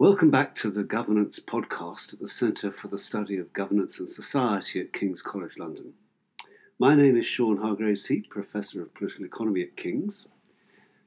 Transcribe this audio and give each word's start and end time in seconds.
Welcome 0.00 0.30
back 0.30 0.54
to 0.54 0.70
the 0.70 0.84
Governance 0.84 1.40
podcast 1.40 2.12
at 2.12 2.20
the 2.20 2.28
Centre 2.28 2.70
for 2.70 2.86
the 2.86 3.00
Study 3.00 3.36
of 3.36 3.52
Governance 3.52 3.98
and 3.98 4.08
Society 4.08 4.80
at 4.80 4.92
King's 4.92 5.22
College 5.22 5.58
London. 5.58 5.94
My 6.78 6.94
name 6.94 7.16
is 7.16 7.26
Shaun 7.26 7.56
Hargreaves 7.56 8.06
Heap, 8.06 8.30
Professor 8.30 8.80
of 8.80 8.94
Political 8.94 9.24
Economy 9.24 9.62
at 9.62 9.76
King's. 9.76 10.28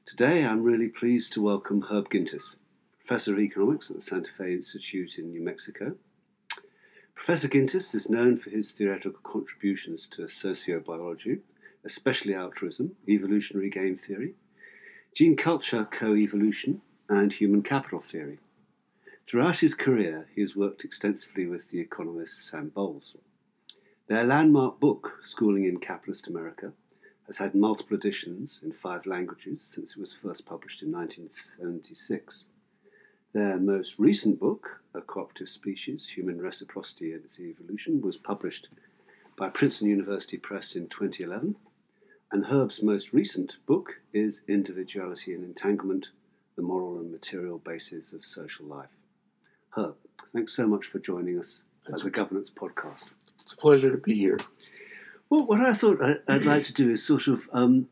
Today 0.04 0.44
I'm 0.44 0.62
really 0.62 0.88
pleased 0.88 1.32
to 1.32 1.40
welcome 1.40 1.86
Herb 1.90 2.10
Gintis, 2.10 2.56
Professor 2.98 3.32
of 3.32 3.40
Economics 3.40 3.88
at 3.88 3.96
the 3.96 4.02
Santa 4.02 4.30
Fe 4.36 4.52
Institute 4.52 5.18
in 5.18 5.30
New 5.30 5.40
Mexico. 5.40 5.94
Professor 7.14 7.48
Gintis 7.48 7.94
is 7.94 8.10
known 8.10 8.36
for 8.36 8.50
his 8.50 8.72
theoretical 8.72 9.20
contributions 9.22 10.06
to 10.08 10.24
sociobiology, 10.24 11.40
especially 11.82 12.34
altruism, 12.34 12.94
evolutionary 13.08 13.70
game 13.70 13.96
theory, 13.96 14.34
gene 15.14 15.34
culture 15.34 15.88
co 15.90 16.14
evolution, 16.14 16.82
and 17.08 17.32
human 17.32 17.62
capital 17.62 17.98
theory. 17.98 18.38
Throughout 19.26 19.60
his 19.60 19.74
career, 19.74 20.28
he 20.34 20.42
has 20.42 20.56
worked 20.56 20.84
extensively 20.84 21.46
with 21.46 21.70
the 21.70 21.80
economist 21.80 22.44
Sam 22.44 22.68
Bowles. 22.68 23.16
Their 24.08 24.24
landmark 24.24 24.78
book, 24.78 25.20
Schooling 25.24 25.64
in 25.64 25.78
Capitalist 25.78 26.28
America, 26.28 26.72
has 27.26 27.38
had 27.38 27.54
multiple 27.54 27.96
editions 27.96 28.60
in 28.62 28.72
five 28.72 29.06
languages 29.06 29.62
since 29.62 29.92
it 29.92 30.00
was 30.00 30.12
first 30.12 30.44
published 30.44 30.82
in 30.82 30.92
1976. 30.92 32.48
Their 33.32 33.58
most 33.58 33.98
recent 33.98 34.38
book, 34.38 34.82
A 34.92 35.00
Cooperative 35.00 35.48
Species 35.48 36.08
Human 36.08 36.42
Reciprocity 36.42 37.12
and 37.12 37.24
Its 37.24 37.40
Evolution, 37.40 38.02
was 38.02 38.18
published 38.18 38.68
by 39.36 39.48
Princeton 39.48 39.88
University 39.88 40.36
Press 40.36 40.76
in 40.76 40.88
2011. 40.88 41.56
And 42.30 42.46
Herb's 42.46 42.82
most 42.82 43.14
recent 43.14 43.56
book 43.64 44.00
is 44.12 44.44
Individuality 44.46 45.32
and 45.32 45.44
Entanglement 45.44 46.08
The 46.56 46.62
Moral 46.62 46.98
and 46.98 47.10
Material 47.10 47.58
Bases 47.58 48.12
of 48.12 48.26
Social 48.26 48.66
Life. 48.66 48.90
Herb, 49.74 49.94
thanks 50.34 50.52
so 50.52 50.66
much 50.66 50.84
for 50.84 50.98
joining 50.98 51.38
us 51.38 51.64
at 51.88 52.02
the 52.02 52.10
Governance 52.10 52.50
Podcast. 52.54 53.04
It's 53.40 53.54
a 53.54 53.56
pleasure 53.56 53.90
to 53.90 53.96
be 53.96 54.14
here. 54.14 54.38
Well, 55.30 55.46
what 55.46 55.62
I 55.62 55.72
thought 55.72 55.98
I'd 56.28 56.44
like 56.44 56.64
to 56.64 56.74
do 56.74 56.90
is 56.90 57.02
sort 57.02 57.26
of 57.26 57.48
um, 57.54 57.88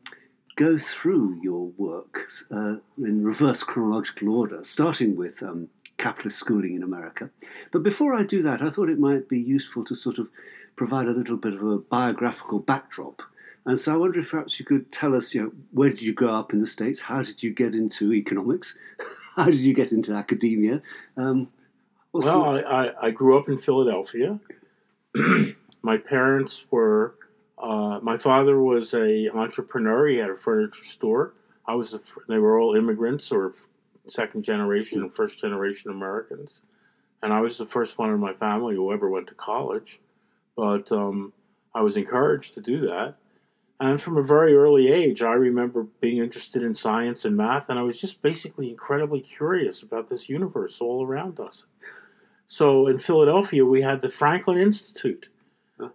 go 0.55 0.77
through 0.77 1.39
your 1.41 1.69
work 1.77 2.29
uh, 2.51 2.75
in 2.99 3.23
reverse 3.23 3.63
chronological 3.63 4.29
order, 4.29 4.63
starting 4.63 5.15
with 5.15 5.41
um, 5.41 5.69
capitalist 5.97 6.37
schooling 6.37 6.75
in 6.75 6.83
America. 6.83 7.31
But 7.71 7.81
before 7.81 8.13
I 8.13 8.21
do 8.23 8.43
that, 8.43 8.61
I 8.61 8.69
thought 8.69 8.89
it 8.89 8.99
might 8.99 9.27
be 9.27 9.39
useful 9.39 9.83
to 9.85 9.95
sort 9.95 10.19
of 10.19 10.29
provide 10.75 11.07
a 11.07 11.13
little 11.13 11.37
bit 11.37 11.55
of 11.55 11.63
a 11.63 11.79
biographical 11.79 12.59
backdrop. 12.59 13.23
And 13.65 13.81
so 13.81 13.95
I 13.95 13.97
wonder 13.97 14.19
if 14.19 14.29
perhaps 14.29 14.59
you 14.59 14.65
could 14.65 14.91
tell 14.91 15.15
us, 15.15 15.33
you 15.33 15.41
know, 15.41 15.51
where 15.71 15.89
did 15.89 16.03
you 16.03 16.13
grow 16.13 16.35
up 16.35 16.53
in 16.53 16.59
the 16.59 16.67
States? 16.67 17.01
How 17.01 17.23
did 17.23 17.41
you 17.41 17.51
get 17.51 17.73
into 17.73 18.13
economics? 18.13 18.77
How 19.35 19.45
did 19.45 19.61
you 19.61 19.73
get 19.73 19.91
into 19.91 20.13
academia? 20.13 20.83
Um, 21.17 21.47
well, 22.13 22.57
I, 22.67 22.91
I, 23.01 23.11
grew 23.11 23.37
up 23.37 23.49
in 23.49 23.57
Philadelphia. 23.57 24.39
my 25.81 25.97
parents 25.97 26.65
were, 26.71 27.15
uh, 27.57 27.99
my 28.01 28.17
father 28.17 28.61
was 28.61 28.93
a 28.93 29.29
entrepreneur. 29.29 30.07
He 30.07 30.17
had 30.17 30.29
a 30.29 30.35
furniture 30.35 30.83
store. 30.83 31.33
I 31.65 31.75
was, 31.75 31.91
the, 31.91 32.01
they 32.27 32.39
were 32.39 32.59
all 32.59 32.75
immigrants 32.75 33.31
or 33.31 33.53
second 34.07 34.43
generation 34.43 35.01
and 35.01 35.13
first 35.13 35.39
generation 35.39 35.91
Americans. 35.91 36.61
And 37.23 37.31
I 37.31 37.41
was 37.41 37.57
the 37.57 37.67
first 37.67 37.97
one 37.97 38.09
in 38.09 38.19
my 38.19 38.33
family 38.33 38.75
who 38.75 38.91
ever 38.91 39.09
went 39.09 39.27
to 39.27 39.35
college. 39.35 39.99
But 40.55 40.91
um, 40.91 41.33
I 41.73 41.81
was 41.81 41.97
encouraged 41.97 42.55
to 42.55 42.61
do 42.61 42.79
that. 42.87 43.15
And 43.79 43.99
from 43.99 44.17
a 44.17 44.23
very 44.23 44.53
early 44.55 44.91
age, 44.91 45.23
I 45.23 45.33
remember 45.33 45.87
being 46.01 46.19
interested 46.19 46.61
in 46.61 46.71
science 46.71 47.25
and 47.25 47.35
math, 47.35 47.69
and 47.69 47.79
I 47.79 47.81
was 47.81 47.99
just 47.99 48.21
basically 48.21 48.69
incredibly 48.69 49.21
curious 49.21 49.81
about 49.81 50.07
this 50.07 50.29
universe 50.29 50.81
all 50.81 51.03
around 51.03 51.39
us. 51.39 51.65
So 52.51 52.85
in 52.87 52.99
Philadelphia, 52.99 53.65
we 53.65 53.81
had 53.81 54.01
the 54.01 54.09
Franklin 54.09 54.57
Institute. 54.57 55.29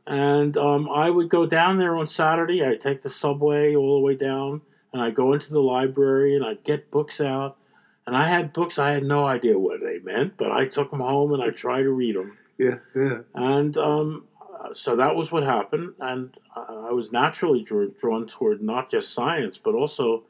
And 0.06 0.56
um, 0.56 0.88
I 0.88 1.10
would 1.10 1.28
go 1.28 1.44
down 1.44 1.76
there 1.76 1.94
on 1.94 2.06
Saturday. 2.06 2.64
I'd 2.64 2.80
take 2.80 3.02
the 3.02 3.10
subway 3.10 3.76
all 3.76 3.96
the 3.96 4.00
way 4.00 4.16
down, 4.16 4.62
and 4.90 5.02
I'd 5.02 5.14
go 5.14 5.34
into 5.34 5.52
the 5.52 5.60
library 5.60 6.34
and 6.34 6.42
I'd 6.42 6.64
get 6.64 6.90
books 6.90 7.20
out. 7.20 7.58
And 8.06 8.16
I 8.16 8.24
had 8.24 8.54
books, 8.54 8.78
I 8.78 8.92
had 8.92 9.04
no 9.04 9.26
idea 9.26 9.58
what 9.58 9.82
they 9.82 9.98
meant, 9.98 10.38
but 10.38 10.50
I 10.50 10.66
took 10.66 10.90
them 10.92 11.00
home 11.00 11.34
and 11.34 11.42
I 11.42 11.50
tried 11.50 11.82
to 11.82 11.90
read 11.90 12.16
them. 12.16 12.38
Yeah, 12.56 12.78
yeah. 12.94 13.18
And 13.34 13.76
um, 13.76 14.26
so 14.72 14.96
that 14.96 15.14
was 15.14 15.30
what 15.30 15.42
happened. 15.42 15.92
And 16.00 16.34
I 16.56 16.92
was 16.92 17.12
naturally 17.12 17.64
drawn 17.64 18.26
toward 18.26 18.62
not 18.62 18.90
just 18.90 19.12
science, 19.12 19.58
but 19.58 19.74
also 19.74 20.24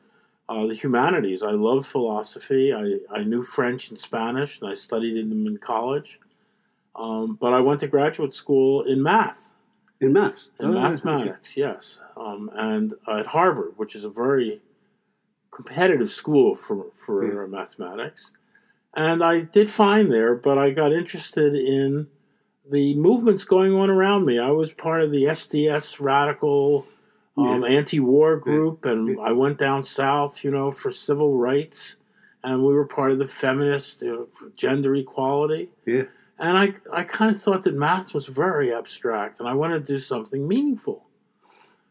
uh, 0.49 0.67
the 0.67 0.75
humanities. 0.75 1.43
I 1.43 1.51
love 1.51 1.87
philosophy. 1.87 2.73
I, 2.73 2.99
I 3.11 3.25
knew 3.25 3.43
French 3.43 3.91
and 3.91 3.99
Spanish, 3.99 4.61
and 4.61 4.71
I 4.71 4.75
studied 4.75 5.17
in 5.17 5.29
them 5.29 5.47
in 5.47 5.59
college. 5.59 6.21
Um, 6.95 7.37
but 7.41 7.53
I 7.53 7.61
went 7.61 7.81
to 7.81 7.89
graduate 7.89 8.33
school 8.33 8.83
in 8.83 9.03
math. 9.03 9.55
In 10.01 10.13
math? 10.13 10.49
In 10.61 10.67
oh, 10.67 10.73
mathematics, 10.73 11.57
yes. 11.57 12.01
Um, 12.17 12.51
and 12.55 12.95
at 13.09 13.27
Harvard, 13.27 13.75
which 13.77 13.95
is 13.95 14.05
a 14.05 14.11
very 14.11 14.61
competitive 15.51 16.11
school 16.11 16.55
for, 16.55 16.87
for 17.05 17.25
yeah. 17.25 17.47
mathematics. 17.47 18.33
And 18.95 19.23
I 19.23 19.43
did 19.43 19.71
fine 19.71 20.09
there, 20.09 20.35
but 20.35 20.59
I 20.59 20.71
got 20.71 20.93
interested 20.93 21.55
in 21.55 22.07
the 22.71 22.95
movements 22.95 23.45
going 23.45 23.75
on 23.75 23.91
around 23.91 24.25
me. 24.25 24.39
I 24.39 24.51
was 24.51 24.73
part 24.73 25.03
of 25.03 25.13
the 25.13 25.25
SDS 25.25 26.01
radical 26.01 26.87
um, 27.37 27.63
yeah. 27.63 27.69
anti-war 27.69 28.37
group, 28.37 28.85
and 28.85 29.21
I 29.21 29.33
went 29.33 29.59
down 29.59 29.83
south, 29.83 30.43
you 30.43 30.51
know, 30.51 30.71
for 30.71 30.91
civil 30.91 31.37
rights, 31.37 31.97
and 32.43 32.63
we 32.63 32.75
were 32.75 32.87
part 32.87 33.11
of 33.11 33.19
the 33.19 33.29
feminist 33.29 34.03
you 34.03 34.13
know, 34.13 34.51
gender 34.55 34.95
equality. 34.95 35.71
Yeah. 35.85 36.05
And 36.39 36.57
I, 36.57 36.75
I 36.93 37.05
kind 37.05 37.35
of 37.35 37.41
thought 37.41 37.65
that 37.65 37.75
math 37.75 38.15
was 38.15 38.27
very 38.27 38.73
abstract, 38.73 39.41
and 39.41 39.49
I 39.49 39.55
wanted 39.55 39.87
to 39.87 39.93
do 39.95 39.99
something 39.99 40.47
meaningful. 40.47 41.07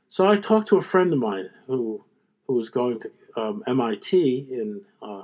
So 0.07 0.27
I 0.27 0.37
talked 0.37 0.67
to 0.69 0.77
a 0.77 0.81
friend 0.81 1.11
of 1.11 1.19
mine 1.19 1.49
who, 1.67 2.03
who 2.47 2.53
was 2.53 2.69
going 2.69 2.99
to 2.99 3.11
um, 3.35 3.63
MIT 3.67 4.47
in 4.51 4.81
uh, 5.01 5.23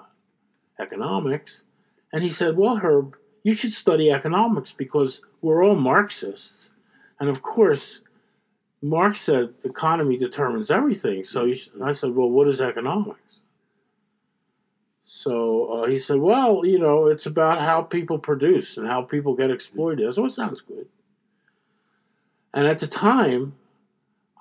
economics, 0.79 1.63
and 2.11 2.23
he 2.23 2.29
said, 2.29 2.57
"Well, 2.57 2.77
Herb, 2.77 3.15
you 3.43 3.53
should 3.53 3.73
study 3.73 4.11
economics 4.11 4.71
because 4.71 5.21
we're 5.41 5.63
all 5.63 5.75
Marxists, 5.75 6.71
and 7.19 7.29
of 7.29 7.41
course, 7.41 8.01
Marx 8.81 9.22
said 9.22 9.53
economy 9.64 10.18
determines 10.18 10.72
everything. 10.72 11.24
So 11.24 11.52
I 11.84 11.94
said, 11.94 12.16
well, 12.16 12.30
what 12.30 12.47
is 12.47 12.59
economics? 12.59 13.42
So 15.06 15.66
uh, 15.66 15.88
he 15.88 16.00
said, 16.00 16.18
well, 16.18 16.66
you 16.66 16.80
know, 16.80 17.08
it's 17.08 17.25
about 17.25 17.62
how 17.62 17.81
people 17.81 18.18
produce 18.18 18.78
and 18.78 18.88
how 18.88 19.02
people 19.02 19.36
get 19.36 19.52
exploited. 19.52 20.06
Well, 20.16 20.28
it 20.28 20.31
sounds 20.31 20.62
good. 20.62 20.88
And 22.53 22.66
at 22.66 22.80
the 22.80 22.88
time, 22.88 23.56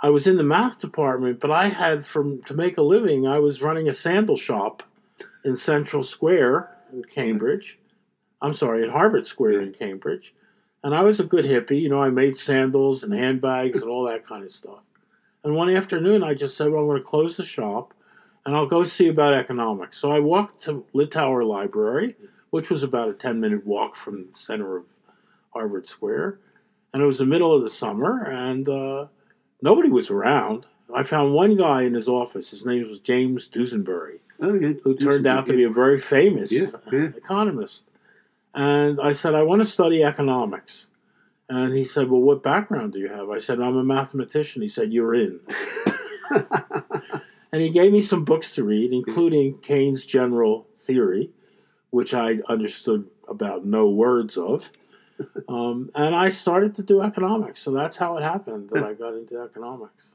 I 0.02 0.08
was 0.08 0.26
in 0.26 0.36
the 0.36 0.44
math 0.44 0.80
department, 0.80 1.40
but 1.40 1.50
I 1.50 1.68
had 1.68 2.06
from 2.06 2.42
to 2.44 2.54
make 2.54 2.78
a 2.78 2.82
living. 2.82 3.26
I 3.26 3.38
was 3.38 3.62
running 3.62 3.88
a 3.88 3.92
sandal 3.92 4.36
shop 4.36 4.82
in 5.44 5.56
Central 5.56 6.02
Square 6.02 6.70
in 6.92 7.04
Cambridge. 7.04 7.78
I'm 8.40 8.54
sorry, 8.54 8.82
in 8.82 8.90
Harvard 8.90 9.26
Square 9.26 9.60
in 9.60 9.72
Cambridge. 9.72 10.34
And 10.82 10.94
I 10.94 11.02
was 11.02 11.20
a 11.20 11.24
good 11.24 11.44
hippie. 11.44 11.80
You 11.80 11.88
know, 11.88 12.02
I 12.02 12.10
made 12.10 12.36
sandals 12.36 13.04
and 13.04 13.14
handbags 13.14 13.82
and 13.82 13.90
all 13.90 14.04
that 14.04 14.26
kind 14.26 14.44
of 14.44 14.50
stuff. 14.50 14.80
And 15.44 15.54
one 15.54 15.70
afternoon, 15.70 16.22
I 16.22 16.34
just 16.34 16.56
said, 16.56 16.70
well, 16.70 16.82
I'm 16.82 16.88
going 16.88 17.00
to 17.00 17.06
close 17.06 17.36
the 17.36 17.44
shop 17.44 17.94
and 18.44 18.54
I'll 18.54 18.66
go 18.66 18.82
see 18.82 19.08
about 19.08 19.34
economics. 19.34 19.96
So 19.96 20.10
I 20.10 20.20
walked 20.20 20.60
to 20.62 20.84
Littauer 20.94 21.46
Library, 21.46 22.16
which 22.50 22.70
was 22.70 22.82
about 22.82 23.08
a 23.08 23.14
10 23.14 23.40
minute 23.40 23.66
walk 23.66 23.94
from 23.96 24.26
the 24.26 24.38
center 24.38 24.76
of 24.76 24.84
Harvard 25.52 25.86
Square. 25.86 26.38
And 26.92 27.02
it 27.02 27.06
was 27.06 27.18
the 27.18 27.26
middle 27.26 27.54
of 27.54 27.62
the 27.62 27.70
summer, 27.70 28.24
and 28.24 28.68
uh, 28.68 29.06
nobody 29.62 29.90
was 29.90 30.10
around. 30.10 30.66
I 30.92 31.04
found 31.04 31.32
one 31.32 31.56
guy 31.56 31.82
in 31.82 31.94
his 31.94 32.08
office. 32.08 32.50
His 32.50 32.66
name 32.66 32.88
was 32.88 32.98
James 32.98 33.48
Duesenberry, 33.48 34.18
oh, 34.40 34.54
yeah. 34.54 34.72
who 34.82 34.96
turned 34.96 35.24
out 35.24 35.46
to 35.46 35.52
be 35.52 35.62
a 35.62 35.70
very 35.70 36.00
famous 36.00 36.50
yeah, 36.50 36.66
yeah. 36.90 37.10
economist. 37.16 37.84
And 38.54 39.00
I 39.00 39.12
said, 39.12 39.34
I 39.34 39.42
want 39.42 39.60
to 39.60 39.66
study 39.66 40.02
economics. 40.02 40.88
And 41.48 41.74
he 41.74 41.84
said, 41.84 42.08
Well, 42.08 42.20
what 42.20 42.42
background 42.42 42.92
do 42.92 42.98
you 42.98 43.08
have? 43.08 43.30
I 43.30 43.38
said, 43.38 43.60
I'm 43.60 43.76
a 43.76 43.84
mathematician. 43.84 44.62
He 44.62 44.68
said, 44.68 44.92
You're 44.92 45.14
in. 45.14 45.40
and 47.52 47.62
he 47.62 47.70
gave 47.70 47.92
me 47.92 48.02
some 48.02 48.24
books 48.24 48.52
to 48.52 48.64
read, 48.64 48.92
including 48.92 49.58
Keynes' 49.58 50.04
General 50.04 50.66
Theory, 50.78 51.30
which 51.90 52.14
I 52.14 52.38
understood 52.48 53.08
about 53.28 53.64
no 53.64 53.88
words 53.88 54.36
of. 54.36 54.70
Um, 55.48 55.90
and 55.94 56.14
I 56.14 56.30
started 56.30 56.74
to 56.76 56.82
do 56.82 57.02
economics. 57.02 57.60
So 57.60 57.72
that's 57.72 57.96
how 57.96 58.16
it 58.16 58.22
happened 58.22 58.70
that 58.70 58.84
I 58.84 58.94
got 58.94 59.14
into 59.14 59.40
economics. 59.40 60.14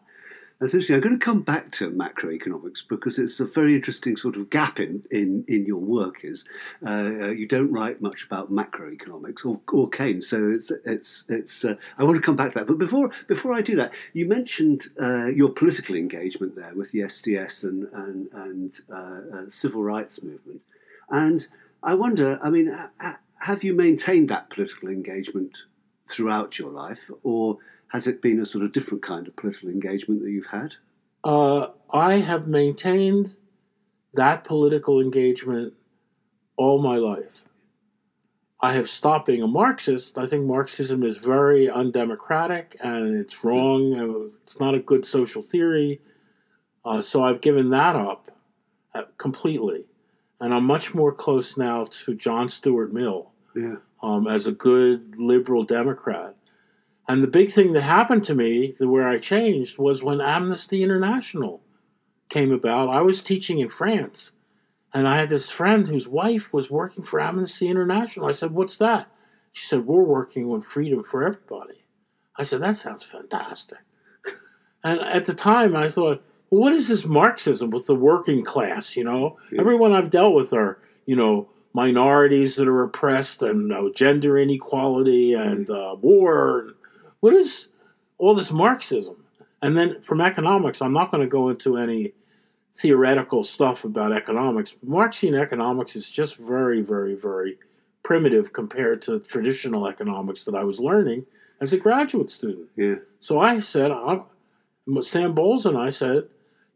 Interesting. 0.61 0.95
I'm 0.95 1.01
going 1.01 1.19
to 1.19 1.23
come 1.23 1.41
back 1.41 1.69
to 1.73 1.91
macroeconomics 1.91 2.87
because 2.87 3.19
it's 3.19 3.41
a 3.41 3.45
very 3.45 3.75
interesting 3.75 4.15
sort 4.15 4.37
of 4.37 4.49
gap 4.49 4.79
in, 4.79 5.03
in, 5.11 5.43
in 5.49 5.65
your 5.65 5.81
work. 5.81 6.23
Is 6.23 6.45
uh, 6.85 7.29
you 7.29 7.45
don't 7.45 7.71
write 7.73 8.01
much 8.01 8.23
about 8.23 8.53
macroeconomics 8.53 9.45
or, 9.45 9.59
or 9.73 9.89
Keynes, 9.89 10.29
so 10.29 10.49
it's 10.49 10.71
it's 10.85 11.25
it's. 11.27 11.65
Uh, 11.65 11.75
I 11.97 12.05
want 12.05 12.15
to 12.15 12.21
come 12.21 12.37
back 12.37 12.53
to 12.53 12.59
that, 12.59 12.67
but 12.67 12.77
before 12.77 13.11
before 13.27 13.53
I 13.53 13.61
do 13.61 13.75
that, 13.75 13.91
you 14.13 14.27
mentioned 14.27 14.83
uh, 15.01 15.25
your 15.25 15.49
political 15.49 15.95
engagement 15.95 16.55
there 16.55 16.73
with 16.73 16.91
the 16.91 16.99
SDS 16.99 17.65
and 17.65 17.89
and 17.91 18.29
and 18.31 18.79
uh, 18.89 19.37
uh, 19.37 19.49
civil 19.49 19.83
rights 19.83 20.23
movement, 20.23 20.61
and 21.09 21.45
I 21.83 21.95
wonder, 21.95 22.39
I 22.41 22.49
mean, 22.49 22.73
have 23.41 23.63
you 23.65 23.73
maintained 23.73 24.29
that 24.29 24.49
political 24.49 24.87
engagement 24.87 25.63
throughout 26.07 26.57
your 26.57 26.71
life, 26.71 27.11
or 27.23 27.57
has 27.95 28.07
it 28.07 28.21
been 28.21 28.41
a 28.41 28.45
sort 28.45 28.65
of 28.65 28.73
different 28.73 29.01
kind 29.01 29.25
of 29.25 29.33
political 29.37 29.69
engagement 29.69 30.21
that 30.21 30.29
you've 30.29 30.47
had? 30.47 30.75
Uh, 31.23 31.67
I 31.93 32.15
have 32.15 32.45
maintained 32.45 33.37
that 34.13 34.43
political 34.43 34.99
engagement 34.99 35.73
all 36.57 36.81
my 36.81 36.97
life. 36.97 37.45
I 38.61 38.73
have 38.73 38.89
stopped 38.89 39.27
being 39.27 39.41
a 39.41 39.47
Marxist. 39.47 40.17
I 40.17 40.25
think 40.25 40.45
Marxism 40.45 41.03
is 41.03 41.17
very 41.17 41.69
undemocratic 41.69 42.75
and 42.83 43.15
it's 43.15 43.45
wrong. 43.45 44.33
It's 44.43 44.59
not 44.59 44.75
a 44.75 44.79
good 44.79 45.05
social 45.05 45.41
theory. 45.41 46.01
Uh, 46.83 47.01
so 47.01 47.23
I've 47.23 47.39
given 47.39 47.69
that 47.69 47.95
up 47.95 48.29
uh, 48.93 49.03
completely. 49.17 49.85
And 50.41 50.53
I'm 50.53 50.65
much 50.65 50.93
more 50.93 51.13
close 51.13 51.55
now 51.55 51.85
to 51.85 52.13
John 52.13 52.49
Stuart 52.49 52.91
Mill 52.91 53.31
yeah. 53.55 53.75
um, 54.03 54.27
as 54.27 54.47
a 54.47 54.51
good 54.51 55.15
liberal 55.17 55.63
Democrat. 55.63 56.35
And 57.07 57.21
the 57.21 57.27
big 57.27 57.51
thing 57.51 57.73
that 57.73 57.81
happened 57.81 58.23
to 58.25 58.35
me, 58.35 58.75
the 58.79 58.87
where 58.87 59.07
I 59.07 59.19
changed, 59.19 59.77
was 59.77 60.03
when 60.03 60.21
Amnesty 60.21 60.83
International 60.83 61.61
came 62.29 62.51
about. 62.51 62.89
I 62.89 63.01
was 63.01 63.21
teaching 63.21 63.59
in 63.59 63.69
France, 63.69 64.31
and 64.93 65.07
I 65.07 65.17
had 65.17 65.29
this 65.29 65.49
friend 65.49 65.87
whose 65.87 66.07
wife 66.07 66.51
was 66.51 66.71
working 66.71 67.03
for 67.03 67.21
Amnesty 67.21 67.67
International. 67.67 68.27
I 68.27 68.31
said, 68.31 68.51
What's 68.51 68.77
that? 68.77 69.11
She 69.51 69.65
said, 69.65 69.85
We're 69.85 70.03
working 70.03 70.49
on 70.51 70.61
freedom 70.61 71.03
for 71.03 71.23
everybody. 71.23 71.85
I 72.37 72.43
said, 72.43 72.61
That 72.61 72.77
sounds 72.77 73.03
fantastic. 73.03 73.79
And 74.83 75.01
at 75.01 75.25
the 75.25 75.33
time, 75.33 75.75
I 75.75 75.89
thought, 75.89 76.23
well, 76.51 76.61
what 76.61 76.73
is 76.73 76.87
this 76.87 77.05
Marxism 77.05 77.71
with 77.71 77.87
the 77.87 77.95
working 77.95 78.43
class? 78.43 78.95
You 78.95 79.03
know, 79.03 79.37
yeah. 79.51 79.59
everyone 79.59 79.93
I've 79.93 80.11
dealt 80.11 80.35
with 80.35 80.53
are, 80.53 80.79
you 81.07 81.15
know, 81.15 81.49
minorities 81.73 82.55
that 82.55 82.67
are 82.67 82.83
oppressed 82.83 83.41
and 83.41 83.73
uh, 83.73 83.89
gender 83.95 84.37
inequality 84.37 85.33
and 85.33 85.69
uh, 85.69 85.95
war. 85.99 86.75
What 87.25 87.33
is 87.33 87.69
all 88.19 88.35
this 88.35 88.51
Marxism? 88.51 89.15
And 89.63 89.75
then 89.75 89.99
from 89.99 90.21
economics, 90.21 90.79
I'm 90.79 90.93
not 90.93 91.09
going 91.09 91.23
to 91.23 91.27
go 91.27 91.49
into 91.49 91.75
any 91.75 92.13
theoretical 92.75 93.43
stuff 93.43 93.83
about 93.83 94.11
economics. 94.11 94.75
Marxian 94.85 95.33
economics 95.33 95.95
is 95.95 96.07
just 96.07 96.37
very, 96.37 96.81
very, 96.81 97.15
very 97.15 97.57
primitive 98.03 98.53
compared 98.53 99.01
to 99.01 99.21
traditional 99.21 99.87
economics 99.87 100.45
that 100.45 100.53
I 100.53 100.63
was 100.63 100.79
learning 100.79 101.25
as 101.59 101.73
a 101.73 101.77
graduate 101.77 102.29
student. 102.29 102.69
Yeah. 102.75 102.97
So 103.21 103.39
I 103.39 103.59
said, 103.59 103.89
I'm, 103.89 104.25
Sam 105.01 105.33
Bowles 105.33 105.65
and 105.65 105.79
I 105.79 105.89
said, 105.89 106.25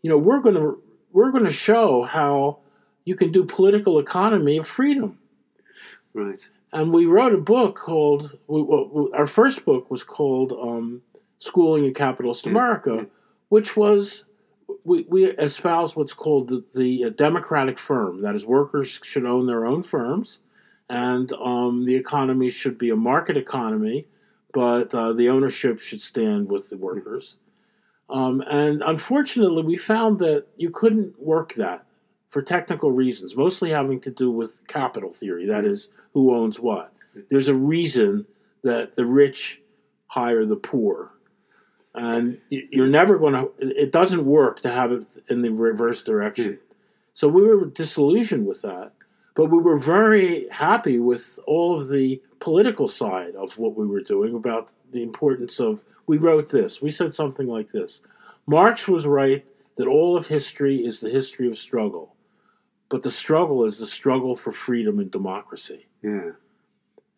you 0.01 0.09
know, 0.09 0.17
we're 0.17 0.41
going 0.41 0.55
to 0.55 0.81
we're 1.11 1.29
going 1.29 1.45
to 1.45 1.51
show 1.51 2.01
how 2.01 2.57
you 3.05 3.15
can 3.15 3.31
do 3.31 3.45
political 3.45 3.99
economy 3.99 4.57
of 4.57 4.67
freedom. 4.67 5.19
Right. 6.15 6.43
And 6.71 6.93
we 6.93 7.05
wrote 7.05 7.33
a 7.33 7.37
book 7.37 7.75
called 7.75 8.37
our 8.47 9.27
first 9.27 9.65
book 9.65 9.89
was 9.89 10.03
called 10.03 10.51
um, 10.51 11.01
"Schooling 11.37 11.85
in 11.85 11.93
Capitalist 11.93 12.45
yeah. 12.45 12.51
America," 12.51 12.95
yeah. 12.97 13.05
which 13.49 13.75
was 13.75 14.25
we, 14.83 15.05
we 15.09 15.25
espoused 15.25 15.95
what's 15.95 16.13
called 16.13 16.49
the, 16.49 16.63
the 16.75 17.11
democratic 17.11 17.79
firm. 17.79 18.21
That 18.21 18.35
is, 18.35 18.45
workers 18.45 18.99
should 19.03 19.25
own 19.25 19.47
their 19.47 19.65
own 19.65 19.83
firms, 19.83 20.41
and 20.89 21.31
um, 21.33 21.85
the 21.85 21.95
economy 21.95 22.49
should 22.49 22.77
be 22.77 22.91
a 22.91 22.95
market 22.95 23.35
economy, 23.35 24.05
but 24.53 24.93
uh, 24.93 25.13
the 25.13 25.29
ownership 25.29 25.79
should 25.79 26.01
stand 26.01 26.49
with 26.49 26.69
the 26.69 26.77
workers. 26.77 27.37
Um, 28.09 28.43
and 28.49 28.81
unfortunately, 28.83 29.63
we 29.63 29.77
found 29.77 30.19
that 30.19 30.47
you 30.57 30.71
couldn't 30.71 31.19
work 31.21 31.53
that 31.55 31.85
for 32.29 32.41
technical 32.41 32.91
reasons, 32.91 33.35
mostly 33.35 33.69
having 33.69 33.99
to 34.01 34.11
do 34.11 34.31
with 34.31 34.65
capital 34.67 35.11
theory. 35.11 35.45
That 35.47 35.65
is, 35.65 35.89
who 36.13 36.33
owns 36.33 36.59
what. 36.59 36.93
There's 37.29 37.47
a 37.47 37.55
reason 37.55 38.25
that 38.63 38.95
the 38.95 39.05
rich 39.05 39.61
hire 40.07 40.45
the 40.45 40.55
poor. 40.55 41.11
And 41.95 42.39
you're 42.49 42.87
never 42.87 43.17
going 43.17 43.33
to, 43.33 43.51
it 43.59 43.91
doesn't 43.91 44.25
work 44.25 44.61
to 44.61 44.69
have 44.69 44.91
it 44.91 45.07
in 45.29 45.41
the 45.41 45.51
reverse 45.51 46.03
direction. 46.03 46.59
So 47.13 47.27
we 47.27 47.43
were 47.43 47.65
disillusioned 47.65 48.45
with 48.45 48.61
that. 48.61 48.91
But 49.35 49.45
we 49.45 49.59
were 49.59 49.79
very 49.79 50.49
happy 50.49 50.99
with 50.99 51.39
all 51.47 51.77
of 51.77 51.87
the 51.87 52.21
political 52.39 52.87
side 52.87 53.35
of 53.35 53.57
what 53.57 53.75
we 53.75 53.87
were 53.87 54.01
doing 54.01 54.35
about 54.35 54.69
the 54.91 55.01
importance 55.01 55.59
of 55.59 55.81
we 56.07 56.17
wrote 56.17 56.49
this. 56.49 56.81
We 56.81 56.89
said 56.89 57.13
something 57.13 57.47
like 57.47 57.71
this 57.71 58.01
Marx 58.45 58.87
was 58.87 59.05
right 59.05 59.45
that 59.77 59.87
all 59.87 60.17
of 60.17 60.27
history 60.27 60.85
is 60.85 60.99
the 60.99 61.09
history 61.09 61.47
of 61.47 61.57
struggle, 61.57 62.15
but 62.89 63.03
the 63.03 63.11
struggle 63.11 63.65
is 63.65 63.79
the 63.79 63.87
struggle 63.87 64.35
for 64.35 64.51
freedom 64.51 64.99
and 64.99 65.11
democracy. 65.11 65.87
Yeah. 66.01 66.31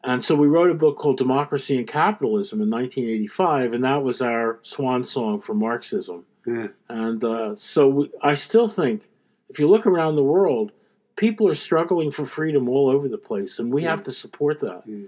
And 0.04 0.24
so 0.24 0.36
we 0.36 0.48
wrote 0.48 0.72
a 0.72 0.76
book 0.76 0.98
called 0.98 1.18
Democracy 1.18 1.78
and 1.78 1.88
Capitalism 1.88 2.62
in 2.62 2.70
1985, 2.70 3.74
and 3.74 3.84
that 3.84 4.04
was 4.04 4.22
our 4.22 4.60
swan 4.64 5.04
song 5.04 5.42
for 5.42 5.54
Marxism. 5.54 6.26
Yeah. 6.46 6.68
And 6.90 7.24
uh, 7.24 7.56
so 7.56 7.88
we, 7.88 8.12
I 8.24 8.34
still 8.34 8.68
think 8.68 9.04
if 9.50 9.60
you 9.60 9.68
look 9.68 9.86
around 9.86 10.16
the 10.16 10.24
world, 10.24 10.72
people 11.16 11.48
are 11.48 11.56
struggling 11.56 12.10
for 12.10 12.26
freedom 12.26 12.68
all 12.68 12.90
over 12.90 13.08
the 13.08 13.18
place, 13.18 13.60
and 13.60 13.72
we 13.72 13.84
yeah. 13.84 13.92
have 13.92 14.04
to 14.04 14.12
support 14.12 14.60
that. 14.62 14.84
Yeah 14.86 15.06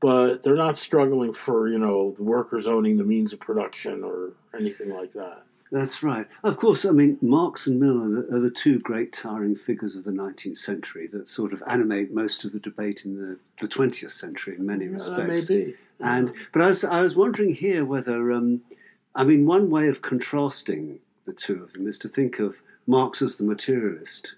but 0.00 0.42
they're 0.42 0.56
not 0.56 0.76
struggling 0.76 1.32
for 1.32 1.68
you 1.68 1.78
know 1.78 2.10
the 2.12 2.22
workers 2.22 2.66
owning 2.66 2.96
the 2.96 3.04
means 3.04 3.32
of 3.32 3.40
production 3.40 4.04
or 4.04 4.32
anything 4.56 4.90
like 4.90 5.12
that. 5.12 5.42
That's 5.76 6.02
right. 6.02 6.26
Of 6.42 6.56
course, 6.56 6.86
I 6.86 6.90
mean 6.90 7.18
Marx 7.20 7.66
and 7.66 7.78
Mill 7.78 8.02
are 8.02 8.08
the, 8.08 8.34
are 8.34 8.40
the 8.40 8.50
two 8.50 8.78
great 8.78 9.12
towering 9.12 9.56
figures 9.56 9.94
of 9.94 10.04
the 10.04 10.10
19th 10.10 10.56
century 10.56 11.06
that 11.08 11.28
sort 11.28 11.52
of 11.52 11.62
animate 11.66 12.14
most 12.14 12.46
of 12.46 12.52
the 12.52 12.60
debate 12.60 13.04
in 13.04 13.14
the, 13.14 13.38
the 13.60 13.68
20th 13.68 14.12
century 14.12 14.56
in 14.56 14.64
many 14.64 14.88
respects. 14.88 15.44
be. 15.48 15.74
And 16.00 16.32
but 16.54 16.62
I 16.62 16.68
was 16.68 16.82
I 16.82 17.02
was 17.02 17.14
wondering 17.14 17.54
here 17.54 17.84
whether 17.84 18.32
um, 18.32 18.62
I 19.14 19.24
mean 19.24 19.44
one 19.44 19.68
way 19.68 19.88
of 19.88 20.00
contrasting 20.00 21.00
the 21.26 21.34
two 21.34 21.62
of 21.62 21.74
them 21.74 21.86
is 21.86 21.98
to 21.98 22.08
think 22.08 22.38
of 22.38 22.56
Marx 22.86 23.20
as 23.20 23.36
the 23.36 23.44
materialist 23.44 24.34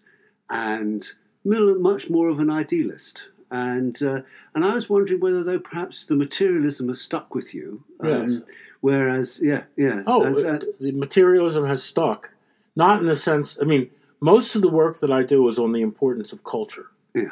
and 0.51 1.07
Mill 1.45 1.79
much 1.79 2.11
more 2.11 2.29
of 2.29 2.41
an 2.41 2.51
idealist 2.51 3.29
and 3.53 4.03
uh, 4.03 4.23
and 4.57 4.65
I 4.65 4.75
was 4.75 4.91
wondering 4.91 5.21
whether 5.21 5.45
though 5.45 5.61
perhaps 5.61 6.05
the 6.05 6.17
materialism 6.17 6.89
has 6.89 7.01
stuck 7.01 7.33
with 7.33 7.55
you. 7.55 7.85
Um, 8.01 8.09
yes. 8.09 8.43
Whereas, 8.81 9.41
yeah, 9.43 9.65
yeah. 9.77 10.03
Oh, 10.07 10.25
as, 10.25 10.45
uh, 10.45 10.61
the 10.81 10.93
materialism 10.93 11.67
has 11.67 11.83
stuck, 11.83 12.31
not 12.77 13.01
in 13.01 13.07
the 13.07 13.17
sense. 13.17 13.59
I 13.61 13.65
mean, 13.65 13.91
most 14.21 14.55
of 14.55 14.63
the 14.63 14.71
work 14.71 15.01
that 15.01 15.11
I 15.11 15.23
do 15.23 15.49
is 15.49 15.59
on 15.59 15.73
the 15.73 15.83
importance 15.83 16.33
of 16.33 16.45
culture. 16.45 16.87
Yeah. 17.15 17.31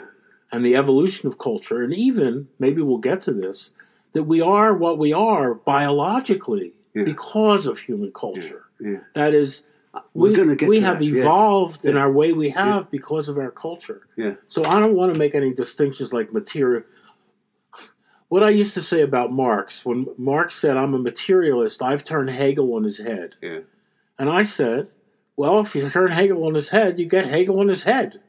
And 0.53 0.65
the 0.65 0.77
evolution 0.77 1.29
of 1.29 1.39
culture, 1.39 1.83
and 1.83 1.93
even 1.93 2.49
maybe 2.59 2.83
we'll 2.83 2.99
get 2.99 3.21
to 3.23 3.33
this, 3.33 3.73
that 4.13 4.25
we 4.25 4.41
are 4.41 4.75
what 4.75 4.99
we 4.99 5.13
are 5.13 5.55
biologically 5.55 6.73
yeah. 6.95 7.05
because 7.05 7.67
of 7.67 7.79
human 7.79 8.13
culture. 8.13 8.65
Yeah. 8.81 8.99
That 9.15 9.35
is, 9.35 9.65
we, 10.15 10.31
we 10.67 10.81
have 10.81 10.99
that. 10.99 11.05
evolved 11.05 11.81
yes. 11.83 11.91
in 11.91 11.97
our 11.97 12.11
way 12.11 12.33
we 12.33 12.49
have 12.51 12.91
because 12.91 13.29
of 13.29 13.39
our 13.39 13.51
culture. 13.51 14.07
Yeah. 14.17 14.35
So 14.49 14.65
I 14.65 14.81
don't 14.81 14.95
want 14.95 15.13
to 15.13 15.19
make 15.19 15.35
any 15.35 15.53
distinctions 15.53 16.13
like 16.13 16.33
material. 16.33 16.83
What 18.29 18.43
I 18.43 18.51
used 18.51 18.75
to 18.75 18.83
say 18.83 19.03
about 19.03 19.33
Marx, 19.33 19.85
when 19.85 20.07
Marx 20.19 20.55
said, 20.55 20.77
I'm 20.77 20.95
a 20.95 20.99
materialist, 20.99 21.83
I've 21.83 22.05
turned 22.05 22.31
Hegel 22.31 22.75
on 22.75 22.83
his 22.83 22.99
head. 22.99 23.35
Yeah. 23.41 23.61
And 24.19 24.29
I 24.29 24.43
said, 24.43 24.89
well, 25.37 25.61
if 25.61 25.75
you 25.77 25.89
turn 25.91 26.11
Hegel 26.11 26.45
on 26.45 26.55
his 26.55 26.71
head, 26.71 26.99
you 26.99 27.07
get 27.07 27.27
Hegel 27.27 27.61
on 27.61 27.69
his 27.69 27.85
head. 27.85 28.21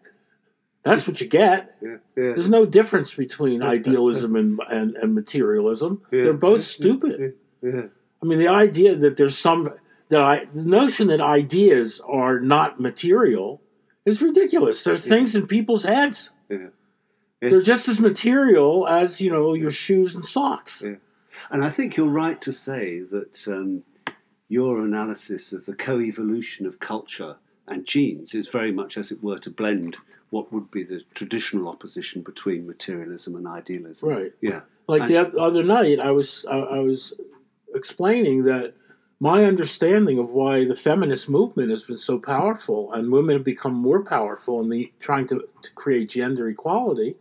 That's 0.84 1.08
what 1.08 1.20
you 1.22 1.28
get. 1.28 1.76
Yeah, 1.82 1.90
yeah. 2.16 2.34
There's 2.34 2.50
no 2.50 2.66
difference 2.66 3.14
between 3.14 3.62
idealism 3.62 4.36
and, 4.36 4.60
and, 4.70 4.96
and 4.98 5.14
materialism. 5.14 6.02
Yeah, 6.12 6.24
They're 6.24 6.34
both 6.34 6.64
stupid. 6.64 7.36
I 7.64 8.26
mean, 8.26 8.40
the 8.40 8.48
idea 8.48 8.96
that 8.96 9.16
there's 9.18 9.38
some 9.38 9.74
that 10.10 10.22
I, 10.22 10.46
the 10.54 10.64
notion 10.64 11.08
that 11.08 11.22
ideas 11.22 12.02
are 12.08 12.40
not 12.40 12.80
material 12.80 13.62
is 14.06 14.22
ridiculous. 14.22 14.84
There's 14.84 15.06
things 15.06 15.36
in 15.36 15.46
people's 15.48 15.84
heads. 15.84 16.32
Yeah. 17.42 17.50
They're 17.50 17.62
just 17.62 17.88
as 17.88 18.00
material 18.00 18.88
as 18.88 19.22
you 19.22 19.32
know 19.32 19.54
your 19.54 19.72
shoes 19.72 20.16
and 20.16 20.26
socks. 20.26 20.84
Yeah. 20.86 20.96
And 21.52 21.64
I 21.64 21.70
think 21.70 21.96
you're 21.96 22.08
right 22.08 22.42
to 22.42 22.52
say 22.52 23.00
that 23.00 23.48
um, 23.48 23.84
your 24.50 24.80
analysis 24.80 25.54
of 25.54 25.66
the 25.66 25.76
co-evolution 25.76 26.66
of 26.66 26.80
culture 26.80 27.38
and 27.68 27.86
genes 27.86 28.34
is 28.34 28.48
very 28.48 28.72
much, 28.72 28.98
as 28.98 29.12
it 29.12 29.24
were, 29.24 29.40
to 29.40 29.52
blend 29.52 29.98
what 30.30 30.52
would 30.52 30.72
be 30.72 30.84
the 30.84 31.02
traditional 31.14 31.68
opposition 31.70 32.22
between 32.22 32.68
materialism 32.68 33.36
and 33.36 33.48
idealism. 33.48 34.10
Right. 34.10 34.34
Yeah. 34.42 34.62
Like 34.88 35.04
and, 35.04 35.12
the 35.12 35.40
other 35.40 35.64
night, 35.64 36.00
I 36.00 36.12
was 36.12 36.46
I, 36.50 36.58
I 36.58 36.80
was 36.80 37.14
explaining 37.76 38.44
that 38.46 38.74
my 39.20 39.44
understanding 39.46 40.20
of 40.20 40.32
why 40.32 40.66
the 40.66 40.76
feminist 40.76 41.30
movement 41.30 41.70
has 41.70 41.84
been 41.84 41.98
so 41.98 42.20
powerful 42.20 42.94
and 42.94 43.12
women 43.12 43.36
have 43.36 43.44
become 43.44 43.74
more 43.74 44.04
powerful 44.04 44.62
in 44.62 44.70
the 44.70 44.92
trying 45.00 45.28
to, 45.28 45.48
to 45.62 45.72
create 45.72 46.10
gender 46.10 46.48
equality 46.50 47.16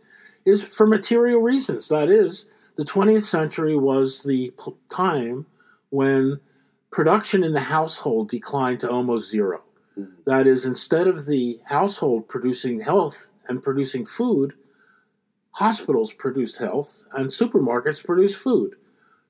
is 0.47 0.63
for 0.63 0.87
material 0.87 1.41
reasons. 1.41 1.89
That 1.89 2.09
is, 2.09 2.49
the 2.75 2.85
20th 2.85 3.23
century 3.23 3.75
was 3.75 4.23
the 4.23 4.53
time 4.89 5.45
when 5.89 6.39
production 6.91 7.43
in 7.43 7.53
the 7.53 7.59
household 7.59 8.29
declined 8.29 8.79
to 8.79 8.89
almost 8.89 9.29
0 9.29 9.61
mm-hmm. 9.99 10.11
That 10.25 10.47
is, 10.47 10.65
instead 10.65 11.07
of 11.07 11.25
the 11.25 11.59
household 11.65 12.27
producing 12.27 12.79
health 12.79 13.29
and 13.47 13.61
producing 13.61 14.05
food, 14.05 14.53
hospitals 15.51 16.13
produced 16.13 16.57
health 16.57 17.03
and 17.13 17.29
supermarkets 17.29 18.03
produced 18.03 18.37
food. 18.37 18.75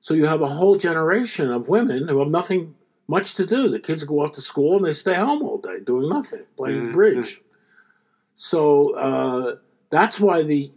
So 0.00 0.14
you 0.14 0.26
have 0.26 0.42
a 0.42 0.46
whole 0.46 0.76
generation 0.76 1.50
of 1.50 1.68
women 1.68 2.06
who 2.06 2.20
have 2.20 2.28
nothing 2.28 2.74
much 3.08 3.34
to 3.34 3.46
do. 3.46 3.68
The 3.68 3.80
kids 3.80 4.04
go 4.04 4.20
off 4.20 4.32
to 4.32 4.40
school 4.40 4.76
and 4.76 4.86
they 4.86 4.92
stay 4.92 5.14
home 5.14 5.42
all 5.42 5.58
day 5.58 5.80
doing 5.80 6.08
nothing, 6.08 6.44
playing 6.56 6.86
Yeah, 6.86 6.92
bridge. 6.92 7.40
So 8.34 8.94
uh, 8.94 9.56
that's 9.90 10.20
why 10.20 10.42
the 10.42 10.70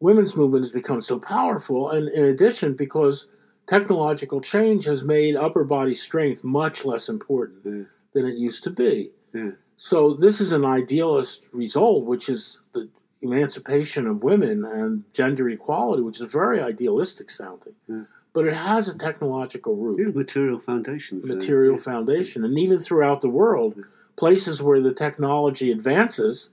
women's 0.00 0.36
movement 0.36 0.64
has 0.64 0.72
become 0.72 1.00
so 1.00 1.18
powerful. 1.18 1.90
And 1.90 2.08
in 2.08 2.24
addition, 2.24 2.74
because 2.74 3.26
technological 3.66 4.40
change 4.40 4.84
has 4.86 5.04
made 5.04 5.36
upper 5.36 5.64
body 5.64 5.94
strength 5.94 6.42
much 6.42 6.84
less 6.84 7.08
important 7.08 7.60
Yeah. 7.64 7.82
than 8.14 8.26
it 8.26 8.36
used 8.36 8.64
to 8.64 8.70
be. 8.70 9.10
Yeah. 9.32 9.52
So 9.76 10.14
this 10.14 10.40
is 10.40 10.52
an 10.52 10.64
idealist 10.64 11.46
result, 11.52 12.04
which 12.04 12.28
is 12.28 12.60
the 12.72 12.88
emancipation 13.22 14.06
of 14.06 14.22
women 14.22 14.64
and 14.64 15.04
gender 15.12 15.48
equality, 15.48 16.02
which 16.02 16.16
is 16.16 16.22
a 16.22 16.26
very 16.26 16.60
idealistic 16.60 17.30
sounding. 17.30 17.74
Yeah. 17.88 18.04
But 18.32 18.46
it 18.46 18.54
has 18.54 18.88
a 18.88 18.96
technological 18.96 19.76
root 19.76 20.00
Yeah, 20.00 20.12
material 20.14 20.58
foundation. 20.60 21.20
material 21.24 21.74
yeah. 21.74 21.80
foundation. 21.80 22.44
And 22.44 22.58
even 22.58 22.78
throughout 22.78 23.20
the 23.20 23.28
world, 23.28 23.74
places 24.16 24.62
where 24.62 24.80
the 24.80 24.92
technology 24.94 25.70
advances 25.70 26.50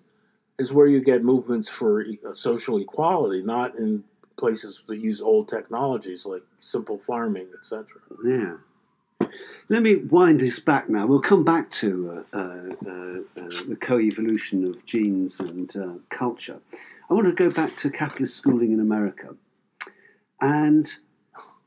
is 0.60 0.74
where 0.74 0.88
you 0.88 1.02
get 1.02 1.24
movements 1.24 1.70
for 1.70 2.02
uh, 2.02 2.34
social 2.34 2.78
equality, 2.78 3.42
not 3.44 3.76
in 3.76 4.04
places 4.38 4.84
that 4.88 4.98
use 4.98 5.22
old 5.22 5.48
technologies 5.48 6.26
like 6.26 6.44
simple 6.60 6.98
farming, 6.98 7.48
etc. 7.58 7.86
Yeah. 8.26 8.58
Let 9.70 9.84
me 9.84 9.96
wind 9.96 10.40
this 10.40 10.60
back 10.60 10.90
now. 10.90 11.08
We'll 11.08 11.20
come 11.20 11.44
back 11.44 11.70
to 11.72 12.24
uh, 12.34 12.38
uh, 12.38 12.40
uh, 12.40 13.42
uh, 13.42 13.50
the 13.68 13.78
co 13.80 14.00
evolution 14.00 14.64
of 14.64 14.86
genes 14.86 15.40
and 15.40 15.76
uh, 15.76 15.94
culture. 16.10 16.60
I 17.10 17.14
want 17.14 17.28
to 17.28 17.34
go 17.34 17.50
back 17.50 17.76
to 17.78 17.90
capitalist 17.90 18.38
schooling 18.38 18.72
in 18.72 18.80
America. 18.80 19.36
And 20.40 20.90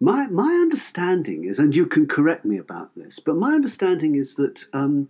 my, 0.00 0.26
my 0.28 0.52
understanding 0.52 1.44
is, 1.44 1.58
and 1.58 1.74
you 1.74 1.86
can 1.86 2.06
correct 2.06 2.44
me 2.44 2.56
about 2.56 2.90
this, 2.96 3.18
but 3.18 3.36
my 3.36 3.52
understanding 3.52 4.14
is 4.14 4.36
that 4.36 4.64
um, 4.72 5.08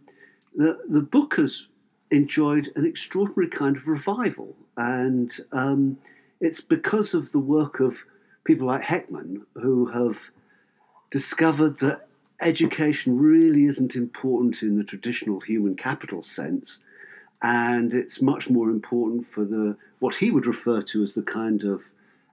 the, 0.56 0.78
the 0.88 1.00
book 1.00 1.36
has 1.36 1.68
enjoyed 2.10 2.68
an 2.76 2.84
extraordinary 2.84 3.48
kind 3.48 3.76
of 3.76 3.86
revival. 3.86 4.56
And 4.76 5.36
um, 5.52 5.98
it's 6.40 6.60
because 6.60 7.14
of 7.14 7.32
the 7.32 7.38
work 7.38 7.80
of 7.80 7.98
people 8.44 8.66
like 8.66 8.82
Heckman 8.82 9.42
who 9.54 9.86
have 9.86 10.18
discovered 11.10 11.78
that 11.80 12.08
education 12.40 13.18
really 13.18 13.66
isn't 13.66 13.94
important 13.94 14.62
in 14.62 14.76
the 14.76 14.84
traditional 14.84 15.40
human 15.40 15.76
capital 15.76 16.22
sense, 16.22 16.80
and 17.42 17.92
it's 17.94 18.22
much 18.22 18.48
more 18.48 18.70
important 18.70 19.26
for 19.26 19.44
the 19.44 19.76
what 19.98 20.16
he 20.16 20.30
would 20.30 20.46
refer 20.46 20.80
to 20.80 21.02
as 21.02 21.12
the 21.12 21.22
kind 21.22 21.64
of 21.64 21.82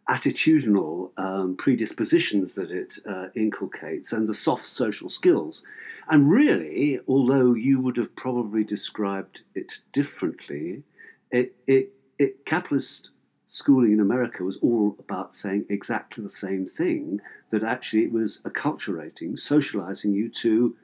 attitudinal 0.09 1.11
um, 1.17 1.55
predispositions 1.57 2.53
that 2.53 2.71
it 2.71 2.97
uh, 3.05 3.27
inculcates 3.35 4.13
and 4.13 4.27
the 4.27 4.33
soft 4.33 4.65
social 4.65 5.09
skills. 5.09 5.63
And 6.09 6.29
really, 6.29 6.99
although 7.07 7.53
you 7.53 7.81
would 7.81 7.97
have 7.97 8.15
probably 8.15 8.63
described 8.63 9.41
it 9.55 9.73
differently, 9.91 10.83
it, 11.31 11.55
it, 11.67 11.89
it 12.17 12.45
capitalist 12.45 13.11
schooling 13.49 13.93
in 13.93 13.99
America 13.99 14.43
was 14.43 14.57
all 14.57 14.95
about 14.99 15.33
saying 15.35 15.65
exactly 15.69 16.23
the 16.23 16.29
same 16.29 16.67
thing 16.67 17.19
that 17.49 17.63
actually 17.63 18.03
it 18.03 18.11
was 18.11 18.41
acculturating, 18.41 19.37
socializing 19.39 20.13
you 20.13 20.29
to 20.29 20.75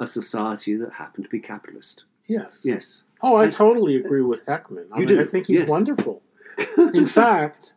a 0.00 0.06
society 0.06 0.74
that 0.76 0.92
happened 0.94 1.24
to 1.24 1.30
be 1.30 1.40
capitalist. 1.40 2.04
Yes. 2.26 2.60
Yes. 2.64 3.02
Oh, 3.22 3.36
I 3.36 3.44
And- 3.44 3.52
totally 3.52 3.96
agree 3.96 4.22
with 4.22 4.44
Heckman. 4.46 4.86
I 4.92 5.00
You 5.00 5.06
mean, 5.06 5.16
do, 5.16 5.20
I 5.22 5.24
think 5.24 5.46
he's 5.46 5.60
yes. 5.60 5.68
wonderful. 5.68 6.22
In 6.94 7.06
fact, 7.06 7.74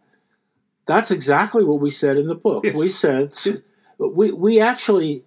that's 0.86 1.12
exactly 1.12 1.64
what 1.64 1.80
we 1.80 1.90
said 1.92 2.18
in 2.18 2.28
the 2.28 2.36
book. 2.36 2.66
Yes. 2.66 2.76
We 2.76 2.88
said 2.88 3.34
we 4.00 4.32
we 4.32 4.60
actually 4.60 5.24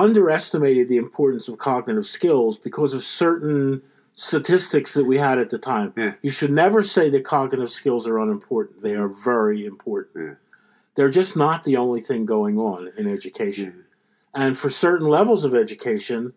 underestimated 0.00 0.88
the 0.88 0.96
importance 0.96 1.46
of 1.48 1.58
cognitive 1.58 2.06
skills 2.06 2.58
because 2.58 2.94
of 2.94 3.02
certain 3.04 3.82
statistics 4.14 4.94
that 4.94 5.04
we 5.04 5.16
had 5.16 5.38
at 5.38 5.50
the 5.50 5.58
time. 5.58 5.92
Yeah. 5.96 6.14
You 6.22 6.30
should 6.30 6.50
never 6.50 6.82
say 6.82 7.10
that 7.10 7.24
cognitive 7.24 7.70
skills 7.70 8.06
are 8.06 8.18
unimportant. 8.18 8.82
They 8.82 8.94
are 8.94 9.08
very 9.08 9.64
important. 9.64 10.24
Yeah. 10.26 10.34
They're 10.94 11.10
just 11.10 11.36
not 11.36 11.64
the 11.64 11.76
only 11.76 12.00
thing 12.00 12.26
going 12.26 12.58
on 12.58 12.90
in 12.96 13.06
education. 13.06 13.84
And 14.34 14.56
for 14.56 14.70
certain 14.70 15.08
levels 15.08 15.44
of 15.44 15.54
education, 15.54 16.32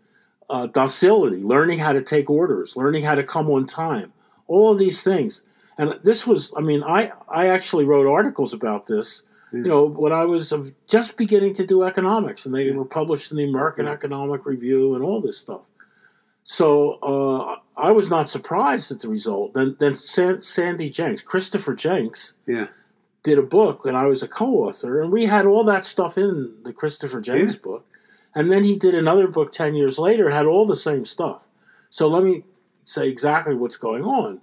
uh, 0.49 0.67
docility, 0.67 1.41
learning 1.43 1.79
how 1.79 1.93
to 1.93 2.01
take 2.01 2.29
orders, 2.29 2.75
learning 2.75 3.03
how 3.03 3.15
to 3.15 3.23
come 3.23 3.49
on 3.49 3.65
time, 3.65 4.13
all 4.47 4.71
of 4.71 4.79
these 4.79 5.03
things. 5.03 5.43
And 5.77 5.99
this 6.03 6.27
was, 6.27 6.53
I 6.55 6.61
mean, 6.61 6.83
I, 6.83 7.11
I 7.29 7.47
actually 7.47 7.85
wrote 7.85 8.07
articles 8.07 8.53
about 8.53 8.87
this, 8.87 9.23
you 9.53 9.61
know, 9.61 9.85
when 9.85 10.11
I 10.11 10.25
was 10.25 10.51
just 10.87 11.15
beginning 11.15 11.53
to 11.55 11.65
do 11.65 11.83
economics, 11.83 12.45
and 12.45 12.53
they 12.55 12.67
Yeah. 12.69 12.73
were 12.75 12.85
published 12.85 13.31
in 13.31 13.37
the 13.37 13.43
American 13.43 13.85
Yeah. 13.85 13.91
Economic 13.93 14.45
Review 14.45 14.95
and 14.95 15.03
all 15.03 15.21
this 15.21 15.37
stuff. 15.37 15.61
So 16.43 16.97
uh, 17.01 17.57
I 17.77 17.91
was 17.91 18.09
not 18.09 18.27
surprised 18.27 18.91
at 18.91 18.99
the 18.99 19.07
result. 19.07 19.53
Then, 19.53 19.77
then 19.79 19.95
San, 19.95 20.41
Sandy 20.41 20.89
Jencks, 20.89 21.23
Christopher 21.23 21.73
Jencks, 21.75 22.33
Yeah. 22.47 22.67
did 23.23 23.37
a 23.37 23.43
book, 23.43 23.85
and 23.85 23.95
I 23.95 24.07
was 24.07 24.23
a 24.23 24.27
co-author, 24.27 24.99
and 24.99 25.11
we 25.11 25.25
had 25.25 25.45
all 25.45 25.63
that 25.65 25.85
stuff 25.85 26.17
in 26.17 26.53
the 26.63 26.73
Christopher 26.73 27.21
Jencks 27.21 27.61
book. 27.61 27.85
And 28.35 28.51
then 28.51 28.63
he 28.63 28.75
did 28.75 28.95
another 28.95 29.27
book 29.27 29.51
ten 29.51 29.75
years 29.75 29.97
later. 29.99 30.29
It 30.29 30.33
had 30.33 30.47
all 30.47 30.65
the 30.65 30.75
same 30.75 31.05
stuff. 31.05 31.47
So 31.91 32.07
let 32.07 32.23
me 32.23 32.43
say 32.83 33.07
exactly 33.07 33.53
what's 33.55 33.77
going 33.77 34.03
on. 34.03 34.41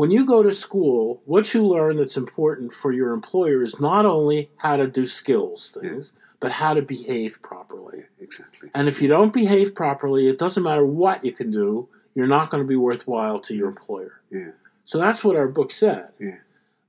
When 0.00 0.10
you 0.10 0.24
go 0.24 0.42
to 0.42 0.54
school, 0.54 1.20
what 1.26 1.52
you 1.52 1.62
learn 1.62 1.98
that's 1.98 2.16
important 2.16 2.72
for 2.72 2.90
your 2.90 3.12
employer 3.12 3.62
is 3.62 3.78
not 3.80 4.06
only 4.06 4.48
how 4.56 4.76
to 4.76 4.86
do 4.86 5.04
skills 5.04 5.76
things, 5.78 6.14
but 6.40 6.52
how 6.52 6.72
to 6.72 6.80
behave 6.80 7.42
properly. 7.42 8.04
Exactly. 8.18 8.70
And 8.74 8.88
if 8.88 9.02
you 9.02 9.08
don't 9.08 9.30
behave 9.30 9.74
properly, 9.74 10.26
it 10.30 10.38
doesn't 10.38 10.62
matter 10.62 10.86
what 10.86 11.22
you 11.22 11.32
can 11.32 11.50
do, 11.50 11.86
you're 12.14 12.26
not 12.26 12.48
going 12.48 12.62
to 12.62 12.66
be 12.66 12.76
worthwhile 12.76 13.40
to 13.40 13.54
your 13.54 13.68
employer. 13.68 14.22
Yeah. 14.30 14.52
So 14.84 14.96
that's 14.98 15.22
what 15.22 15.36
our 15.36 15.48
book 15.48 15.70
said. 15.70 16.08
Yeah. 16.18 16.38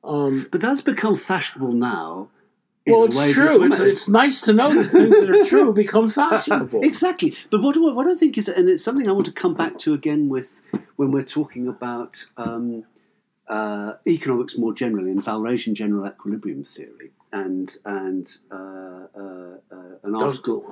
Um, 0.05 0.47
But 0.49 0.61
that's 0.61 0.79
become 0.79 1.17
fashionable 1.17 1.73
now. 1.73 2.29
well, 2.87 3.03
it's 3.03 3.33
true. 3.33 3.65
It's, 3.65 3.79
it's 3.81 4.07
nice 4.07 4.39
to 4.43 4.53
know 4.53 4.73
that 4.73 4.85
things 4.85 5.19
that 5.19 5.29
are 5.29 5.43
true 5.43 5.73
become 5.73 6.07
fashionable. 6.21 6.79
exactly. 6.81 7.35
But 7.49 7.61
what, 7.61 7.75
what 7.77 8.07
I 8.07 8.15
think 8.15 8.37
is, 8.37 8.47
and 8.47 8.69
it's 8.69 8.85
something 8.85 9.09
I 9.09 9.11
want 9.11 9.25
to 9.25 9.33
come 9.33 9.53
back 9.53 9.77
to 9.79 9.93
again 9.93 10.29
with 10.29 10.61
when 10.95 11.11
we're 11.11 11.23
talking 11.23 11.67
about 11.67 12.25
um, 12.37 12.85
uh, 13.51 13.97
economics 14.07 14.57
more 14.57 14.73
generally 14.73 15.11
and 15.11 15.21
Walrasian 15.23 15.73
general 15.73 16.07
equilibrium 16.07 16.63
theory, 16.63 17.11
and 17.33 17.75
and 17.83 18.37
uh, 18.49 19.07
uh, 19.13 19.57
uh, 19.69 19.97
an 20.03 20.15
article 20.15 20.63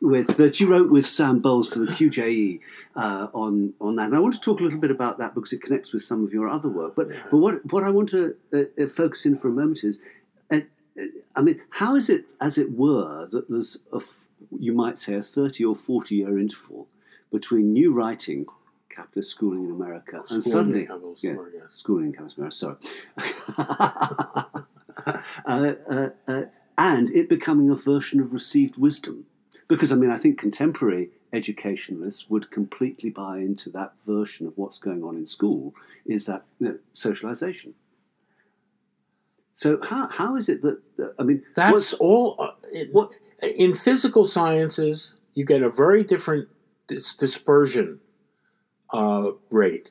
with 0.00 0.36
that 0.36 0.58
you 0.58 0.66
wrote 0.66 0.90
with 0.90 1.06
Sam 1.06 1.38
Bowles 1.38 1.68
for 1.68 1.78
the 1.78 1.86
QJE 1.86 2.58
uh, 2.96 3.28
on 3.32 3.74
on 3.80 3.94
that. 3.94 4.06
And 4.06 4.16
I 4.16 4.18
want 4.18 4.34
to 4.34 4.40
talk 4.40 4.58
a 4.58 4.64
little 4.64 4.80
bit 4.80 4.90
about 4.90 5.18
that 5.18 5.36
because 5.36 5.52
it 5.52 5.62
connects 5.62 5.92
with 5.92 6.02
some 6.02 6.24
of 6.24 6.32
your 6.32 6.48
other 6.48 6.68
work. 6.68 6.96
But 6.96 7.10
but 7.30 7.36
what 7.38 7.72
what 7.72 7.84
I 7.84 7.90
want 7.90 8.08
to 8.08 8.34
uh, 8.52 8.86
focus 8.88 9.24
in 9.24 9.38
for 9.38 9.46
a 9.46 9.52
moment 9.52 9.84
is, 9.84 10.00
I 10.50 11.40
mean, 11.40 11.60
how 11.70 11.94
is 11.94 12.10
it, 12.10 12.24
as 12.40 12.58
it 12.58 12.72
were, 12.72 13.28
that 13.30 13.48
there's 13.48 13.78
a 13.92 14.00
you 14.58 14.72
might 14.72 14.98
say 14.98 15.14
a 15.14 15.22
thirty 15.22 15.64
or 15.64 15.76
forty 15.76 16.16
year 16.16 16.40
interval 16.40 16.88
between 17.30 17.72
new 17.72 17.92
writing, 17.92 18.46
capitalist 18.90 19.30
schooling 19.30 19.64
in 19.64 19.70
America, 19.70 20.16
and 20.16 20.26
Schooling 20.26 20.42
suddenly 20.42 20.80
in 20.80 20.86
capitalist 20.86 21.24
yeah, 21.24 21.30
America, 21.30 21.58
schooling 21.68 22.06
in 22.06 22.12
capitalist 22.12 22.36
America. 22.38 22.56
Sorry. 22.56 22.76
uh, 25.46 25.74
uh, 25.90 26.08
uh, 26.28 26.42
and 26.76 27.10
it 27.10 27.28
becoming 27.28 27.70
a 27.70 27.76
version 27.76 28.20
of 28.20 28.32
received 28.32 28.76
wisdom. 28.76 29.26
Because, 29.68 29.92
I 29.92 29.96
mean, 29.96 30.10
I 30.10 30.18
think 30.18 30.38
contemporary 30.38 31.10
educationalists 31.32 32.28
would 32.28 32.50
completely 32.50 33.10
buy 33.10 33.38
into 33.38 33.70
that 33.70 33.92
version 34.06 34.46
of 34.46 34.58
what's 34.58 34.78
going 34.78 35.04
on 35.04 35.16
in 35.16 35.26
school 35.26 35.74
is 36.04 36.26
that 36.26 36.42
you 36.58 36.68
know, 36.68 36.78
socialization. 36.92 37.74
So, 39.52 39.78
how, 39.82 40.08
how 40.08 40.36
is 40.36 40.48
it 40.48 40.62
that, 40.62 40.80
I 41.18 41.22
mean, 41.22 41.42
That's 41.54 41.92
all. 41.94 42.36
Uh, 42.38 42.52
it, 42.72 42.88
what, 42.92 43.14
in 43.56 43.74
physical 43.76 44.24
sciences, 44.24 45.14
you 45.34 45.44
get 45.44 45.62
a 45.62 45.68
very 45.68 46.02
different 46.02 46.48
dis- 46.88 47.14
dispersion 47.14 48.00
uh, 48.92 49.32
rate. 49.50 49.90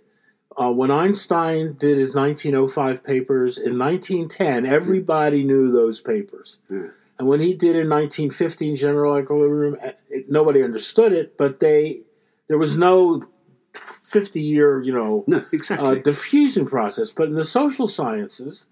Uh, 0.57 0.71
when 0.71 0.91
Einstein 0.91 1.73
did 1.73 1.97
his 1.97 2.15
1905 2.15 3.03
papers 3.03 3.57
in 3.57 3.77
1910, 3.77 4.65
everybody 4.65 5.43
knew 5.43 5.71
those 5.71 6.01
papers. 6.01 6.57
Yeah. 6.69 6.87
And 7.17 7.27
when 7.27 7.41
he 7.41 7.53
did 7.53 7.75
in 7.75 7.89
1915 7.89 8.75
General 8.75 9.19
Equilibrium, 9.19 9.77
uh, 9.81 9.91
it, 10.09 10.29
nobody 10.29 10.63
understood 10.63 11.13
it, 11.13 11.37
but 11.37 11.59
they 11.59 12.01
there 12.47 12.57
was 12.57 12.77
no 12.77 13.27
50 13.73 14.41
year, 14.41 14.81
you 14.81 14.91
know, 14.91 15.23
no, 15.27 15.37
uh, 15.37 15.43
exactly. 15.51 16.01
diffusion 16.01 16.65
process. 16.65 17.11
But 17.11 17.29
in 17.29 17.35
the 17.35 17.45
social 17.45 17.87
sciences, 17.87 18.67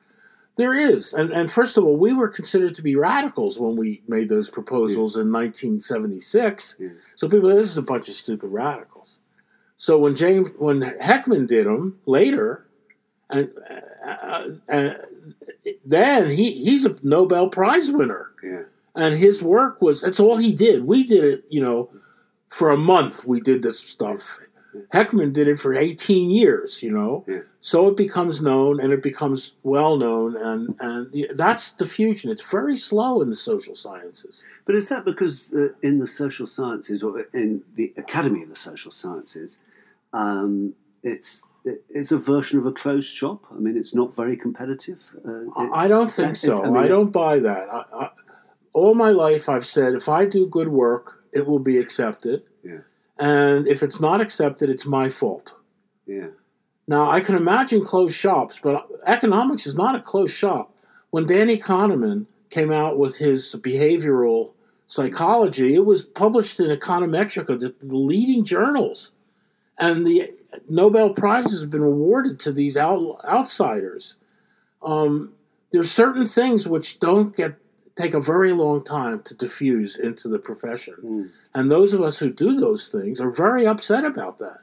there 0.55 0.73
is. 0.73 1.13
And, 1.13 1.31
and 1.31 1.49
first 1.49 1.77
of 1.77 1.85
all, 1.85 1.95
we 1.95 2.13
were 2.13 2.27
considered 2.27 2.75
to 2.75 2.81
be 2.81 2.95
radicals 2.95 3.59
when 3.59 3.75
we 3.75 4.01
made 4.07 4.29
those 4.29 4.49
proposals 4.49 5.15
in 5.15 5.31
1976. 5.31 6.77
Yeah. 6.79 6.89
So 7.15 7.29
people, 7.29 7.49
this 7.49 7.69
is 7.69 7.77
a 7.77 7.83
bunch 7.83 8.09
of 8.09 8.15
stupid 8.15 8.47
radicals. 8.47 9.19
So 9.77 9.97
when 9.99 10.15
James, 10.15 10.49
when 10.57 10.81
Heckman 10.81 11.47
did 11.47 11.65
them 11.67 11.99
later, 12.05 12.65
and 13.29 13.51
uh, 14.05 14.49
uh, 14.69 14.93
then 15.85 16.29
he 16.31 16.63
he's 16.63 16.85
a 16.85 16.95
Nobel 17.03 17.49
Prize 17.49 17.91
winner, 17.91 18.31
Yeah. 18.43 18.63
and 18.95 19.17
his 19.17 19.41
work 19.43 19.81
was 19.81 20.01
that's 20.01 20.19
all 20.19 20.37
he 20.37 20.51
did. 20.51 20.85
We 20.85 21.03
did 21.03 21.23
it, 21.23 21.45
you 21.49 21.61
know, 21.61 21.89
for 22.49 22.71
a 22.71 22.77
month. 22.77 23.23
We 23.25 23.39
did 23.39 23.61
this 23.61 23.79
stuff. 23.79 24.39
Heckman 24.93 25.33
did 25.33 25.47
it 25.47 25.59
for 25.59 25.73
18 25.73 26.29
years, 26.29 26.81
you 26.83 26.91
know. 26.91 27.25
Yeah. 27.27 27.41
So 27.59 27.87
it 27.87 27.97
becomes 27.97 28.41
known 28.41 28.79
and 28.79 28.93
it 28.93 29.01
becomes 29.03 29.53
well 29.63 29.97
known, 29.97 30.35
and 30.37 30.75
and 30.79 31.27
that's 31.37 31.73
diffusion. 31.73 32.31
It's 32.31 32.49
very 32.49 32.77
slow 32.77 33.21
in 33.21 33.29
the 33.29 33.35
social 33.35 33.75
sciences. 33.75 34.43
But 34.65 34.75
is 34.75 34.87
that 34.89 35.03
because 35.05 35.51
uh, 35.53 35.69
in 35.81 35.99
the 35.99 36.07
social 36.07 36.47
sciences 36.47 37.03
or 37.03 37.21
in 37.33 37.63
the 37.75 37.93
Academy 37.97 38.43
of 38.43 38.49
the 38.49 38.55
Social 38.55 38.91
Sciences, 38.91 39.59
um, 40.13 40.73
it's 41.03 41.43
it's 41.89 42.11
a 42.13 42.17
version 42.17 42.59
of 42.59 42.65
a 42.65 42.71
closed 42.71 43.09
shop? 43.09 43.45
I 43.51 43.55
mean, 43.59 43.75
it's 43.77 43.93
not 43.95 44.15
very 44.15 44.37
competitive. 44.37 45.01
Uh, 45.27 45.41
it- 45.41 45.71
I 45.73 45.87
don't 45.87 46.11
think 46.11 46.35
so. 46.35 46.63
I 46.63 46.67
mean, 46.67 46.77
I 46.77 46.87
don't 46.87 47.11
buy 47.11 47.39
that. 47.39 47.67
I, 47.71 47.83
I, 47.93 48.09
all 48.73 48.93
my 48.93 49.09
life, 49.09 49.49
I've 49.49 49.65
said 49.65 49.93
if 49.95 50.07
I 50.07 50.25
do 50.25 50.47
good 50.47 50.67
work, 50.69 51.23
it 51.33 51.45
will 51.47 51.59
be 51.59 51.77
accepted. 51.77 52.43
And 53.19 53.67
if 53.67 53.83
it's 53.83 53.99
not 53.99 54.21
accepted, 54.21 54.69
it's 54.69 54.85
my 54.85 55.09
fault. 55.09 55.53
yeah, 56.05 56.27
Now, 56.87 57.09
I 57.09 57.19
can 57.19 57.35
imagine 57.35 57.83
closed 57.83 58.15
shops, 58.15 58.59
but 58.61 58.87
economics 59.05 59.65
is 59.65 59.75
not 59.75 59.95
a 59.95 60.01
closed 60.01 60.35
shop. 60.35 60.73
When 61.09 61.25
Danny 61.25 61.57
Kahneman 61.57 62.27
came 62.49 62.71
out 62.71 62.97
with 62.97 63.17
his 63.17 63.55
behavioral 63.59 64.53
psychology, 64.85 65.73
it 65.73 65.85
was 65.85 66.03
published 66.03 66.59
in 66.59 66.67
Econometrica, 66.67 67.59
the, 67.59 67.75
the 67.81 67.95
leading 67.95 68.45
journals. 68.45 69.11
And 69.79 70.07
the 70.07 70.29
Nobel 70.69 71.11
Prizes 71.11 71.61
have 71.61 71.69
been 71.69 71.83
awarded 71.83 72.39
to 72.41 72.51
these 72.51 72.77
out, 72.77 73.19
outsiders. 73.25 74.15
Um, 74.81 75.33
there's 75.71 75.91
certain 75.91 76.25
things 76.27 76.67
which 76.67 76.99
don't 76.99 77.35
get 77.35 77.55
take 77.97 78.13
a 78.13 78.21
very 78.21 78.53
long 78.53 78.83
time 78.83 79.21
to 79.23 79.33
diffuse 79.33 79.97
into 79.97 80.27
the 80.29 80.39
profession. 80.39 80.93
Mm. 81.03 81.29
And 81.55 81.71
those 81.71 81.93
of 81.93 82.01
us 82.01 82.19
who 82.19 82.29
do 82.29 82.59
those 82.59 82.87
things 82.87 83.19
are 83.19 83.31
very 83.31 83.65
upset 83.65 84.05
about 84.05 84.37
that. 84.39 84.59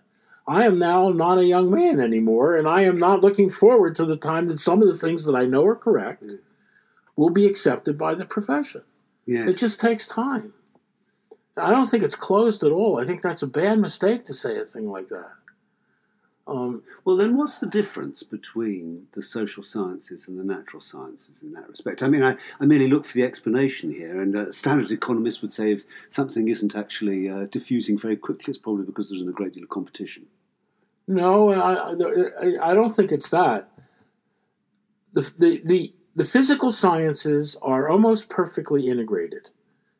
I 0.47 0.65
am 0.67 0.79
now 0.79 1.09
not 1.09 1.39
a 1.39 1.45
young 1.45 1.71
man 1.71 2.01
anymore, 2.01 2.55
and 2.57 2.69
I 2.69 2.83
am 2.83 2.97
not 2.99 3.23
looking 3.23 3.51
forward 3.51 3.95
to 3.97 4.05
the 4.05 4.17
time 4.17 4.47
that 4.49 4.59
some 4.61 4.81
of 4.83 4.89
the 4.89 4.97
things 4.97 5.25
that 5.25 5.35
I 5.35 5.47
know 5.47 5.67
are 5.67 5.75
correct 5.77 6.23
Mm. 6.23 6.39
will 7.17 7.31
be 7.31 7.47
accepted 7.47 7.99
by 7.99 8.15
the 8.15 8.25
profession. 8.25 8.83
yeah. 9.27 9.49
It 9.49 9.55
just 9.57 9.81
takes 9.81 10.07
time. 10.07 10.53
I 11.57 11.71
don't 11.71 11.87
think 11.89 12.03
it's 12.03 12.17
closed 12.17 12.63
at 12.65 12.73
all. 12.73 12.99
I 12.99 13.05
think 13.05 13.23
that's 13.23 13.43
a 13.43 13.47
bad 13.47 13.79
mistake 13.79 14.25
to 14.27 14.35
say 14.35 14.59
a 14.59 14.65
thing 14.65 14.91
like 14.91 15.09
that. 15.09 15.31
Um, 16.47 16.83
Well, 17.05 17.17
then, 17.17 17.37
what's 17.37 17.59
the 17.59 17.67
difference 17.67 18.23
between 18.23 19.07
the 19.13 19.23
social 19.23 19.63
sciences 19.63 20.29
and 20.29 20.39
the 20.39 20.45
natural 20.45 20.81
sciences 20.81 21.43
in 21.43 21.53
that 21.53 21.69
respect? 21.69 22.03
I 22.03 22.09
mean, 22.09 22.23
I, 22.23 22.37
I 22.61 22.67
merely 22.67 22.89
look 22.89 23.07
for 23.07 23.15
the 23.15 23.25
explanation 23.25 23.91
here, 23.91 24.21
and 24.21 24.37
a 24.37 24.53
standard 24.53 24.91
economist 24.91 25.41
would 25.41 25.55
say 25.55 25.73
if 25.73 25.85
something 26.11 26.49
isn't 26.49 26.77
actually 26.77 27.31
uh, 27.31 27.47
diffusing 27.51 27.99
very 27.99 28.17
quickly, 28.17 28.51
it's 28.51 28.59
probably 28.59 28.85
because 28.85 29.09
there's 29.09 29.23
a 29.23 29.33
great 29.33 29.55
deal 29.55 29.63
of 29.63 29.71
competition. 29.71 30.27
No, 31.07 31.51
I, 31.51 31.93
I, 31.93 32.71
I 32.71 32.75
don't 32.75 32.95
think 32.95 33.11
it's 33.11 33.31
that. 33.31 33.71
The, 35.13 35.33
the, 35.39 35.63
the, 35.65 35.95
the 36.15 36.25
physical 36.25 36.71
sciences 36.71 37.57
are 37.63 37.89
almost 37.89 38.29
perfectly 38.29 38.89
integrated. 38.89 39.51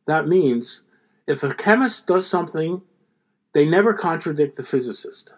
That 0.07 0.29
means 0.29 0.83
if 1.27 1.43
a 1.43 1.55
chemist 1.55 2.07
does 2.07 2.27
something, 2.27 2.83
they 3.53 3.65
never 3.65 3.95
contradict 3.95 4.57
the 4.57 4.63
physicist. 4.63 5.33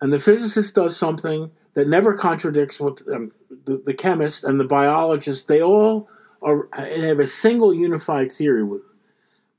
And 0.00 0.12
the 0.12 0.20
physicist 0.20 0.74
does 0.74 0.96
something 0.96 1.50
that 1.74 1.88
never 1.88 2.14
contradicts 2.14 2.80
what 2.80 3.02
um, 3.12 3.32
the, 3.64 3.82
the 3.84 3.94
chemist 3.94 4.44
and 4.44 4.58
the 4.58 4.64
biologist, 4.64 5.48
they 5.48 5.62
all 5.62 6.08
are, 6.42 6.68
have 6.72 7.18
a 7.18 7.26
single 7.26 7.74
unified 7.74 8.32
theory. 8.32 8.62
With. 8.62 8.82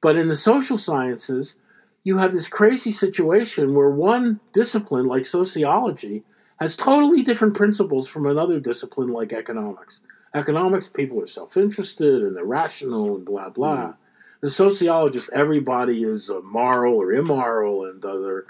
But 0.02 0.16
in 0.16 0.28
the 0.28 0.36
social 0.36 0.78
sciences, 0.78 1.58
you 2.04 2.18
have 2.18 2.32
this 2.32 2.48
crazy 2.48 2.92
situation 2.92 3.74
where 3.74 3.90
one 3.90 4.40
discipline, 4.54 5.06
like 5.06 5.26
sociology, 5.26 6.24
has 6.60 6.76
totally 6.76 7.22
different 7.22 7.56
principles 7.56 8.08
from 8.08 8.26
another 8.26 8.60
discipline, 8.60 9.10
like 9.10 9.34
economics. 9.34 10.02
Economics, 10.34 10.88
people 10.88 11.22
are 11.22 11.28
self 11.28 11.58
interested 11.58 12.22
and 12.22 12.36
they're 12.36 12.46
rational 12.46 13.16
and 13.16 13.26
blah, 13.26 13.50
blah. 13.50 13.94
The 14.42 14.50
sociologist, 14.50 15.30
everybody 15.34 16.04
is 16.04 16.30
uh, 16.30 16.40
moral 16.44 16.96
or 16.96 17.12
immoral, 17.12 17.86
and 17.86 18.04
uh, 18.06 18.42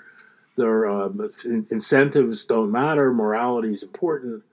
their, 0.59 0.85
um, 0.85 1.29
incentives 1.71 2.45
don't 2.45 2.71
matter, 2.71 3.11
morality 3.13 3.73
is 3.73 3.83
important. 3.83 4.43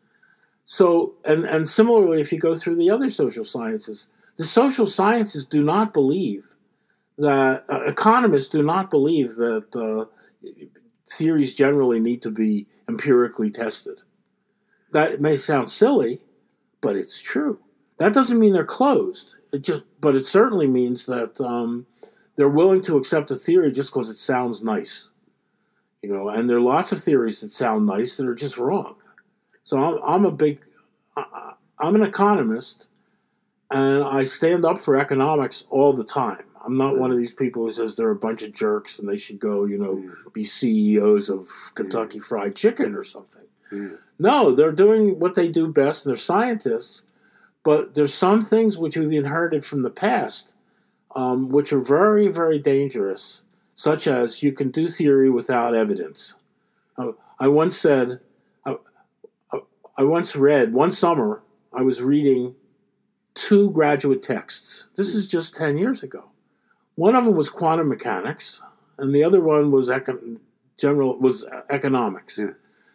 So, 0.64 1.14
and, 1.25 1.45
and 1.45 1.69
similarly, 1.69 2.21
if 2.21 2.33
you 2.33 2.38
go 2.38 2.55
through 2.55 2.77
the 2.77 2.90
other 2.90 3.11
social 3.11 3.45
sciences, 3.45 4.09
the 4.37 4.45
social 4.45 4.87
sciences 4.87 5.45
do 5.47 5.62
not 5.62 5.92
believe 5.92 6.45
that 7.19 7.64
uh, 7.69 7.83
economists 7.87 8.49
do 8.49 8.62
not 8.62 8.90
believe 8.90 9.37
that 9.37 9.66
uh, 9.75 10.07
theories 11.11 11.55
generally 11.55 12.01
need 12.01 12.23
to 12.23 12.31
be 12.31 12.66
empirically 12.88 13.51
tested. 13.51 13.99
That 14.92 15.21
may 15.21 15.37
sound 15.37 15.71
silly, 15.71 16.21
but 16.81 16.97
it's 16.97 17.21
true. 17.21 17.59
That 17.99 18.12
doesn't 18.12 18.38
mean 18.38 18.53
they're 18.53 18.64
closed. 18.64 19.35
It 19.53 19.62
just, 19.62 19.83
but 20.01 20.14
it 20.14 20.27
certainly 20.27 20.66
means 20.66 21.07
that 21.07 21.40
um, 21.40 21.87
they're 22.37 22.49
willing 22.49 22.83
to 22.83 22.97
accept 22.97 23.31
a 23.31 23.37
theory 23.37 23.73
just 23.73 23.90
because 23.90 24.11
it 24.11 24.16
sounds 24.16 24.62
nice. 24.62 25.09
You 26.07 26.12
know, 26.12 26.29
and 26.29 26.49
there 26.49 26.59
are 26.59 26.61
lots 26.61 26.92
of 26.92 27.01
theories 27.01 27.40
that 27.40 27.51
sound 27.51 27.85
nice 27.85 28.16
that 28.16 28.29
are 28.29 28.35
just 28.35 28.59
wrong. 28.59 28.95
So 29.64 29.77
I'm, 29.77 29.99
I'm 30.07 30.25
a 30.25 30.31
big, 30.31 30.61
I'm 31.16 31.97
an 31.97 32.03
economist, 32.03 32.87
and 33.73 34.05
I 34.05 34.23
stand 34.23 34.64
up 34.64 34.81
for 34.81 34.97
economics 34.97 35.64
all 35.69 35.92
the 35.92 36.05
time. 36.05 36.45
I'm 36.64 36.77
not 36.77 36.97
one 36.97 37.11
of 37.11 37.19
these 37.19 37.33
people 37.33 37.64
who 37.64 37.73
says 37.73 37.97
they're 37.97 38.12
a 38.12 38.14
bunch 38.14 38.42
of 38.42 38.53
jerks 38.53 39.01
and 39.01 39.09
they 39.09 39.16
should 39.16 39.40
go, 39.40 39.64
you 39.64 39.79
know, 39.79 39.97
mm. 39.97 40.33
be 40.33 40.45
CEOs 40.45 41.29
of 41.29 41.49
mm. 41.49 41.75
Kentucky 41.75 42.21
Fried 42.21 42.55
Chicken 42.55 42.95
or 42.95 43.03
something. 43.03 43.47
Yeah. 43.73 43.97
No, 44.21 44.55
they're 44.55 44.71
doing 44.71 45.19
what 45.19 45.35
they 45.35 45.49
do 45.49 45.66
best. 45.66 46.07
and 46.07 46.12
They're 46.12 46.19
scientists, 46.19 47.03
but 47.64 47.97
there's 47.97 48.14
some 48.14 48.42
things 48.42 48.79
which 48.79 48.97
we've 48.97 49.11
inherited 49.11 49.64
from 49.64 49.83
the 49.83 49.90
past, 49.90 50.53
um, 51.16 51.49
which 51.49 51.73
are 51.73 51.81
very, 51.81 52.29
very 52.29 52.61
dangerous. 52.61 53.42
Such 53.77 54.07
as 54.07 54.43
you 54.43 54.53
can 54.53 54.71
do 54.71 54.89
theory 54.89 55.29
without 55.29 55.75
evidence. 55.75 56.35
Uh, 56.97 57.12
I 57.39 57.49
once 57.49 57.77
said, 57.77 58.21
I, 58.65 58.77
I, 59.53 59.59
I 59.99 60.03
once 60.03 60.35
read 60.35 60.73
one 60.73 60.91
summer. 60.91 61.43
I 61.75 61.83
was 61.83 62.03
reading 62.03 62.55
two 63.35 63.71
graduate 63.71 64.23
texts. 64.23 64.89
This 64.97 65.15
is 65.15 65.29
just 65.29 65.55
ten 65.57 65.77
years 65.77 66.03
ago. 66.03 66.25
One 66.95 67.15
of 67.15 67.27
them 67.27 67.37
was 67.37 67.51
quantum 67.51 67.91
mechanics, 67.91 68.62
and 68.97 69.15
the 69.15 69.23
other 69.23 69.43
one 69.43 69.71
was 69.71 69.91
econ- 69.91 70.39
general 70.79 71.19
was 71.19 71.45
economics. 71.69 72.39
Yeah. 72.39 72.55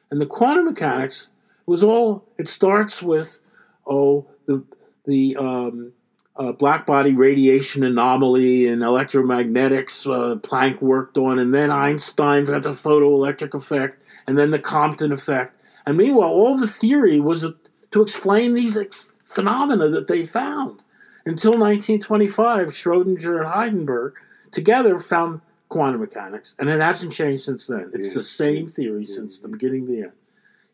And 0.09 0.19
the 0.19 0.25
quantum 0.25 0.65
mechanics 0.65 1.27
was 1.67 1.83
all. 1.83 2.25
It 2.39 2.47
starts 2.47 3.03
with 3.03 3.39
oh 3.85 4.25
the 4.47 4.63
the 5.05 5.35
um, 5.35 5.93
uh, 6.35 6.51
black 6.51 6.85
body 6.85 7.13
radiation 7.13 7.83
anomaly 7.83 8.67
and 8.67 8.81
electromagnetics. 8.81 10.05
Uh, 10.07 10.35
Planck 10.37 10.81
worked 10.81 11.17
on, 11.17 11.39
and 11.39 11.53
then 11.53 11.71
Einstein 11.71 12.45
got 12.45 12.63
the 12.63 12.71
photoelectric 12.71 13.53
effect, 13.53 14.01
and 14.27 14.37
then 14.37 14.51
the 14.51 14.59
Compton 14.59 15.11
effect. 15.11 15.59
And 15.85 15.97
meanwhile, 15.97 16.29
all 16.29 16.57
the 16.57 16.67
theory 16.67 17.19
was 17.19 17.45
to 17.91 18.01
explain 18.01 18.53
these 18.53 18.77
phenomena 19.25 19.87
that 19.89 20.07
they 20.07 20.25
found. 20.25 20.83
Until 21.25 21.51
1925, 21.51 22.69
Schrodinger 22.69 23.41
and 23.41 23.87
Heisenberg 23.87 24.13
together 24.51 24.99
found 24.99 25.41
quantum 25.69 26.01
mechanics, 26.01 26.55
and 26.59 26.69
it 26.69 26.81
hasn't 26.81 27.13
changed 27.13 27.43
since 27.43 27.67
then. 27.67 27.91
It's 27.93 28.07
Yeah. 28.09 28.13
the 28.15 28.23
same 28.23 28.69
theory 28.69 29.05
since 29.05 29.39
the 29.39 29.47
beginning 29.47 29.85
to 29.87 29.91
the 29.91 30.01
end. 30.03 30.11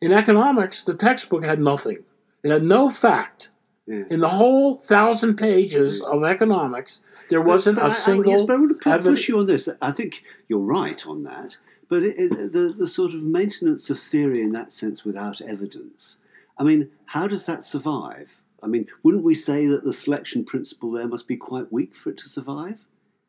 In 0.01 0.11
economics, 0.11 0.83
the 0.83 0.93
textbook 0.93 1.43
had 1.43 1.59
nothing. 1.59 1.99
It 2.43 2.51
had 2.51 2.63
no 2.63 2.89
fact. 2.89 3.49
In 3.87 4.19
the 4.19 4.27
whole 4.29 4.77
thousand 4.77 5.37
pages 5.37 6.01
of 6.01 6.23
economics, 6.25 7.01
there 7.29 7.41
wasn't 7.41 7.77
But 7.77 7.85
I- 7.85 7.87
a 7.87 7.91
I- 7.91 7.93
single. 7.93 8.31
yes, 8.33 8.41
but 8.45 8.53
I 8.53 8.57
want 8.57 8.81
to 8.81 8.99
push 9.03 9.29
you 9.29 9.39
on 9.39 9.45
this. 9.45 9.69
I 9.81 9.91
think 9.91 10.23
you're 10.49 10.59
right 10.59 11.05
on 11.07 11.23
that. 11.23 11.57
But 11.89 12.03
it, 12.03 12.17
it, 12.19 12.51
the, 12.51 12.73
the 12.77 12.85
sort 12.87 13.13
of 13.13 13.23
maintenance 13.23 13.89
of 13.89 13.97
theory 13.97 14.41
in 14.41 14.51
that 14.51 14.73
sense 14.73 15.05
without 15.05 15.39
evidence, 15.39 16.19
I 16.57 16.63
mean, 16.63 16.89
how 17.05 17.27
does 17.27 17.45
that 17.45 17.63
survive? 17.63 18.41
I 18.61 18.67
mean, 18.67 18.87
wouldn't 19.03 19.23
we 19.23 19.33
say 19.33 19.67
that 19.67 19.85
the 19.85 19.93
selection 19.93 20.43
principle 20.43 20.91
there 20.91 21.07
must 21.07 21.27
be 21.27 21.37
quite 21.37 21.71
weak 21.71 21.95
for 21.95 22.09
it 22.09 22.17
to 22.17 22.27
survive? 22.27 22.79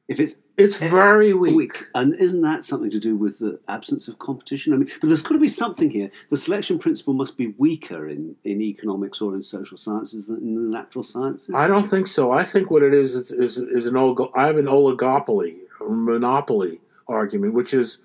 If 0.09 0.19
it's 0.19 0.39
It's 0.57 0.81
eh, 0.81 0.89
very 0.89 1.35
weak. 1.35 1.55
weak, 1.55 1.85
and 1.95 2.15
isn't 2.15 2.41
that 2.41 2.65
something 2.65 2.91
to 2.91 2.99
do 2.99 3.15
with 3.15 3.39
the 3.41 3.61
absence 3.69 4.09
of 4.09 4.19
competition? 4.19 4.73
I 4.73 4.77
mean, 4.79 4.91
but 5.01 5.09
there's 5.09 5.23
got 5.23 5.35
to 5.35 5.39
be 5.39 5.49
something 5.49 5.91
here. 5.91 6.11
The 6.31 6.37
selection 6.39 6.79
principle 6.79 7.13
must 7.13 7.37
be 7.37 7.49
weaker 7.59 8.09
in, 8.09 8.35
in 8.43 8.63
economics 8.63 9.21
or 9.21 9.35
in 9.35 9.43
social 9.43 9.77
sciences 9.77 10.27
than 10.27 10.39
in 10.39 10.55
the 10.55 10.77
natural 10.79 11.03
sciences. 11.03 11.55
I 11.55 11.69
don't 11.69 11.85
think 11.85 12.07
so. 12.07 12.33
I 12.33 12.43
think 12.43 12.71
what 12.71 12.83
it 12.83 12.95
is 12.95 13.15
is, 13.15 13.31
is, 13.31 13.59
is 13.59 13.87
an 13.87 13.95
olig- 13.95 14.31
I 14.35 14.47
have 14.47 14.57
an 14.57 14.65
oligopoly 14.65 15.57
or 15.79 15.91
monopoly 15.91 16.81
argument, 17.07 17.53
which 17.53 17.75
is 17.75 18.01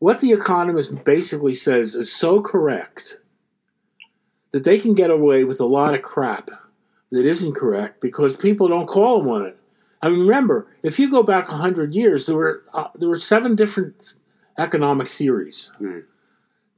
what 0.00 0.20
the 0.20 0.32
economist 0.32 1.04
basically 1.04 1.54
says 1.54 1.94
is 1.94 2.12
so 2.12 2.40
correct 2.40 3.18
that 4.50 4.64
they 4.64 4.80
can 4.80 4.94
get 4.94 5.10
away 5.10 5.44
with 5.44 5.60
a 5.60 5.64
lot 5.64 5.94
of 5.94 6.02
crap 6.02 6.50
that 7.10 7.24
isn't 7.24 7.54
correct 7.54 8.00
because 8.00 8.36
people 8.36 8.66
don't 8.66 8.86
call 8.88 9.20
them 9.22 9.30
on 9.30 9.46
it. 9.46 9.56
I 10.02 10.08
mean, 10.08 10.20
remember, 10.20 10.66
if 10.82 10.98
you 10.98 11.10
go 11.10 11.22
back 11.22 11.46
hundred 11.48 11.94
years, 11.94 12.26
there 12.26 12.36
were 12.36 12.62
uh, 12.72 12.88
there 12.94 13.08
were 13.08 13.18
seven 13.18 13.54
different 13.54 14.14
economic 14.58 15.08
theories. 15.08 15.70
Right. 15.78 16.04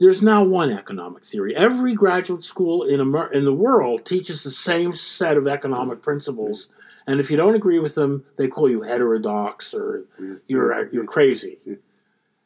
There's 0.01 0.23
now 0.23 0.43
one 0.43 0.71
economic 0.71 1.25
theory. 1.25 1.55
Every 1.55 1.95
graduate 1.95 2.43
school 2.43 2.83
in 2.83 3.01
Amer- 3.01 3.31
in 3.33 3.45
the 3.45 3.55
world 3.55 4.05
teaches 4.05 4.43
the 4.43 4.51
same 4.51 4.97
set 4.97 5.37
of 5.37 5.47
economic 5.47 6.03
principles, 6.03 6.69
and 7.07 7.21
if 7.21 7.31
you 7.31 7.37
don't 7.37 7.55
agree 7.55 7.79
with 7.79 7.95
them, 7.95 8.25
they 8.37 8.49
call 8.49 8.69
you 8.69 8.83
heterodox 8.83 9.73
or 9.73 10.05
Yeah. 10.21 10.35
you're 10.49 10.89
you're 10.93 11.05
crazy. 11.05 11.59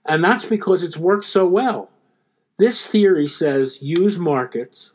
And 0.05 0.23
that's 0.23 0.45
because 0.45 0.85
it's 0.85 0.99
worked 0.99 1.25
so 1.25 1.47
well. 1.47 1.91
This 2.59 2.87
theory 2.87 3.27
says 3.27 3.81
use 3.83 4.19
markets 4.19 4.93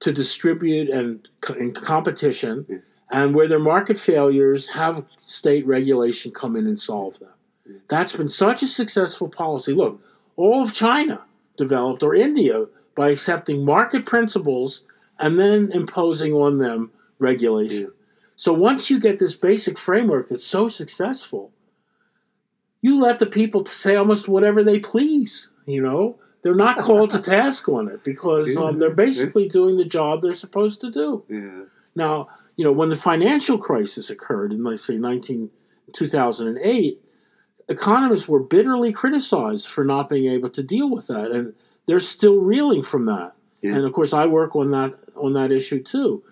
to 0.00 0.12
distribute 0.12 0.88
and 0.88 1.28
in 1.58 1.72
competition. 1.72 2.82
And 3.14 3.32
where 3.32 3.46
there 3.46 3.58
are 3.58 3.62
market 3.62 3.96
failures, 3.96 4.70
have 4.70 5.04
state 5.22 5.64
regulation 5.68 6.32
come 6.32 6.56
in 6.56 6.66
and 6.66 6.80
solve 6.80 7.20
them. 7.20 7.28
That's 7.86 8.16
been 8.16 8.28
such 8.28 8.60
a 8.64 8.66
successful 8.66 9.28
policy. 9.28 9.72
Look, 9.72 10.00
all 10.34 10.62
of 10.62 10.74
China 10.74 11.22
developed, 11.56 12.02
or 12.02 12.12
India, 12.12 12.66
by 12.96 13.10
accepting 13.10 13.64
market 13.64 14.04
principles 14.04 14.82
and 15.16 15.38
then 15.38 15.70
imposing 15.70 16.32
on 16.32 16.58
them 16.58 16.90
regulation. 17.20 17.92
So 18.34 18.52
once 18.52 18.90
you 18.90 18.98
get 18.98 19.20
this 19.20 19.36
basic 19.36 19.78
framework 19.78 20.28
that's 20.28 20.44
so 20.44 20.68
successful, 20.68 21.52
you 22.82 23.00
let 23.00 23.20
the 23.20 23.26
people 23.26 23.64
say 23.64 23.94
almost 23.94 24.26
whatever 24.26 24.64
they 24.64 24.80
please. 24.80 25.50
You 25.66 25.82
know, 25.82 26.18
they're 26.42 26.56
not 26.56 26.78
called 26.78 27.10
to 27.10 27.20
task 27.36 27.68
on 27.68 27.86
it 27.86 28.02
because 28.02 28.56
um, 28.56 28.80
they're 28.80 28.90
basically 28.90 29.48
doing 29.48 29.76
the 29.76 29.84
job 29.84 30.20
they're 30.20 30.32
supposed 30.32 30.80
to 30.80 30.90
do. 30.90 31.22
Yeah. 31.28 31.64
Now, 31.94 32.28
you 32.56 32.64
know, 32.64 32.72
when 32.72 32.88
the 32.88 32.96
financial 32.96 33.58
crisis 33.58 34.10
occurred 34.10 34.52
in, 34.52 34.62
let's 34.62 34.86
say, 34.86 34.96
19, 34.96 35.50
2008, 35.92 37.00
economists 37.68 38.28
were 38.28 38.40
bitterly 38.40 38.92
criticized 38.92 39.68
for 39.68 39.84
not 39.84 40.08
being 40.08 40.30
able 40.30 40.50
to 40.50 40.62
deal 40.62 40.90
with 40.90 41.06
that, 41.08 41.30
and 41.30 41.54
they're 41.86 42.00
still 42.00 42.36
reeling 42.36 42.82
from 42.82 43.06
that. 43.06 43.32
Yeah. 43.62 43.76
And 43.76 43.84
of 43.84 43.92
course, 43.92 44.12
I 44.12 44.26
work 44.26 44.54
on 44.54 44.70
that 44.72 44.94
on 45.16 45.32
that 45.34 45.50
issue 45.50 45.82
too. 45.82 46.22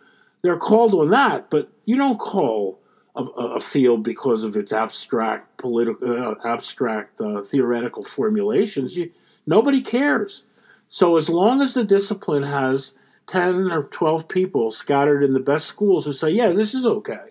They're 0.42 0.58
called 0.58 0.94
on 0.94 1.10
that, 1.10 1.50
but 1.50 1.70
you 1.84 1.96
don't 1.96 2.18
call 2.18 2.80
a, 3.14 3.22
a 3.22 3.60
field 3.60 4.02
because 4.02 4.44
of 4.44 4.56
its 4.56 4.72
abstract 4.72 5.56
political, 5.56 6.10
uh, 6.10 6.34
abstract 6.44 7.20
uh, 7.20 7.42
theoretical 7.42 8.04
formulations. 8.04 8.96
You, 8.96 9.10
nobody 9.46 9.80
cares. 9.80 10.44
So 10.88 11.16
as 11.16 11.30
long 11.30 11.62
as 11.62 11.74
the 11.74 11.84
discipline 11.84 12.42
has 12.42 12.94
10 13.26 13.70
or 13.70 13.84
12 13.84 14.28
people 14.28 14.70
scattered 14.70 15.22
in 15.22 15.32
the 15.32 15.40
best 15.40 15.66
schools 15.66 16.04
who 16.04 16.12
say, 16.12 16.30
yeah, 16.30 16.50
this 16.52 16.74
is 16.74 16.84
okay. 16.84 17.30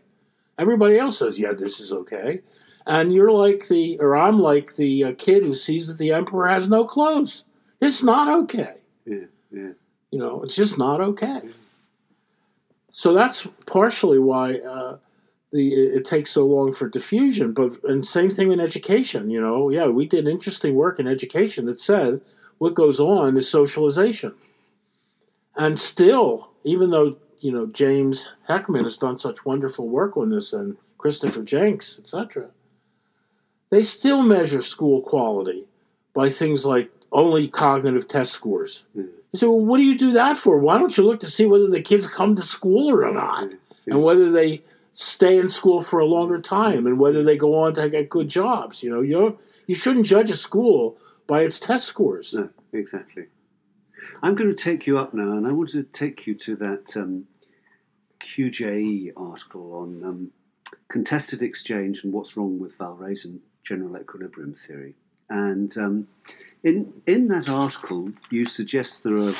Everybody 0.57 0.97
else 0.97 1.17
says, 1.17 1.39
yeah, 1.39 1.53
this 1.53 1.79
is 1.79 1.91
okay. 1.91 2.41
And 2.85 3.13
you're 3.13 3.31
like 3.31 3.67
the, 3.67 3.99
or 3.99 4.15
I'm 4.15 4.39
like 4.39 4.75
the 4.75 5.03
uh, 5.03 5.13
kid 5.17 5.43
who 5.43 5.53
sees 5.53 5.87
that 5.87 5.97
the 5.97 6.11
emperor 6.11 6.47
has 6.47 6.67
no 6.67 6.85
clothes. 6.85 7.43
It's 7.79 8.03
not 8.03 8.27
okay. 8.43 8.81
Yeah. 9.05 9.25
Yeah. 9.51 9.71
You 10.11 10.19
know, 10.19 10.41
it's 10.43 10.55
just 10.55 10.77
not 10.77 11.01
okay. 11.01 11.41
So 12.91 13.13
that's 13.13 13.47
partially 13.65 14.19
why 14.19 14.55
uh, 14.55 14.97
the 15.51 15.73
it, 15.73 15.97
it 15.97 16.05
takes 16.05 16.31
so 16.31 16.45
long 16.45 16.73
for 16.73 16.89
diffusion. 16.89 17.53
But 17.53 17.81
and 17.83 18.05
same 18.05 18.29
thing 18.29 18.51
in 18.51 18.59
education. 18.59 19.29
You 19.29 19.41
know, 19.41 19.69
yeah, 19.69 19.87
we 19.87 20.05
did 20.05 20.27
interesting 20.27 20.75
work 20.75 20.99
in 20.99 21.07
education 21.07 21.65
that 21.65 21.79
said 21.79 22.21
what 22.57 22.75
goes 22.75 22.99
on 22.99 23.37
is 23.37 23.49
socialization. 23.49 24.33
And 25.55 25.79
still, 25.79 26.51
even 26.63 26.91
though 26.91 27.17
you 27.39 27.51
know 27.51 27.65
James 27.65 28.29
Heckman 28.47 28.83
has 28.83 28.97
done 28.97 29.17
such 29.17 29.45
wonderful 29.45 29.87
work 29.87 30.17
on 30.17 30.29
this, 30.29 30.53
and 30.53 30.77
Christopher 30.97 31.41
Jencks, 31.41 31.99
etc., 31.99 32.49
they 33.69 33.83
still 33.83 34.21
measure 34.21 34.61
school 34.61 35.01
quality 35.01 35.67
by 36.13 36.29
things 36.29 36.65
like 36.65 36.91
only 37.11 37.47
cognitive 37.47 38.07
test 38.07 38.31
scores. 38.31 38.85
Mhm. 38.97 39.09
You 39.31 39.37
say, 39.39 39.47
well, 39.47 39.59
what 39.65 39.77
do 39.77 39.83
you 39.85 39.97
do 39.97 40.11
that 40.11 40.37
for? 40.37 40.57
Why 40.57 40.77
don't 40.77 40.95
you 40.97 41.05
look 41.05 41.21
to 41.21 41.27
see 41.31 41.45
whether 41.45 41.67
the 41.67 41.81
kids 41.81 42.05
come 42.07 42.35
to 42.35 42.41
school 42.41 42.91
or 42.91 43.11
not, 43.11 43.49
and 43.87 44.03
whether 44.03 44.29
they 44.29 44.63
stay 44.93 45.37
in 45.37 45.47
school 45.47 45.81
for 45.81 45.99
a 45.99 46.05
longer 46.05 46.39
time, 46.39 46.85
and 46.85 46.99
whether 46.99 47.23
they 47.23 47.37
go 47.37 47.55
on 47.55 47.73
to 47.75 47.89
get 47.89 48.09
good 48.09 48.27
jobs? 48.27 48.83
You 48.83 48.89
know, 48.89 49.01
you 49.01 49.37
you 49.67 49.75
shouldn't 49.75 50.05
judge 50.05 50.29
a 50.29 50.35
school 50.35 50.97
by 51.27 51.41
its 51.41 51.59
test 51.59 51.85
scores. 51.87 52.33
No, 52.33 52.49
exactly. 52.73 53.27
I'm 54.23 54.35
going 54.35 54.55
to 54.55 54.63
take 54.63 54.85
you 54.85 54.99
up 54.99 55.13
now, 55.13 55.31
and 55.31 55.47
I 55.47 55.51
want 55.51 55.69
to 55.69 55.81
take 55.83 56.27
you 56.27 56.35
to 56.35 56.55
that 56.57 56.95
um, 56.95 57.25
QJE 58.19 59.13
article 59.17 59.73
on 59.73 60.03
um, 60.03 60.31
contested 60.89 61.41
exchange 61.41 62.03
and 62.03 62.13
what's 62.13 62.37
wrong 62.37 62.59
with 62.59 62.79
Walras's 62.79 63.39
general 63.63 63.97
equilibrium 63.97 64.53
theory. 64.53 64.93
And 65.29 65.75
um, 65.77 66.07
in 66.63 66.93
in 67.07 67.29
that 67.29 67.49
article, 67.49 68.11
you 68.29 68.45
suggest 68.45 69.03
there 69.03 69.17
are 69.17 69.33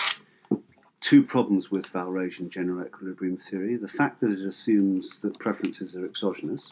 two 0.99 1.23
problems 1.23 1.69
with 1.69 1.93
Walrasian 1.93 2.49
general 2.49 2.83
equilibrium 2.83 3.37
theory: 3.37 3.75
the 3.75 3.87
fact 3.87 4.19
that 4.21 4.31
it 4.31 4.39
assumes 4.39 5.19
that 5.19 5.37
preferences 5.37 5.95
are 5.95 6.05
exogenous, 6.05 6.71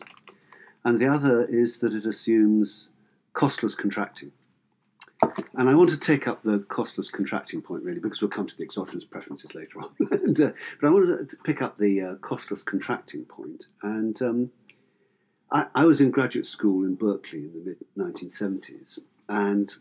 and 0.84 1.00
the 1.00 1.08
other 1.08 1.46
is 1.46 1.78
that 1.80 1.94
it 1.94 2.06
assumes 2.06 2.90
costless 3.34 3.76
contracting. 3.76 4.32
And 5.56 5.70
I 5.70 5.76
want 5.76 5.90
to 5.90 6.00
take 6.00 6.28
up 6.28 6.44
the 6.44 6.60
costless 6.60 7.10
contracting 7.10 7.62
point 7.62 7.84
really 7.84 8.00
because 8.00 8.22
we'll 8.22 8.30
come 8.30 8.48
to 8.48 8.56
the 8.56 8.64
exogenous 8.64 9.04
preferences 9.04 9.54
later 9.54 9.82
on. 9.82 9.90
and, 10.12 10.40
uh, 10.40 10.52
but 10.80 10.88
I 10.88 10.90
wanted 10.92 11.30
to 11.30 11.38
pick 11.44 11.62
up 11.62 11.78
the 11.78 12.02
uh, 12.02 12.16
costless 12.16 12.64
contracting 12.64 13.26
point. 13.26 13.68
And 13.84 14.22
um, 14.22 14.52
I, 15.52 15.68
I 15.76 15.86
was 15.86 16.00
in 16.02 16.12
graduate 16.12 16.46
school 16.46 16.86
in 16.86 16.96
Berkeley 16.96 17.40
in 17.40 17.54
the 17.54 17.60
mid 17.60 17.78
1970s, 17.98 19.00
and 19.28 19.74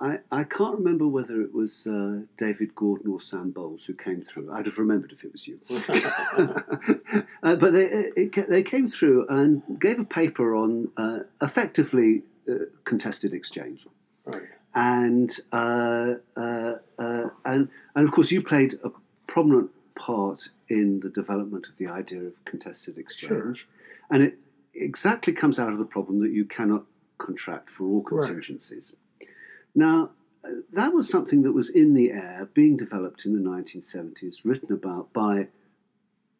I, 0.00 0.18
I 0.30 0.44
can't 0.44 0.78
remember 0.78 1.08
whether 1.08 1.40
it 1.40 1.52
was 1.52 1.86
uh, 1.86 2.20
David 2.36 2.74
Gordon 2.74 3.10
or 3.10 3.20
Sam 3.20 3.50
Bowles 3.50 3.84
who 3.84 3.94
came 3.94 4.22
through. 4.22 4.52
I'd 4.52 4.66
have 4.66 4.78
remembered 4.78 5.12
if 5.12 5.24
it 5.24 5.32
was 5.32 5.46
you. 5.46 5.60
uh, 7.42 7.56
but 7.56 7.72
they, 7.72 7.86
it, 8.16 8.48
they 8.48 8.62
came 8.62 8.86
through 8.86 9.26
and 9.28 9.62
gave 9.80 9.98
a 9.98 10.04
paper 10.04 10.54
on 10.54 10.90
uh, 10.96 11.20
effectively 11.40 12.22
uh, 12.48 12.66
contested 12.84 13.34
exchange 13.34 13.86
Right. 14.24 14.42
And 14.78 15.30
uh, 15.52 16.14
uh, 16.36 16.74
uh, 17.04 17.28
and 17.44 17.68
and 17.94 18.02
of 18.06 18.10
course 18.12 18.30
you 18.34 18.40
played 18.42 18.72
a 18.88 18.90
prominent 19.26 19.70
part 19.94 20.40
in 20.68 21.00
the 21.00 21.08
development 21.20 21.64
of 21.70 21.74
the 21.80 21.88
idea 22.00 22.20
of 22.28 22.34
contested 22.44 22.94
exchange, 22.98 23.66
and 24.10 24.22
it 24.22 24.34
exactly 24.74 25.32
comes 25.42 25.58
out 25.58 25.72
of 25.74 25.78
the 25.78 25.90
problem 25.96 26.20
that 26.24 26.32
you 26.38 26.44
cannot 26.44 26.84
contract 27.18 27.66
for 27.74 27.84
all 27.84 28.02
contingencies. 28.02 28.86
Now. 29.74 29.96
uh, 30.44 30.62
That 30.80 30.92
was 30.98 31.06
something 31.14 31.42
that 31.44 31.52
was 31.60 31.68
in 31.82 31.94
the 31.94 32.08
air, 32.12 32.48
being 32.60 32.76
developed 32.76 33.20
in 33.26 33.32
the 33.38 33.44
1970s, 33.50 34.36
written 34.44 34.72
about 34.80 35.06
by 35.12 35.34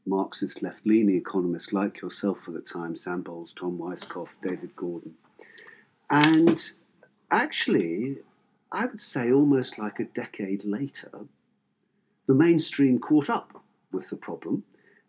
Marxist 0.07 0.63
left 0.63 0.83
leaning 0.87 1.17
economists 1.17 1.73
like 1.81 1.95
yourself 2.03 2.39
at 2.49 2.55
the 2.55 2.61
time, 2.77 2.95
Sam 2.97 3.21
Bowles, 3.23 3.53
Tom 3.53 3.75
Weisskopf, 3.83 4.31
David 4.49 4.73
Gordon. 4.83 5.15
And 6.09 6.59
actually, 7.31 8.19
I 8.71 8.87
would 8.87 9.01
say 9.01 9.33
almost 9.33 9.79
like 9.79 9.99
a 9.99 10.05
decade 10.05 10.65
later, 10.65 11.11
the 12.27 12.35
mainstream 12.35 12.99
caught 12.99 13.31
up 13.31 13.65
with 13.91 14.11
the 14.11 14.17
problem 14.17 14.65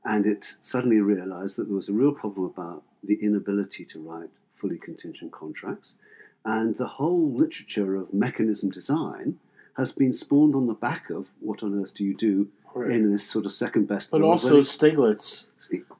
and 0.05 0.25
it 0.25 0.55
suddenly 0.61 1.01
realized 1.01 1.57
that 1.57 1.65
there 1.65 1.75
was 1.75 1.89
a 1.89 1.93
real 1.93 2.13
problem 2.13 2.45
about 2.45 2.83
the 3.03 3.15
inability 3.15 3.83
to 3.85 3.99
write 3.99 4.29
fully 4.55 4.77
contingent 4.77 5.31
contracts. 5.31 5.97
And 6.45 6.75
the 6.75 6.87
whole 6.87 7.31
literature 7.33 7.95
of 7.95 8.13
mechanism 8.13 8.69
design 8.69 9.39
has 9.75 9.91
been 9.91 10.13
spawned 10.13 10.55
on 10.55 10.67
the 10.67 10.73
back 10.73 11.09
of 11.09 11.29
what 11.39 11.63
on 11.63 11.77
earth 11.81 11.93
do 11.93 12.05
you 12.05 12.15
do 12.15 12.47
Right. 12.75 12.91
in 12.91 13.11
this 13.11 13.25
sort 13.27 13.45
of 13.45 13.51
second 13.51 13.87
best 13.87 14.11
But 14.11 14.21
also 14.21 14.59
Stiglitz, 14.61 15.45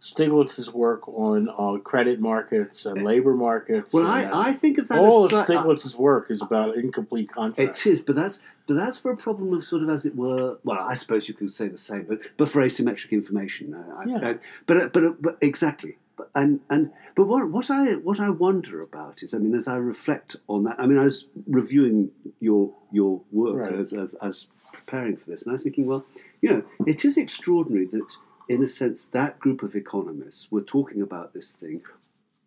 Stiglitz's 0.01 0.71
work 0.73 1.08
on 1.08 1.49
uh, 1.58 1.79
credit 1.79 2.19
markets 2.19 2.86
and 2.86 3.03
labor 3.03 3.34
markets. 3.34 3.93
Well, 3.93 4.08
I, 4.08 4.29
I 4.49 4.53
think 4.53 4.77
of 4.77 4.88
that 4.89 4.99
all 4.99 5.25
as 5.25 5.34
of 5.34 5.45
sli- 5.47 5.55
Stiglitz's 5.63 5.95
work 5.97 6.29
is 6.32 6.41
about 6.41 6.75
incomplete 6.75 7.29
contracts. 7.32 7.86
It 7.86 7.89
is, 7.89 8.01
but 8.01 8.15
that's 8.15 8.41
but 8.67 8.75
that's 8.75 8.97
for 8.97 9.12
a 9.12 9.17
problem 9.17 9.53
of 9.53 9.63
sort 9.63 9.82
of 9.84 9.89
as 9.89 10.05
it 10.05 10.15
were. 10.15 10.58
Well, 10.63 10.79
I 10.79 10.93
suppose 10.93 11.27
you 11.27 11.34
could 11.34 11.53
say 11.53 11.67
the 11.67 11.77
same, 11.77 12.03
but 12.03 12.19
but 12.38 12.49
for 12.49 12.62
asymmetric 12.62 13.12
information. 13.12 13.73
Uh, 13.73 13.86
I, 13.97 14.03
Yeah. 14.05 14.19
I- 14.29 14.39
but 14.65 14.93
but 14.93 15.21
but 15.21 15.38
exactly. 15.41 15.97
But, 16.15 16.29
and 16.36 16.60
and 16.69 16.91
but 17.15 17.25
what 17.25 17.49
what 17.49 17.69
I 17.71 17.93
what 17.95 18.19
I 18.19 18.29
wonder 18.29 18.82
about 18.82 19.23
is, 19.23 19.34
I 19.34 19.38
mean, 19.39 19.55
as 19.55 19.67
I 19.67 19.77
reflect 19.77 20.36
on 20.47 20.63
that, 20.65 20.75
I 20.79 20.86
mean, 20.88 20.97
I 20.97 21.03
was 21.03 21.27
reviewing 21.47 22.12
your 22.39 22.73
your 22.91 23.21
work 23.32 23.55
Right. 23.58 23.73
as, 23.73 23.93
as, 23.93 24.13
as 24.21 24.47
preparing 24.73 25.17
for 25.17 25.29
this, 25.29 25.43
and 25.43 25.51
I 25.51 25.53
was 25.53 25.63
thinking, 25.63 25.86
well, 25.86 26.05
you 26.41 26.49
know, 26.49 26.63
it 26.86 27.03
is 27.05 27.17
extraordinary 27.17 27.86
that, 27.88 28.15
in 28.47 28.63
a 28.63 28.67
sense, 28.67 29.05
that 29.05 29.39
group 29.39 29.63
of 29.63 29.75
economists 29.75 30.51
were 30.51 30.62
talking 30.62 31.01
about 31.01 31.34
this 31.34 31.51
thing, 31.53 31.82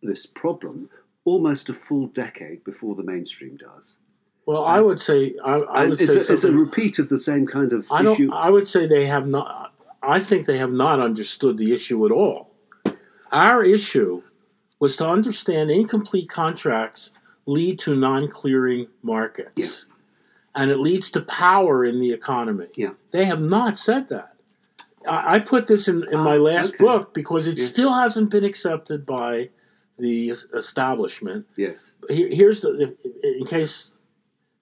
this 0.03 0.27
problem, 0.27 0.91
almost 1.25 1.69
a 1.69 1.75
full 1.75 2.07
decade 2.07 2.65
before 2.65 2.95
the 2.95 3.03
mainstream 3.03 3.57
does. 3.57 3.99
Well, 4.45 4.65
I 4.65 4.81
would 4.81 4.99
say 4.99 5.35
I, 5.45 5.55
I 5.59 5.87
would 5.87 6.01
it's, 6.01 6.13
say 6.13 6.33
a, 6.33 6.35
it's 6.35 6.45
a 6.45 6.53
repeat 6.53 6.99
of 6.99 7.09
the 7.09 7.19
same 7.19 7.47
kind 7.47 7.73
of 7.73 7.87
I 7.93 8.03
issue. 8.03 8.31
I 8.33 8.51
would 8.51 8.67
say 8.67 8.87
they 8.87 9.07
have 9.07 9.29
not. 9.29 9.73
I 10.03 10.19
think 10.19 10.47
they 10.47 10.59
have 10.59 10.73
not 10.73 10.99
understood 10.99 11.59
the 11.59 11.73
issue 11.73 12.05
at 12.05 12.11
all. 12.11 12.51
Our 13.31 13.63
issue 13.63 14.23
was 14.81 14.97
to 14.97 15.07
understand 15.07 15.71
incomplete 15.71 16.29
contracts 16.29 17.13
lead 17.47 17.79
to 17.79 17.95
non-clearing 17.95 18.89
markets, 19.03 19.53
Yeah. 19.57 19.92
And 20.55 20.71
it 20.71 20.79
leads 20.79 21.11
to 21.13 21.21
power 21.23 21.85
in 21.85 22.01
the 22.01 22.13
economy. 22.13 22.69
Yeah. 22.77 22.91
They 23.11 23.25
have 23.25 23.41
not 23.43 23.77
said 23.79 24.09
that. 24.11 24.35
I, 25.09 25.35
I 25.35 25.39
put 25.39 25.67
this 25.67 25.89
in, 25.89 26.05
in 26.13 26.19
my 26.21 26.37
Ah, 26.37 26.41
last 26.41 26.75
okay. 26.75 26.85
book 26.85 27.15
because 27.15 27.47
it 27.47 27.59
Yeah. 27.59 27.65
still 27.67 27.93
hasn't 27.93 28.31
been 28.31 28.45
accepted 28.45 29.05
by 29.07 29.51
the 29.99 30.31
establishment 30.31 31.47
yes. 31.57 31.95
here- 32.09 32.29
here's 32.31 32.61
the 32.63 32.97
in 33.23 33.45
case 33.47 33.93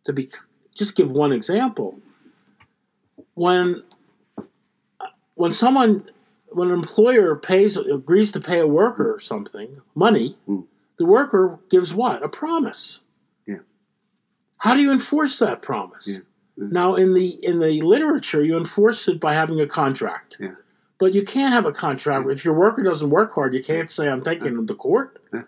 to 0.05 0.13
be 0.13 0.29
just 0.75 0.97
give 0.97 1.11
one 1.11 1.33
example 1.33 1.99
when 3.35 3.83
when 5.35 5.53
someone 5.53 6.11
when 6.49 6.69
an 6.69 6.75
employer 6.75 7.37
pays 7.37 7.77
agrees 7.77 8.33
to 8.33 8.41
pay 8.41 8.59
a 8.59 8.67
worker 8.67 9.19
something 9.21 9.81
money 9.95 10.37
Mm. 10.49 10.67
the 10.99 11.07
worker 11.07 11.59
gives 11.71 11.95
what 11.95 12.23
a 12.23 12.29
promise. 12.29 13.01
How 14.61 14.75
do 14.75 14.81
you 14.81 14.93
enforce 14.93 15.39
that 15.39 15.63
promise 15.63 16.07
Yeah. 16.09 16.19
Yeah. 16.57 16.69
now 16.71 16.95
in 16.95 17.15
the 17.15 17.29
in 17.45 17.59
the 17.61 17.81
literature 17.83 18.43
you 18.43 18.57
enforce 18.57 19.07
it 19.09 19.19
by 19.21 19.33
having 19.35 19.61
a 19.61 19.67
contract 19.67 20.37
Yeah. 20.41 20.55
but 20.99 21.15
you 21.15 21.23
can't 21.25 21.53
have 21.55 21.67
a 21.67 21.73
contract 21.73 22.31
if 22.31 22.45
your 22.45 22.55
worker 22.55 22.83
doesn't 22.83 23.11
work 23.11 23.33
hard 23.35 23.55
you 23.55 23.63
can't 23.63 23.91
say 23.91 24.09
i'm 24.11 24.23
taking 24.23 24.49
him 24.59 24.67
to 24.67 24.75
court 24.75 25.21
Yeah. 25.35 25.43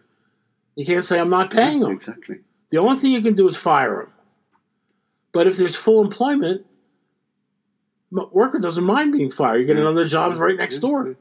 you 0.77 0.85
can't 0.87 1.05
say 1.05 1.18
i'm 1.20 1.31
not 1.31 1.51
paying 1.51 1.83
him 1.83 1.92
Exactly. 1.92 2.37
the 2.70 2.79
only 2.79 2.96
thing 2.96 3.12
you 3.12 3.22
can 3.22 3.35
do 3.35 3.46
is 3.48 3.57
fire 3.57 4.01
him. 4.03 4.09
But 5.33 5.46
if 5.46 5.57
there's 5.57 5.75
full 5.75 6.03
employment, 6.03 6.66
worker 8.11 8.59
doesn't 8.59 8.85
mind 8.85 9.12
being 9.12 9.31
fired. 9.31 9.61
You 9.61 9.66
get 9.66 9.79
another 9.79 10.07
job 10.07 10.37
right 10.37 10.57
next 10.59 10.81
door. 10.81 11.16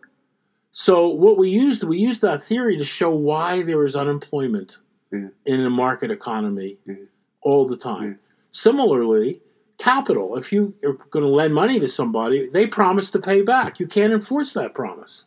So 0.72 1.08
what 1.08 1.38
we 1.38 1.50
used, 1.50 1.84
we 1.84 1.98
used 1.98 2.22
that 2.22 2.44
theory 2.44 2.76
to 2.78 2.84
show 2.84 3.10
why 3.10 3.62
there 3.64 3.84
is 3.86 3.96
unemployment 3.96 4.80
Yeah. 5.14 5.30
in 5.46 5.62
a 5.62 5.70
market 5.70 6.12
economy 6.12 6.78
Yeah. 6.86 6.96
All 7.42 7.68
the 7.68 7.78
time. 7.78 8.20
Similarly, 8.52 9.42
capital. 9.78 10.38
If 10.38 10.52
you 10.52 10.76
are 10.84 10.94
going 10.94 11.26
to 11.26 11.32
lend 11.32 11.54
money 11.54 11.80
to 11.80 11.88
somebody, 11.88 12.48
they 12.48 12.68
promise 12.68 13.10
to 13.12 13.20
pay 13.20 13.42
back. 13.42 13.80
You 13.80 13.88
can't 13.88 14.14
enforce 14.14 14.54
that 14.54 14.76
promise. 14.76 15.26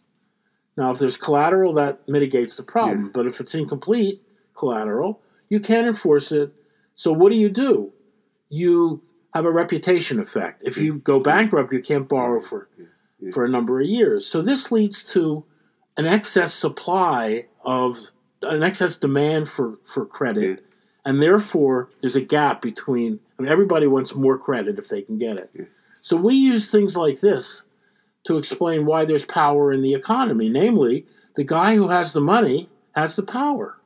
Now, 0.77 0.91
if 0.91 0.99
there's 0.99 1.17
collateral, 1.17 1.73
that 1.75 2.09
mitigates 2.09 2.57
the 2.57 2.63
problem. 2.63 3.07
Yeah. 3.07 3.11
But 3.15 3.27
if 3.27 3.41
it's 3.41 3.55
incomplete 3.55 4.23
collateral, 4.55 5.21
you 5.49 5.61
can't 5.61 5.87
enforce 5.87 6.33
it. 6.33 6.53
So 6.95 7.13
what 7.13 7.31
do 7.31 7.39
you 7.39 7.49
do? 7.49 7.93
You 8.49 9.03
have 9.35 9.45
a 9.45 9.51
reputation 9.51 10.21
effect. 10.21 10.63
If 10.65 10.79
you 10.79 10.95
go 10.95 11.21
bankrupt, 11.21 11.73
you 11.73 11.81
can't 11.81 12.09
borrow 12.09 12.41
for 12.41 12.69
for 13.33 13.45
a 13.45 13.49
number 13.49 13.81
of 13.81 13.87
years. 13.87 14.27
So 14.27 14.43
this 14.43 14.71
leads 14.71 15.03
to 15.13 15.45
an 15.97 16.07
excess 16.07 16.53
supply 16.53 17.47
of 17.65 17.99
an 18.43 18.63
excess 18.63 18.97
demand 18.97 19.49
for 19.49 19.79
for 19.85 20.07
credit. 20.07 20.65
And 21.05 21.23
therefore 21.23 21.89
there's 22.01 22.17
a 22.17 22.21
gap 22.21 22.63
between. 22.63 23.21
I 23.39 23.43
mean, 23.43 23.51
everybody 23.53 23.87
wants 23.87 24.15
more 24.15 24.39
credit 24.39 24.79
if 24.79 24.89
they 24.89 25.03
can 25.03 25.19
get 25.19 25.37
it. 25.37 25.51
Yeah. 25.55 25.65
So 26.03 26.17
we 26.17 26.35
use 26.35 26.71
things 26.71 26.97
like 26.97 27.21
this 27.21 27.65
to 28.25 28.37
explain 28.39 28.87
why 28.87 29.05
there's 29.05 29.25
power 29.25 29.73
in 29.73 29.83
the 29.83 29.95
economy. 29.95 30.49
Namely, 30.49 31.07
the 31.35 31.45
guy 31.45 31.75
who 31.77 31.89
has 31.89 32.13
the 32.13 32.21
money 32.21 32.69
has 32.95 33.17
the 33.17 33.23
power. 33.23 33.79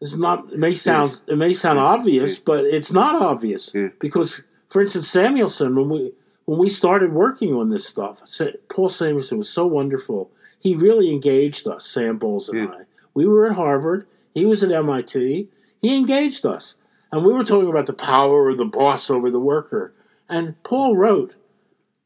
It's 0.00 0.16
not. 0.16 0.52
It 0.52 0.58
may 0.58 0.74
sound. 0.74 1.20
It 1.28 1.38
may 1.38 1.52
sound 1.52 1.78
Yeah. 1.78 1.84
obvious, 1.84 2.34
Yeah. 2.36 2.42
but 2.44 2.64
it's 2.64 2.92
not 2.92 3.20
obvious 3.22 3.72
because, 4.00 4.42
for 4.68 4.82
instance, 4.82 5.08
Samuelson, 5.08 5.74
when 5.76 5.88
we 5.88 6.12
when 6.44 6.58
we 6.58 6.68
started 6.68 7.12
working 7.12 7.54
on 7.54 7.68
this 7.70 7.86
stuff, 7.86 8.20
Paul 8.68 8.88
Samuelson 8.88 9.38
was 9.38 9.48
so 9.48 9.64
wonderful. 9.66 10.30
He 10.58 10.74
really 10.74 11.12
engaged 11.12 11.68
us, 11.68 11.86
Sam 11.86 12.18
Bowles 12.18 12.48
and. 12.48 12.68
I. 12.70 12.82
We 13.14 13.26
were 13.26 13.46
at 13.46 13.56
Harvard. 13.56 14.06
He 14.34 14.44
was 14.46 14.62
at 14.64 14.72
MIT. 14.72 15.48
He 15.82 15.96
engaged 15.96 16.46
us, 16.46 16.76
and 17.10 17.24
we 17.24 17.32
were 17.32 17.44
talking 17.44 17.68
about 17.68 17.86
the 17.86 17.92
power 17.92 18.48
of 18.48 18.56
the 18.56 18.64
boss 18.64 19.10
over 19.10 19.30
the 19.30 19.40
worker. 19.40 19.92
And 20.28 20.54
Paul 20.62 20.96
wrote, 20.96 21.34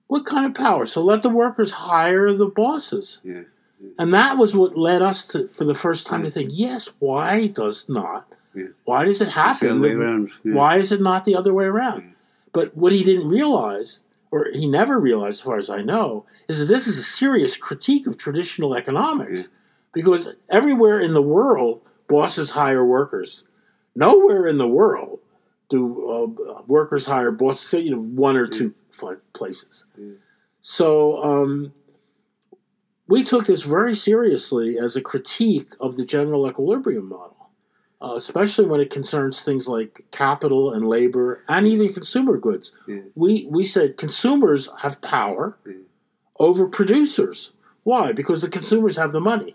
"What 0.09 0.27
kind 0.27 0.47
of 0.47 0.55
power? 0.55 0.87
So 0.87 1.03
let 1.05 1.23
the 1.23 1.29
workers 1.29 1.71
hire 1.73 2.33
the 2.33 2.47
bosses." 2.47 3.21
Yeah. 3.23 3.43
And 3.99 4.13
that 4.15 4.39
was 4.39 4.57
what 4.57 4.77
led 4.77 5.03
us 5.03 5.27
to, 5.27 5.47
for 5.49 5.65
the 5.65 5.75
first 5.75 6.07
time, 6.07 6.23
to 6.23 6.31
think, 6.31 6.51
yes, 6.53 6.93
why 6.99 7.47
does 7.47 7.89
not? 7.89 8.27
Yeah. 8.55 8.69
Why 8.85 9.05
does 9.05 9.21
it 9.21 9.27
the 9.27 9.31
happen? 9.33 9.69
other 9.69 9.81
way 9.81 9.91
around. 9.91 10.31
Yeah. 10.43 10.55
Why 10.55 10.77
is 10.79 10.93
it 10.93 11.03
not 11.03 11.27
the 11.27 11.37
other 11.37 11.53
way 11.53 11.67
around? 11.67 12.01
Yeah. 12.01 12.11
But 12.53 12.75
what 12.75 12.93
he 12.93 13.05
didn't 13.05 13.29
realize, 13.29 14.01
or 14.31 14.49
he 14.53 14.67
never 14.67 14.99
realized, 14.99 15.41
as 15.41 15.41
far 15.43 15.59
as 15.59 15.69
I 15.69 15.83
know, 15.83 16.25
is 16.49 16.59
that 16.59 16.65
this 16.65 16.87
is 16.87 16.99
a 16.99 17.03
serious 17.03 17.59
critique 17.59 18.07
of 18.07 18.17
traditional 18.17 18.75
economics. 18.75 19.51
Because 19.93 20.35
everywhere 20.49 20.99
in 20.99 21.13
the 21.13 21.23
world, 21.23 21.83
bosses 22.09 22.51
hire 22.51 22.85
workers. 22.85 23.45
Nowhere 23.97 24.47
in 24.47 24.59
the 24.59 24.69
world 24.69 25.19
do 25.69 26.37
uh, 26.49 26.63
workers 26.67 27.07
hire 27.07 27.33
bosses. 27.33 27.83
You 27.83 27.91
know, 27.97 28.03
one 28.03 28.37
or 28.37 28.47
two 28.47 28.75
fun 28.91 29.19
places. 29.33 29.85
Yeah. 29.99 30.13
So 30.61 31.23
um, 31.25 31.73
we 33.09 33.25
took 33.25 33.47
this 33.47 33.63
very 33.63 33.95
seriously 33.95 34.79
as 34.79 34.97
a 34.97 35.01
critique 35.01 35.73
of 35.81 35.97
the 35.97 36.05
general 36.05 36.49
equilibrium 36.49 37.09
model, 37.09 37.49
uh, 38.03 38.15
especially 38.17 38.67
when 38.67 38.81
it 38.81 38.91
concerns 38.91 39.41
things 39.43 39.67
like 39.69 40.05
capital 40.11 40.73
and 40.73 40.87
labor 40.89 41.43
and 41.49 41.67
even 41.67 41.93
consumer 41.93 42.37
goods. 42.37 42.73
Yeah. 42.87 43.01
We 43.15 43.47
we 43.51 43.65
said 43.65 43.97
consumers 43.97 44.69
have 44.83 45.01
power 45.01 45.57
Yeah. 45.67 45.73
over 46.39 46.67
producers. 46.69 47.53
Why? 47.85 48.13
Because 48.13 48.43
the 48.43 48.49
consumers 48.49 48.97
have 48.97 49.13
the 49.13 49.21
money. 49.21 49.55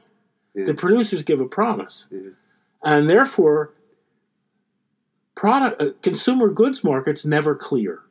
Yeah. 0.56 0.66
The 0.66 0.74
producers 0.74 1.22
give 1.24 1.40
a 1.42 1.46
promise, 1.46 2.08
Yeah. 2.12 2.32
and 2.84 3.10
therefore, 3.10 3.74
product 5.36 5.82
uh, 5.82 5.90
consumer 6.02 6.50
goods 6.50 6.84
markets 6.84 7.26
never 7.26 7.56
clear. 7.56 8.02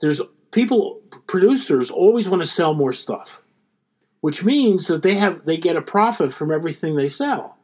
There's 0.00 0.20
people 0.50 1.00
producers 1.26 1.90
always 1.90 2.28
want 2.28 2.42
to 2.42 2.48
sell 2.48 2.74
more 2.74 2.92
stuff, 2.92 3.42
which 4.20 4.44
means 4.44 4.86
that 4.86 5.02
they 5.02 5.14
have 5.14 5.44
they 5.44 5.56
get 5.56 5.76
a 5.76 5.82
profit 5.82 6.32
from 6.32 6.52
everything 6.52 6.96
they 6.96 7.08
sell, 7.08 7.56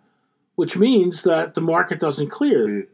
which 0.54 0.76
means 0.76 1.22
that 1.22 1.54
the 1.54 1.60
market 1.60 2.00
doesn't 2.00 2.30
clear. 2.30 2.78
Yeah. 2.78 2.84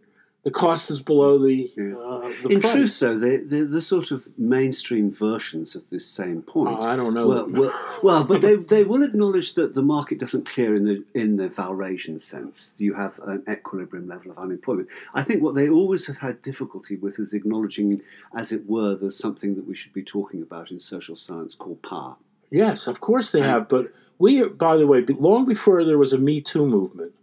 The 0.46 0.52
cost 0.52 0.92
is 0.92 1.02
below 1.02 1.38
the 1.38 1.68
uh, 1.76 2.28
the 2.44 2.50
In 2.54 2.60
price. 2.60 2.72
truth, 2.72 3.00
though, 3.00 3.18
they, 3.18 3.38
they're 3.38 3.64
the 3.64 3.82
sort 3.82 4.12
of 4.12 4.28
mainstream 4.38 5.10
versions 5.10 5.74
of 5.74 5.82
this 5.90 6.06
same 6.06 6.40
point. 6.42 6.78
Uh, 6.78 6.82
I 6.82 6.94
don't 6.94 7.14
know. 7.14 7.26
well, 7.26 7.48
well, 7.50 7.98
well, 8.04 8.22
but 8.24 8.42
they, 8.42 8.54
they 8.54 8.84
will 8.84 9.02
acknowledge 9.02 9.54
that 9.54 9.74
the 9.74 9.82
market 9.82 10.20
doesn't 10.20 10.48
clear 10.48 10.76
in 10.76 10.84
the 10.84 11.02
in 11.14 11.34
the 11.36 11.48
Walrasian 11.48 12.22
sense. 12.22 12.76
You 12.78 12.94
have 12.94 13.18
an 13.26 13.42
equilibrium 13.50 14.06
level 14.06 14.30
of 14.30 14.38
unemployment. 14.38 14.88
I 15.14 15.24
think 15.24 15.42
what 15.42 15.56
they 15.56 15.68
always 15.68 16.06
have 16.06 16.18
had 16.18 16.42
difficulty 16.42 16.94
with 16.94 17.18
is 17.18 17.34
acknowledging, 17.34 18.02
as 18.32 18.52
it 18.52 18.68
were, 18.68 18.94
there's 18.94 19.18
something 19.18 19.56
that 19.56 19.66
we 19.66 19.74
should 19.74 19.92
be 19.92 20.04
talking 20.04 20.42
about 20.42 20.70
in 20.70 20.78
social 20.78 21.16
science 21.16 21.56
called 21.56 21.82
power. 21.82 22.14
Yes, 22.50 22.86
of 22.86 23.00
course 23.00 23.32
they 23.32 23.42
have. 23.42 23.68
But 23.68 23.92
we, 24.16 24.48
by 24.48 24.76
the 24.76 24.86
way, 24.86 25.00
long 25.00 25.44
before 25.44 25.84
there 25.84 25.98
was 25.98 26.12
a 26.12 26.18
Me 26.18 26.40
Too 26.40 26.64
movement. 26.68 27.14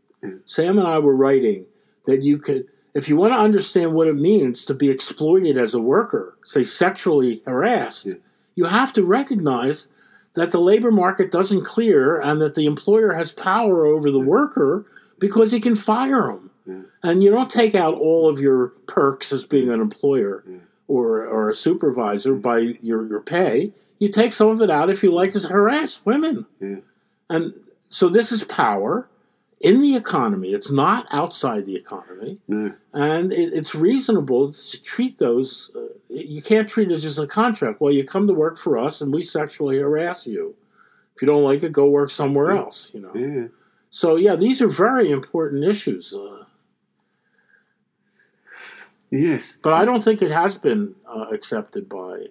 Sam 0.44 0.78
and 0.78 0.86
I 0.86 1.00
were 1.00 1.16
writing 1.16 1.68
that 2.06 2.22
you 2.22 2.38
could, 2.38 2.68
if 2.94 3.10
you 3.10 3.16
want 3.18 3.34
to 3.34 3.40
understand 3.40 3.94
what 3.94 4.08
it 4.08 4.16
means 4.16 4.66
to 4.66 4.74
be 4.74 4.90
exploited 4.90 5.58
as 5.58 5.74
a 5.74 5.80
worker, 5.82 6.38
say 6.46 6.64
sexually 6.64 7.42
harassed, 7.46 8.06
Yeah. 8.06 8.14
you 8.56 8.66
have 8.66 8.94
to 8.94 9.04
recognize 9.04 9.88
that 10.36 10.52
the 10.52 10.60
labor 10.62 10.92
market 10.92 11.32
doesn't 11.32 11.64
clear 11.66 12.20
and 12.20 12.42
that 12.42 12.56
the 12.56 12.66
employer 12.66 13.14
has 13.14 13.32
power 13.32 13.86
over 13.86 14.10
the 14.12 14.20
worker 14.20 14.86
because 15.20 15.52
he 15.52 15.60
can 15.60 15.76
fire 15.76 16.30
him. 16.30 16.50
Yeah. 16.66 16.82
And 17.04 17.24
you 17.24 17.30
don't 17.32 17.50
take 17.52 17.76
out 17.76 17.96
all 17.96 18.28
of 18.30 18.40
your 18.40 18.70
perks 18.88 19.32
as 19.34 19.44
being 19.44 19.70
an 19.70 19.82
employer 19.82 20.44
Yeah. 20.48 20.58
or, 20.88 21.26
or 21.26 21.50
a 21.50 21.54
supervisor 21.56 22.36
by 22.36 22.60
your, 22.60 23.06
your 23.08 23.20
pay. 23.22 23.74
You 24.00 24.10
take 24.10 24.34
some 24.34 24.50
of 24.50 24.62
it 24.62 24.70
out 24.70 24.90
if 24.90 25.02
you 25.04 25.12
like 25.12 25.32
to 25.32 25.40
harass 25.48 26.04
women. 26.06 26.46
And 27.30 27.54
so 27.90 28.10
this 28.10 28.32
is 28.32 28.44
power 28.44 29.08
in 29.64 29.82
the 29.82 29.96
economy. 29.96 30.54
It's 30.54 30.70
not 30.70 31.08
outside 31.12 31.66
the 31.66 31.76
economy. 31.76 32.38
No. 32.48 32.74
And 32.94 33.32
it, 33.34 33.54
it's 33.54 33.74
reasonable 33.74 34.52
to 34.54 34.84
treat 34.84 35.18
those. 35.18 35.72
Uh, 35.76 35.88
you 36.10 36.42
can't 36.44 36.70
treat 36.70 36.92
it 36.92 37.04
as 37.04 37.18
a 37.18 37.26
contract. 37.26 37.80
Well, 37.82 37.94
you 37.94 38.04
come 38.04 38.28
to 38.28 38.34
work 38.34 38.60
for 38.60 38.78
us 38.78 39.02
and 39.02 39.12
we 39.12 39.22
sexually 39.24 39.80
harass 39.80 40.28
you. 40.28 40.54
If 41.16 41.22
you 41.22 41.26
don't 41.26 41.44
like 41.44 41.64
it, 41.64 41.72
go 41.72 41.88
work 41.88 42.10
somewhere 42.12 42.52
else. 42.52 42.92
You 42.94 43.00
know. 43.02 43.12
Yeah. 43.16 43.48
So 43.90 44.18
yeah, 44.18 44.36
these 44.36 44.62
are 44.62 44.68
very 44.68 45.10
important 45.10 45.64
issues. 45.64 46.14
Uh, 46.14 46.46
Yes. 49.12 49.60
but 49.62 49.74
I 49.74 49.86
don't 49.86 50.04
think 50.04 50.24
it 50.24 50.32
has 50.32 50.58
been 50.58 50.96
uh, 51.08 51.28
accepted 51.32 51.88
by. 51.88 52.28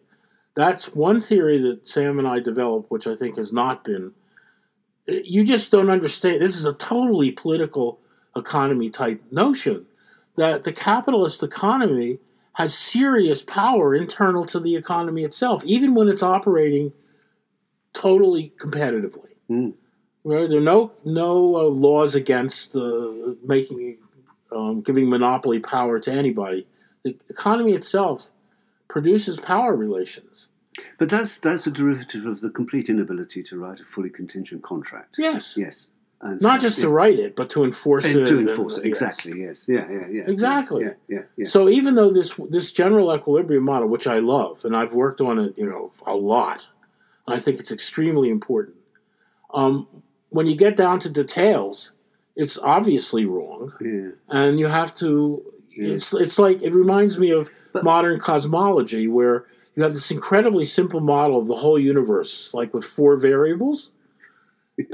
That's 0.57 0.93
one 0.95 1.21
theory 1.21 1.59
that 1.59 1.87
Sam 1.87 2.19
and 2.19 2.27
I 2.27 2.41
developed, 2.41 2.91
which 2.91 3.07
I 3.07 3.15
think 3.15 3.37
has 3.37 3.53
not 3.53 3.85
been. 3.85 4.13
You 5.07 5.45
just 5.45 5.73
don't 5.73 5.91
understand. 5.91 6.41
This 6.41 6.57
is 6.57 6.65
a 6.65 6.75
totally 6.75 7.33
political 7.33 7.99
economy 8.37 8.91
type 8.91 9.23
notion 9.31 9.87
that 10.37 10.65
the 10.65 10.73
capitalist 10.73 11.43
economy 11.43 12.19
has 12.55 12.75
serious 12.75 13.43
power 13.43 13.95
internal 13.95 14.45
to 14.47 14.61
the 14.61 14.77
economy 14.77 15.25
itself, 15.25 15.65
even 15.65 15.95
when 15.95 16.09
it's 16.09 16.23
operating 16.23 16.93
totally 17.93 18.53
competitively. 18.59 19.31
Mm. 19.51 19.75
Right? 20.25 20.49
There 20.49 20.59
are 20.59 20.63
no 20.63 20.93
no 21.05 21.57
uh, 21.57 21.63
laws 21.65 22.15
against 22.15 22.73
the 22.73 23.37
making 23.45 23.99
um, 24.55 24.83
giving 24.83 25.09
monopoly 25.09 25.59
power 25.59 25.99
to 25.99 26.13
anybody. 26.13 26.67
The 27.03 27.17
economy 27.29 27.73
itself 27.73 28.29
produces 28.89 29.41
power 29.41 29.75
relations. 29.75 30.49
But 30.99 31.09
that's 31.11 31.39
that's 31.39 31.67
a 31.67 31.71
derivative 31.71 32.25
of 32.27 32.41
the 32.41 32.51
complete 32.51 32.89
inability 32.89 33.43
to 33.45 33.59
write 33.59 33.81
a 33.81 33.85
fully 33.85 34.11
contingent 34.11 34.63
contract. 34.63 35.17
Yes. 35.19 35.57
Yes. 35.57 35.89
And 36.21 36.41
Not 36.41 36.61
so- 36.61 36.67
just 36.69 36.79
yeah. 36.79 36.85
to 36.85 36.89
write 36.91 37.19
it, 37.19 37.35
but 37.35 37.51
to 37.51 37.65
enforce 37.65 38.05
And 38.05 38.17
it. 38.21 38.27
to 38.29 38.39
and- 38.39 38.49
enforce 38.49 38.79
it. 38.79 38.85
yes. 38.87 39.03
Exactly. 39.03 39.41
Yes. 39.43 39.67
Yeah. 39.69 39.87
Yeah. 39.91 40.07
Yeah. 40.09 40.23
Exactly. 40.31 40.85
Yes, 40.85 40.95
yeah. 41.09 41.17
Yeah. 41.19 41.23
Yeah. 41.37 41.47
So 41.47 41.69
even 41.69 41.95
though 41.97 42.11
this 42.11 42.35
this 42.49 42.73
general 42.73 43.15
equilibrium 43.15 43.65
model, 43.65 43.89
which 43.89 44.07
I 44.07 44.19
love, 44.21 44.65
and 44.65 44.75
I've 44.77 44.95
worked 44.95 45.21
on 45.21 45.39
it, 45.39 45.55
you 45.59 45.67
know, 45.67 45.93
a 46.07 46.15
lot, 46.17 46.69
I 47.27 47.39
think 47.39 47.59
it's 47.61 47.73
extremely 47.73 48.31
important. 48.31 48.77
Um, 49.53 49.87
when 50.31 50.47
you 50.47 50.57
get 50.57 50.77
down 50.77 50.99
to 51.01 51.11
details, 51.11 51.93
it's 52.37 52.57
obviously 52.59 53.27
wrong, 53.27 53.75
yeah. 53.81 54.11
and 54.29 54.59
you 54.59 54.69
have 54.69 54.95
to. 54.97 55.43
Yeah. 55.77 55.95
It's 55.95 56.13
it's 56.15 56.39
like 56.39 56.63
it 56.63 56.73
reminds 56.73 57.19
me 57.19 57.31
of 57.31 57.51
But- 57.73 57.85
modern 57.85 58.19
cosmology, 58.21 59.09
where 59.09 59.45
you 59.75 59.83
have 59.83 59.95
this 59.95 60.11
incredibly 60.11 60.65
simple 60.65 61.01
model 61.01 61.39
of 61.39 61.47
the 61.47 61.57
whole 61.57 61.79
universe, 61.79 62.51
like 62.53 62.75
with 62.75 62.85
four 62.85 63.17
variables. 63.17 63.91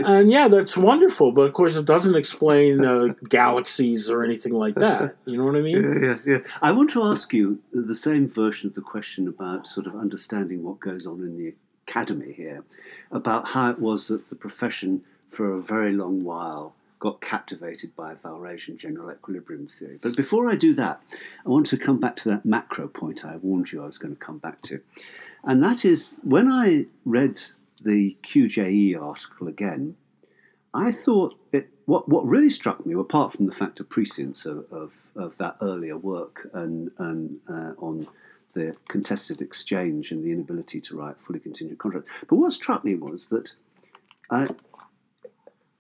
And 0.05 0.29
yeah, 0.29 0.49
that's 0.49 0.77
wonderful, 0.77 1.31
but 1.31 1.43
of 1.43 1.53
course, 1.53 1.77
it 1.77 1.85
doesn't 1.85 2.17
explain 2.17 2.85
uh, 2.85 3.15
galaxies 3.29 4.11
or 4.11 4.25
anything 4.25 4.53
like 4.53 4.75
that. 4.75 5.17
You 5.25 5.37
know 5.37 5.45
what 5.45 5.55
I 5.55 5.61
mean? 5.61 5.83
Yeah, 5.83 6.09
yeah, 6.09 6.19
yeah. 6.27 6.39
I 6.61 6.73
want 6.73 6.91
to 6.91 7.05
ask 7.05 7.33
you 7.33 7.61
the 7.73 7.95
same 7.95 8.29
version 8.29 8.69
of 8.69 8.75
the 8.75 8.81
question 8.81 9.29
about 9.29 9.69
sort 9.69 9.87
of 9.87 9.95
understanding 9.95 10.65
what 10.65 10.81
goes 10.81 11.07
on 11.07 11.21
in 11.21 11.39
the 11.39 11.55
academy 11.87 12.33
here, 12.33 12.65
about 13.13 13.51
how 13.51 13.71
it 13.71 13.79
was 13.79 14.09
that 14.09 14.29
the 14.31 14.35
profession 14.35 15.05
for 15.31 15.53
a 15.53 15.63
very 15.63 15.93
long 15.93 16.25
while 16.25 16.75
got 16.99 17.21
captivated 17.21 17.95
by 17.95 18.15
Walrasian 18.17 18.77
general 18.77 19.11
equilibrium 19.11 19.69
theory. 19.69 19.99
But 20.01 20.17
before 20.17 20.51
I 20.51 20.57
do 20.57 20.75
that, 20.75 21.01
I 21.47 21.49
want 21.49 21.67
to 21.67 21.77
come 21.77 21.99
back 21.99 22.17
to 22.17 22.29
that 22.31 22.45
macro 22.45 22.89
point 22.89 23.25
I 23.25 23.37
warned 23.37 23.73
you 23.73 23.83
I 23.83 23.87
was 23.87 23.99
going 23.99 24.15
to 24.15 24.21
come 24.21 24.39
back 24.39 24.63
to. 24.63 24.81
And 25.45 25.63
that 25.63 25.85
is 25.85 26.17
when 26.23 26.49
I 26.49 26.87
read 27.05 27.41
the 27.81 28.17
QJE 28.25 29.01
article 29.01 29.49
again, 29.49 29.97
I 30.75 30.91
thought 30.91 31.35
it, 31.53 31.69
what 31.87 32.09
what 32.09 32.27
really 32.27 32.51
struck 32.51 32.85
me, 32.85 32.95
apart 32.95 33.33
from 33.33 33.47
the 33.47 33.55
fact 33.55 33.81
of 33.81 33.89
prescience 33.89 34.45
of, 34.45 34.67
of, 34.71 34.93
of 35.17 35.39
that 35.39 35.57
earlier 35.63 35.97
work 35.97 36.51
and 36.53 36.91
and 36.99 37.39
uh, 37.49 37.73
on 37.79 38.09
the 38.55 38.77
contested 38.89 39.41
exchange 39.41 40.11
and 40.11 40.25
the 40.25 40.33
inability 40.33 40.81
to 40.81 40.97
write 40.97 41.17
fully 41.21 41.39
contingent 41.39 41.79
contracts, 41.79 42.11
but 42.29 42.37
what 42.37 42.53
struck 42.53 42.85
me 42.85 42.95
was 42.95 43.27
that 43.27 43.55
uh, 44.31 44.49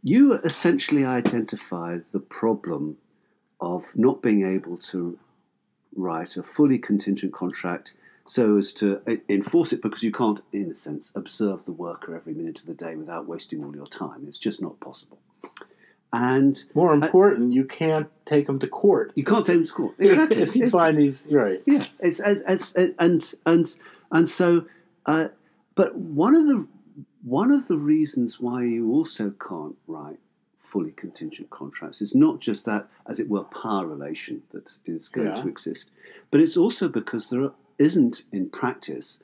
you 0.03 0.35
essentially 0.35 1.05
identify 1.05 1.99
the 2.13 2.21
problem 2.21 2.97
of 3.61 3.85
not 3.95 4.23
being 4.23 4.47
able 4.47 4.77
to 4.77 5.19
write 5.97 6.37
a 6.37 6.43
fully 6.43 6.79
contingent 6.79 7.33
contract 7.33 7.93
so 8.25 8.57
as 8.59 8.73
to 8.75 9.01
uh, 9.09 9.17
enforce 9.29 9.73
it 9.73 9.83
because 9.83 10.03
you 10.03 10.13
can't, 10.13 10.41
in 10.53 10.71
a 10.71 10.75
sense, 10.75 11.11
observe 11.17 11.65
the 11.65 11.73
worker 11.73 12.15
every 12.15 12.35
minute 12.35 12.61
of 12.61 12.67
the 12.67 12.75
day 12.75 12.95
without 12.95 13.27
wasting 13.27 13.65
all 13.65 13.75
your 13.75 13.87
time. 13.87 14.27
It's 14.29 14.39
just 14.39 14.61
not 14.63 14.79
possible. 14.81 15.19
And 16.13 16.63
More 16.75 16.95
important, 16.95 17.53
you 17.53 17.65
can't 17.65 18.09
take 18.25 18.47
them 18.47 18.59
to 18.61 18.67
court. 18.67 19.13
you 19.15 19.25
can't 19.25 19.45
take 19.45 19.57
them 19.57 19.67
to 19.67 19.73
court. 19.73 19.95
Exactly. 19.99 20.37
if 20.39 20.55
you 20.57 20.63
It's- 20.65 20.73
find 20.73 20.99
these, 20.99 21.29
right. 21.31 21.63
yeah, 21.67 21.85
it's, 22.01 22.21
it's, 22.21 22.75
it's 22.75 22.95
and 22.99 23.35
and 23.45 23.67
and 24.11 24.29
so, 24.29 24.65
uh, 25.05 25.29
but 25.75 25.97
one 25.97 26.35
of 26.35 26.47
the 26.47 26.67
one 27.23 27.51
of 27.51 27.69
the 27.69 27.79
reasons 27.79 28.41
why 28.41 28.65
you 28.65 28.91
also 28.93 29.31
can't 29.31 29.77
write 29.87 30.19
fully 30.63 30.93
contingent 30.93 31.49
contracts 31.51 32.03
is 32.03 32.15
not 32.15 32.41
just 32.41 32.65
that, 32.67 32.89
as 33.07 33.19
it 33.19 33.29
were, 33.29 33.45
power 33.45 33.87
relation 33.87 34.43
that 34.53 34.77
is 34.85 35.09
going 35.09 35.29
Yeah. 35.29 35.35
to 35.35 35.49
exist, 35.49 35.91
but 36.31 36.41
it's 36.41 36.57
also 36.57 36.89
because 36.89 37.31
there 37.31 37.53
isn't 37.79 38.25
in 38.33 38.51
practice 38.51 39.23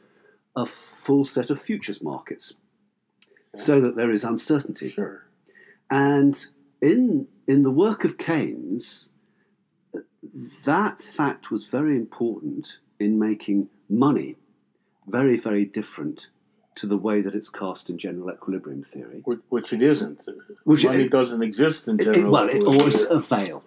a 0.57 0.64
full 0.64 1.24
set 1.24 1.50
of 1.50 1.61
futures 1.61 2.00
markets, 2.02 2.54
so 3.57 3.80
that 3.80 3.96
there 3.96 4.11
is 4.11 4.24
uncertainty. 4.24 4.88
Sure. 4.88 5.24
And 5.90 6.46
in 6.80 7.28
in 7.46 7.62
the 7.62 7.70
work 7.70 8.04
of 8.04 8.16
Keynes, 8.16 9.11
that 10.64 11.02
fact 11.02 11.50
was 11.50 11.66
very 11.66 11.94
important 11.96 12.78
in 12.98 13.18
making 13.18 13.68
money 13.88 14.37
very, 15.07 15.37
very 15.37 15.64
different 15.66 16.28
to 16.76 16.87
the 16.87 16.96
way 16.96 17.20
that 17.20 17.34
it's 17.34 17.48
cast 17.48 17.88
in 17.88 17.96
general 17.98 18.30
equilibrium 18.32 18.82
theory. 18.82 19.20
Which, 19.24 19.38
which 19.48 19.72
it 19.72 19.82
isn't. 19.82 20.28
Which 20.64 20.84
Money 20.84 21.04
it- 21.04 21.10
doesn't 21.10 21.42
exist 21.42 21.87
in 21.87 21.98
general. 21.98 22.26
it- 22.26 22.30
well, 22.30 22.48
it, 22.48 22.62
or 22.62 22.88
it's 22.88 23.02
a 23.04 23.20
fail. 23.20 23.62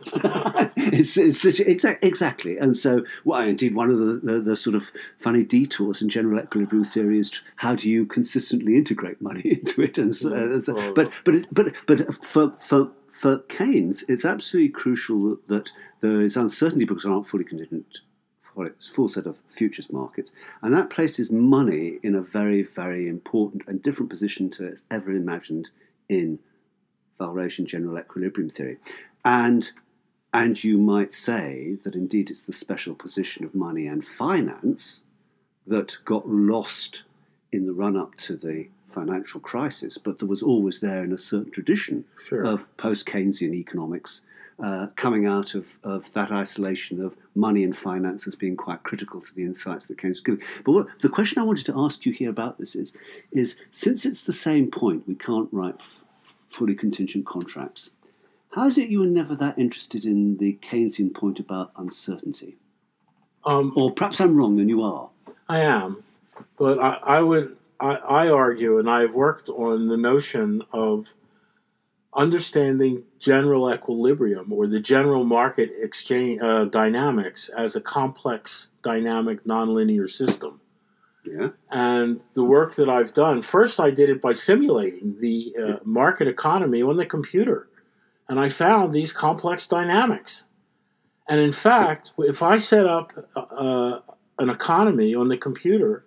it's 0.76 1.18
it's 1.18 1.44
literally, 1.44 1.76
exa- 1.76 1.98
exactly. 2.02 2.58
And 2.58 2.76
so, 2.76 3.04
well, 3.26 3.42
indeed, 3.42 3.76
one 3.76 3.90
of 3.92 4.00
the, 4.00 4.20
the, 4.24 4.40
the 4.42 4.56
sort 4.56 4.76
of 4.76 4.92
funny 5.20 5.44
detours 5.44 6.02
in 6.02 6.10
general 6.10 6.40
equilibrium 6.40 6.86
theory 6.86 7.20
is 7.20 7.42
how 7.58 7.76
do 7.76 7.90
you 7.90 8.06
consistently 8.06 8.76
integrate 8.76 9.22
money 9.22 9.42
into 9.46 9.82
it? 9.84 9.98
And 9.98 10.16
so, 10.16 10.30
mm-hmm. 10.32 10.54
and 10.54 10.64
so- 10.66 10.74
Well- 10.76 10.94
but 10.94 11.12
but 11.26 11.36
it, 11.36 11.48
but 11.52 11.74
but 11.86 12.26
for 12.26 12.54
for 12.60 12.92
for 13.10 13.40
Keynes, 13.40 14.04
it's 14.08 14.26
absolutely 14.26 14.70
crucial 14.70 15.20
that, 15.22 15.48
that 15.48 15.72
there 16.02 16.22
is 16.22 16.38
uncertainty 16.38 16.86
because 16.86 17.06
aren't 17.06 17.28
fully 17.28 17.46
contingent 17.46 18.00
for 18.58 18.66
its 18.66 18.90
a 18.90 18.92
full 18.92 19.08
set 19.08 19.28
of 19.28 19.38
futures 19.56 19.92
markets, 19.94 20.34
and 20.64 20.74
that 20.74 20.90
places 20.90 21.30
money 21.32 22.00
in 22.02 22.16
a 22.16 22.22
very 22.22 22.64
very 22.64 23.08
important 23.08 23.62
and 23.68 23.84
different 23.84 24.10
position 24.10 24.50
to 24.50 24.66
it's 24.66 24.84
ever 24.90 25.12
imagined 25.12 25.70
in 26.10 26.40
Walrasian 27.20 27.66
general 27.66 28.00
equilibrium 28.00 28.50
theory. 28.50 28.78
And 29.24 29.72
and 30.34 30.64
you 30.64 30.78
might 30.80 31.14
say 31.14 31.78
that 31.84 31.94
indeed 31.94 32.32
it's 32.32 32.46
the 32.46 32.54
special 32.54 32.96
position 32.96 33.46
of 33.46 33.54
money 33.54 33.86
and 33.86 34.06
finance 34.06 35.04
that 35.68 36.00
got 36.04 36.28
lost 36.28 37.04
in 37.52 37.68
the 37.68 37.74
run 37.74 37.96
up 37.96 38.16
to 38.16 38.36
the 38.36 38.68
financial 38.90 39.40
crisis, 39.40 39.98
but 40.00 40.18
that 40.18 40.26
was 40.26 40.42
always 40.42 40.80
there 40.80 41.04
in 41.04 41.14
a 41.14 41.18
certain 41.18 41.52
tradition 41.52 42.06
Sure. 42.18 42.44
of 42.44 42.76
post 42.78 43.06
Keynesian 43.06 43.54
economics. 43.54 44.22
Uh, 44.60 44.88
coming 44.96 45.28
out 45.28 45.54
of, 45.54 45.68
of 45.84 46.04
that 46.14 46.32
isolation 46.32 47.00
of 47.00 47.16
money 47.36 47.64
and 47.64 47.78
finance 47.78 48.26
as 48.26 48.34
being 48.34 48.58
quite 48.58 48.82
critical 48.82 49.22
to 49.22 49.32
the 49.36 49.44
insights 49.44 49.86
that 49.86 50.02
Keynes 50.02 50.16
was 50.16 50.24
giving. 50.24 50.42
But 50.66 50.72
what, 50.72 50.88
the 51.02 51.10
question 51.10 51.38
I 51.38 51.44
wanted 51.44 51.68
to 51.68 51.76
ask 51.78 52.08
you 52.08 52.12
here 52.12 52.32
about 52.32 52.58
this 52.58 52.76
is, 52.76 52.92
is 53.32 53.60
since 53.70 54.04
it's 54.04 54.24
the 54.24 54.34
same 54.34 54.72
point, 54.72 55.08
we 55.08 55.14
can't 55.14 55.48
write 55.52 55.76
f- 55.78 56.04
fully 56.50 56.74
contingent 56.74 57.28
contracts. 57.28 57.92
How 58.50 58.66
is 58.66 58.80
it 58.80 58.90
you 58.90 59.02
were 59.02 59.06
never 59.06 59.36
that 59.36 59.60
interested 59.60 60.06
in 60.06 60.38
the 60.38 60.58
Keynesian 60.64 61.14
point 61.14 61.40
about 61.40 61.72
uncertainty? 61.78 62.58
um, 63.46 63.74
Or 63.76 63.94
perhaps 63.94 64.20
I'm 64.20 64.36
wrong 64.36 64.60
and 64.60 64.70
you 64.70 64.82
are. 64.82 65.10
I 65.48 65.60
am, 65.60 66.04
but 66.58 66.80
I, 66.80 66.98
I 67.04 67.22
would 67.22 67.56
I, 67.80 67.98
I 67.98 68.30
argue, 68.30 68.80
and 68.80 68.90
I've 68.90 69.14
worked 69.14 69.50
on 69.50 69.88
the 69.88 69.98
notion 69.98 70.64
of 70.74 71.14
understanding 72.18 73.04
general 73.20 73.72
equilibrium 73.72 74.52
or 74.52 74.66
the 74.68 74.80
general 74.80 75.24
market 75.24 75.72
exchange 75.80 76.42
uh, 76.42 76.66
dynamics 76.66 77.48
as 77.50 77.76
a 77.76 77.82
complex, 77.82 78.70
dynamic, 78.82 79.44
nonlinear 79.46 80.10
system. 80.10 80.60
Yeah. 81.24 81.50
And 81.70 82.24
the 82.34 82.44
work 82.44 82.76
that 82.76 82.90
I've 82.90 83.14
done, 83.14 83.42
first 83.42 83.80
I 83.80 83.92
did 83.92 84.10
it 84.10 84.22
by 84.22 84.34
simulating 84.34 85.18
the 85.22 85.56
uh, 85.62 85.76
market 85.84 86.28
economy 86.28 86.82
on 86.82 86.98
the 86.98 87.06
computer. 87.06 87.70
And 88.28 88.40
I 88.40 88.50
found 88.50 88.94
these 88.94 89.12
complex 89.12 89.68
dynamics. 89.68 90.46
And 91.30 91.40
in 91.40 91.52
fact, 91.54 92.12
if 92.18 92.42
I 92.42 92.58
set 92.58 92.88
up 92.88 93.14
uh, 93.36 94.00
an 94.40 94.50
economy 94.50 95.14
on 95.14 95.28
the 95.28 95.38
computer, 95.38 96.06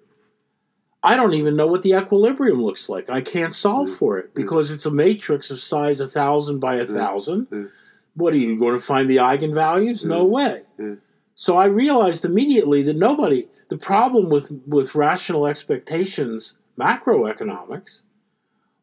I 1.03 1.17
don't 1.17 1.35
even 1.35 1.57
know 1.57 1.67
what 1.67 1.83
the 1.83 1.93
equilibrium 1.95 2.63
looks 2.63 2.89
like. 2.89 3.09
I 3.09 3.21
can't 3.23 3.55
solve 3.55 3.89
Mm. 3.89 3.95
for 3.95 4.19
it 4.19 4.35
because 4.35 4.71
it's 4.71 4.85
a 4.87 4.91
matrix 4.91 5.51
of 5.51 5.61
size 5.61 6.01
a 6.01 6.07
thousand 6.09 6.59
by 6.61 6.75
a 6.77 6.85
thousand. 6.85 7.49
Mm. 7.51 7.69
What 8.15 8.35
are 8.35 8.39
you 8.39 8.59
going 8.59 8.75
to 8.75 8.81
find 8.85 9.09
the 9.09 9.17
eigenvalues? 9.17 10.05
No 10.05 10.27
Mm. 10.27 10.31
way. 10.31 10.63
Mm. 10.79 10.99
So 11.35 11.57
I 11.57 11.65
realized 11.67 12.25
immediately 12.25 12.83
that 12.83 12.97
nobody. 12.97 13.49
The 13.69 13.79
problem 13.79 14.29
with 14.31 14.51
with 14.67 14.95
rational 14.97 15.47
expectations 15.47 16.57
macroeconomics 16.79 18.03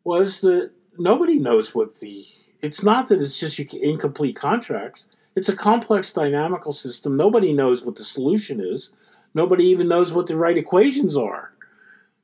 was 0.03 0.41
that 0.41 0.71
nobody 0.97 1.39
knows 1.39 1.75
what 1.75 1.99
the. 1.99 2.25
It's 2.61 2.81
not 2.83 3.07
that 3.09 3.21
it's 3.21 3.39
just 3.39 3.59
you, 3.59 3.67
incomplete 3.81 4.35
contracts. 4.35 5.07
It's 5.35 5.49
a 5.49 5.55
complex 5.55 6.11
dynamical 6.11 6.71
system. 6.71 7.15
Nobody 7.15 7.53
knows 7.53 7.85
what 7.85 7.95
the 7.97 8.03
solution 8.03 8.59
is. 8.59 8.89
Nobody 9.35 9.65
even 9.65 9.87
knows 9.87 10.11
what 10.13 10.25
the 10.27 10.35
right 10.35 10.57
equations 10.57 11.15
are. 11.15 11.53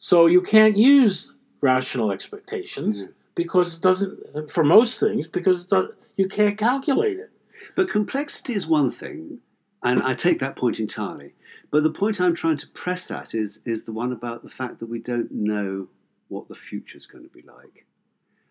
So 0.04 0.26
you 0.26 0.41
can't 0.41 0.76
use 0.76 1.32
rational 1.62 2.12
expectations 2.12 3.06
mm-hmm. 3.06 3.14
because 3.36 3.78
it 3.78 3.82
doesn't. 3.82 4.51
For 4.51 4.62
most 4.62 4.99
things, 4.99 5.30
because 5.30 5.64
it 5.64 5.70
does, 5.70 5.95
you 6.18 6.28
can't 6.28 6.58
calculate 6.58 7.20
it. 7.20 7.32
But 7.74 7.89
complexity 7.89 8.54
is 8.54 8.68
one 8.68 8.91
thing, 8.91 9.39
and 9.82 10.04
I 10.04 10.14
take 10.14 10.39
that 10.39 10.58
point 10.58 10.82
entirely. 10.82 11.36
But 11.72 11.84
the 11.84 11.89
point 11.89 12.20
I'm 12.20 12.36
trying 12.36 12.58
to 12.58 12.68
press 12.68 13.10
at 13.12 13.34
is 13.34 13.62
is 13.64 13.86
the 13.86 13.93
one 13.93 14.12
about 14.12 14.43
the 14.43 14.49
fact 14.49 14.80
that 14.80 14.88
we 14.88 14.99
don't 14.99 15.32
know 15.32 15.88
what 16.28 16.49
the 16.49 16.56
future's 16.56 17.06
going 17.06 17.24
to 17.24 17.30
be 17.30 17.41
like, 17.41 17.86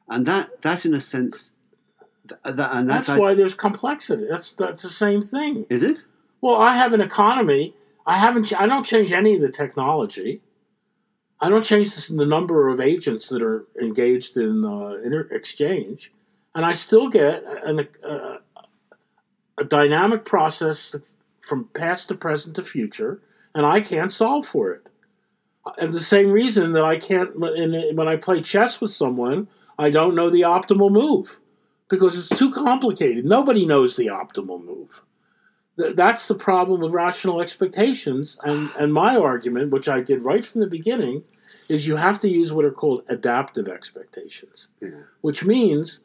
and 0.09 0.25
that 0.25 0.63
that 0.63 0.87
in 0.87 0.95
a 0.95 1.03
sense, 1.03 1.53
th- 2.31 2.41
that 2.45 2.71
and 2.73 2.89
That's 2.89 3.09
that's, 3.09 3.21
why 3.21 3.35
there's 3.35 3.55
complexity. 3.55 4.25
That's 4.27 4.55
that's 4.55 4.81
the 4.81 4.89
same 4.89 5.21
thing. 5.21 5.67
is 5.69 5.83
it? 5.83 5.99
Well, 6.41 6.57
I 6.57 6.77
have 6.77 6.95
an 6.95 7.03
economy. 7.03 7.75
I 8.07 8.17
haven't. 8.17 8.45
ch- 8.45 8.55
I 8.55 8.67
don't 8.67 8.87
change 8.87 9.13
any 9.13 9.35
of 9.35 9.43
the 9.43 9.53
technology. 9.53 10.41
I 11.43 11.49
don't 11.51 11.65
change 11.65 11.95
this- 11.95 12.09
in 12.09 12.17
the 12.19 12.25
number 12.25 12.69
of 12.69 12.81
agents 12.81 13.29
that 13.29 13.43
are 13.43 13.67
engaged 13.81 14.37
in 14.37 14.65
uh, 14.65 15.01
inter- 15.05 15.29
exchange, 15.33 16.13
and 16.55 16.65
I 16.65 16.73
still 16.73 17.09
get 17.09 17.43
an, 17.65 17.89
a 19.59 19.65
dynamic 19.65 20.25
process 20.25 20.95
from 21.41 21.65
past 21.75 22.09
to 22.09 22.15
present 22.15 22.57
to 22.57 22.65
future, 22.65 23.21
and 23.55 23.67
I 23.67 23.81
can't 23.81 24.13
solve 24.13 24.47
for 24.47 24.73
it. 24.73 24.87
And 25.79 25.93
the 25.93 26.01
same 26.01 26.31
reason 26.31 26.73
that 26.73 26.85
I 26.85 26.97
can't 26.97 27.39
when 27.39 27.73
when 27.97 28.09
I 28.09 28.17
play 28.17 28.41
chess 28.41 28.81
with 28.81 28.93
someone, 28.93 29.49
I 29.79 29.91
don't 29.91 30.15
know 30.15 30.31
the 30.31 30.43
optimal 30.43 30.91
move 30.91 31.41
because 31.89 32.17
it's 32.19 32.39
too 32.39 32.53
complicated. 32.53 33.25
Nobody 33.25 33.67
knows 33.67 33.97
the 33.97 34.07
optimal 34.07 34.65
move. 34.65 35.03
That's 35.77 36.29
the 36.29 36.35
problem 36.35 36.81
with 36.81 36.93
rational 36.93 37.41
expectations. 37.41 38.39
And, 38.45 38.71
and 38.79 38.93
my 38.93 39.17
argument, 39.17 39.71
which 39.71 39.89
I 39.89 40.03
did 40.03 40.23
right 40.23 40.45
from 40.45 40.61
the 40.61 40.67
beginning, 40.67 41.25
is 41.69 41.87
you 41.87 41.97
have 41.97 42.19
to 42.19 42.29
use 42.29 42.53
what 42.53 42.65
are 42.65 42.71
called 42.73 43.03
adaptive 43.09 43.69
expectations, 43.69 44.69
Yeah. 44.81 45.03
which 45.21 45.45
means 45.45 46.01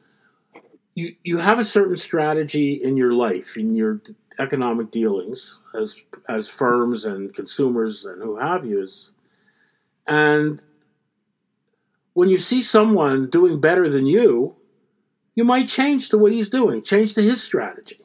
you, 0.96 1.16
you 1.24 1.38
have 1.38 1.60
a 1.60 1.66
certain 1.66 1.98
strategy 1.98 2.74
in 2.74 2.98
your 2.98 3.14
life, 3.14 3.58
in 3.58 3.76
your 3.76 4.02
economic 4.40 4.92
dealings 4.92 5.60
as, 5.74 6.00
as 6.28 6.48
firms 6.48 7.06
and 7.06 7.34
consumers 7.36 8.06
and 8.06 8.22
who 8.22 8.38
have 8.38 8.66
yous. 8.66 9.12
And 10.08 10.64
when 12.14 12.30
you 12.30 12.38
see 12.38 12.62
someone 12.62 13.30
doing 13.30 13.60
better 13.60 13.90
than 13.90 14.06
you, 14.06 14.56
you 15.36 15.44
might 15.44 15.68
change 15.68 16.10
to 16.10 16.18
what 16.18 16.32
he's 16.32 16.50
doing, 16.50 16.82
change 16.82 17.14
to 17.14 17.22
his 17.22 17.44
strategy. 17.44 18.00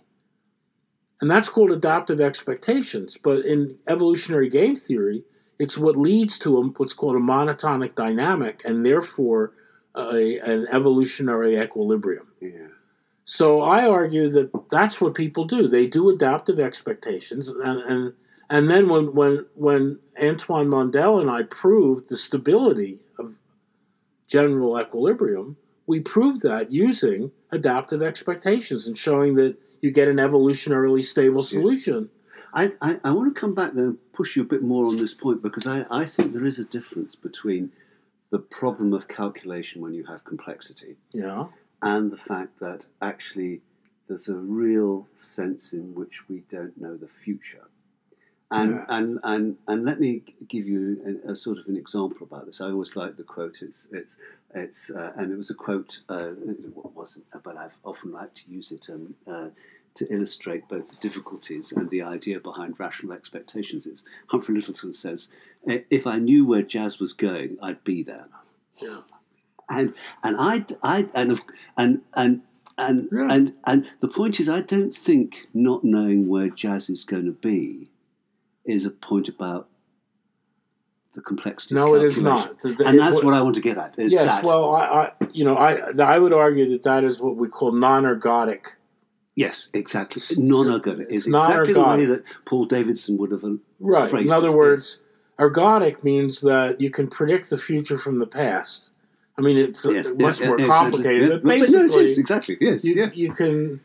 And 1.23 1.31
that's 1.31 1.49
called 1.49 1.71
adaptive 1.71 2.21
expectations. 2.21 3.17
But 3.17 3.47
in 3.47 3.79
evolutionary 3.87 4.51
game 4.51 4.77
theory, 4.77 5.25
it's 5.63 5.79
what 5.79 5.97
leads 5.97 6.41
to 6.41 6.59
a, 6.59 6.63
what's 6.79 6.93
called 6.93 7.15
a 7.15 7.21
monotonic 7.21 7.95
dynamic 7.95 8.63
and 8.65 8.85
therefore 8.85 9.53
uh, 9.95 10.11
a, 10.13 10.39
an 10.41 10.67
evolutionary 10.71 11.57
equilibrium. 11.57 12.27
Yeah. 12.41 12.73
So 13.23 13.61
I 13.61 13.87
argue 13.87 14.29
that 14.31 14.51
that's 14.71 15.01
what 15.01 15.15
people 15.15 15.45
do. 15.45 15.69
They 15.69 15.87
do 15.87 16.11
adaptive 16.11 16.59
expectations, 16.59 17.49
and 17.49 17.81
and, 17.93 18.13
and 18.51 18.69
then 18.69 18.89
when 18.89 19.15
when 19.15 19.47
when 19.55 20.01
Antoine 20.21 20.69
Mandel 20.69 21.21
and 21.21 21.31
I 21.31 21.45
proved 21.45 22.09
the 22.09 22.17
stability 22.17 23.03
of 23.17 23.35
general 24.27 24.81
equilibrium, 24.81 25.57
we 25.87 26.01
proved 26.01 26.43
that 26.43 26.73
using 26.73 27.31
adaptive 27.53 28.03
expectations 28.03 28.89
and 28.89 28.99
showing 28.99 29.37
that 29.37 29.57
you 29.81 29.93
get 29.93 30.09
an 30.09 30.17
evolutionarily 30.17 31.05
stable 31.05 31.43
solution. 31.43 32.11
I, 32.53 32.73
I, 32.81 33.01
I 33.05 33.13
want 33.13 33.35
to 33.35 33.41
come 33.41 33.55
back 33.55 33.73
though 33.75 33.83
and 33.85 34.13
push 34.13 34.37
you 34.37 34.43
a 34.43 34.47
bit 34.47 34.63
more 34.63 34.87
on 34.87 34.97
this 34.97 35.15
point 35.15 35.43
because 35.43 35.67
I, 35.67 35.87
I 35.91 36.05
think 36.05 36.33
there 36.33 36.45
is 36.45 36.59
a 36.59 36.65
difference 36.65 37.15
between 37.15 37.73
the 38.31 38.39
problem 38.39 38.93
of 38.93 39.09
calculation 39.09 39.83
when 39.83 39.95
you 39.95 40.05
have 40.05 40.25
complexity 40.25 40.97
Yeah, 41.13 41.47
and 41.81 42.11
the 42.11 42.17
fact 42.17 42.61
that 42.61 42.87
actually 43.01 43.61
there's 44.09 44.29
a 44.29 44.35
real 44.35 45.09
sense 45.15 45.73
in 45.73 45.95
which 45.95 46.29
we 46.29 46.41
don't 46.51 46.81
know 46.81 46.97
the 46.97 47.09
future. 47.09 47.69
And, 48.51 48.73
Yeah. 48.73 48.85
and, 48.89 49.19
and, 49.25 49.57
and 49.67 49.83
let 49.83 49.99
me 49.99 50.23
give 50.47 50.67
you 50.67 51.21
a, 51.27 51.33
a 51.33 51.37
sort 51.37 51.57
of 51.57 51.67
an 51.69 51.77
example 51.77 52.27
about 52.27 52.45
this. 52.45 52.61
I 52.61 52.67
always 52.67 52.95
like 52.97 53.17
the 53.17 53.23
quote. 53.23 53.63
It's, 53.63 53.89
it's, 53.91 54.19
it's, 54.55 54.91
uh, 54.91 55.13
and 55.17 55.33
it 55.33 55.37
was 55.37 55.49
a 55.49 55.55
quote, 55.55 56.03
uh, 56.11 56.33
it 56.33 56.57
wasn't, 56.75 57.25
but 57.43 57.57
I've 57.57 57.77
often 57.83 58.13
liked 58.13 58.45
to 58.45 58.51
use 58.51 58.71
it 58.71 58.91
um, 58.91 59.15
uh, 59.27 59.49
to 59.95 60.13
illustrate 60.13 60.69
both 60.69 60.89
the 60.89 60.97
difficulties 60.97 61.73
and 61.73 61.91
the 61.91 62.03
idea 62.03 62.41
behind 62.41 62.79
rational 62.79 63.13
expectations. 63.13 63.87
is 63.87 64.05
Humphrey 64.29 64.55
Lyttelton 64.55 64.95
says, 64.95 65.29
If 65.67 66.07
I 66.07 66.19
knew 66.19 66.45
where 66.47 66.63
jazz 66.63 66.99
was 66.99 67.13
going, 67.13 67.59
I'd 67.63 67.85
be 67.85 68.03
there 68.03 68.27
yeah. 68.81 69.01
and 69.69 69.95
and 70.23 70.37
I 70.39 70.65
I 70.83 71.09
and 71.15 71.33
of 71.33 71.43
and 71.77 72.01
and 72.15 72.43
and 72.79 73.09
Yeah. 73.13 73.29
and 73.31 73.55
and 73.67 73.87
the 74.01 74.09
point 74.09 74.41
is, 74.41 74.49
I 74.49 74.63
don't 74.63 74.95
think 74.95 75.49
not 75.53 75.85
knowing 75.85 76.27
where 76.29 76.49
jazz 76.49 76.89
is 76.89 77.05
going 77.05 77.27
to 77.27 77.33
be 77.33 77.91
is 78.65 78.87
a 78.87 78.91
point 78.91 79.29
about 79.29 79.69
the 81.13 81.21
complexity. 81.21 81.75
No, 81.75 81.95
it 81.95 82.03
is 82.03 82.19
not. 82.19 82.61
The- 82.61 82.73
the- 82.73 82.87
and 82.87 82.99
that's 82.99 83.23
what 83.23 83.35
I 83.35 83.43
want 83.43 83.55
to 83.57 83.61
get 83.61 83.77
at. 83.77 83.95
Yes, 83.99 84.37
that, 84.37 84.45
well, 84.45 84.75
I, 84.75 84.85
I, 84.85 85.13
you 85.33 85.45
know, 85.45 85.57
I, 85.57 85.91
I 86.03 86.19
would 86.19 86.33
argue 86.33 86.71
that 86.71 86.85
that 86.85 87.05
is 87.05 87.21
what 87.21 87.37
we 87.37 87.49
call 87.49 87.73
non-ergodic. 87.73 88.61
Yes, 89.35 89.69
exactly. 89.73 90.21
s- 90.21 90.39
Non-ergodic 90.39 91.03
it's 91.11 91.13
is 91.13 91.27
exactly 91.29 91.73
the 91.75 91.83
way 91.83 92.05
that 92.07 92.23
Paul 92.45 92.65
Davidson 92.67 93.17
would 93.19 93.31
have. 93.33 93.45
uh, 93.45 93.51
Right. 93.81 94.11
phrased 94.11 94.27
In 94.27 94.33
other 94.33 94.49
it, 94.49 94.55
words, 94.55 94.99
ergodic 95.39 96.05
means 96.05 96.41
that 96.41 96.81
you 96.81 96.91
can 96.91 97.09
predict 97.09 97.51
the 97.51 97.59
future 97.59 97.99
from 97.99 98.19
the 98.19 98.27
past. 98.27 98.91
I 99.39 99.41
mean, 99.43 99.57
it's 99.57 99.85
uh, 99.87 99.91
Yes, 99.93 100.13
much 100.19 100.41
yeah, 100.41 100.49
more 100.49 100.61
yeah, 100.61 100.67
complicated, 100.67 101.23
exactly. 101.23 101.49
but 101.49 101.55
Yeah, 101.55 101.59
no, 101.59 101.83
basically, 101.83 102.05
is, 102.05 102.19
exactly. 102.19 102.57
Yes. 102.61 102.85
you, 102.85 102.95
yeah. 102.95 103.11
you 103.15 103.33
can 103.33 103.81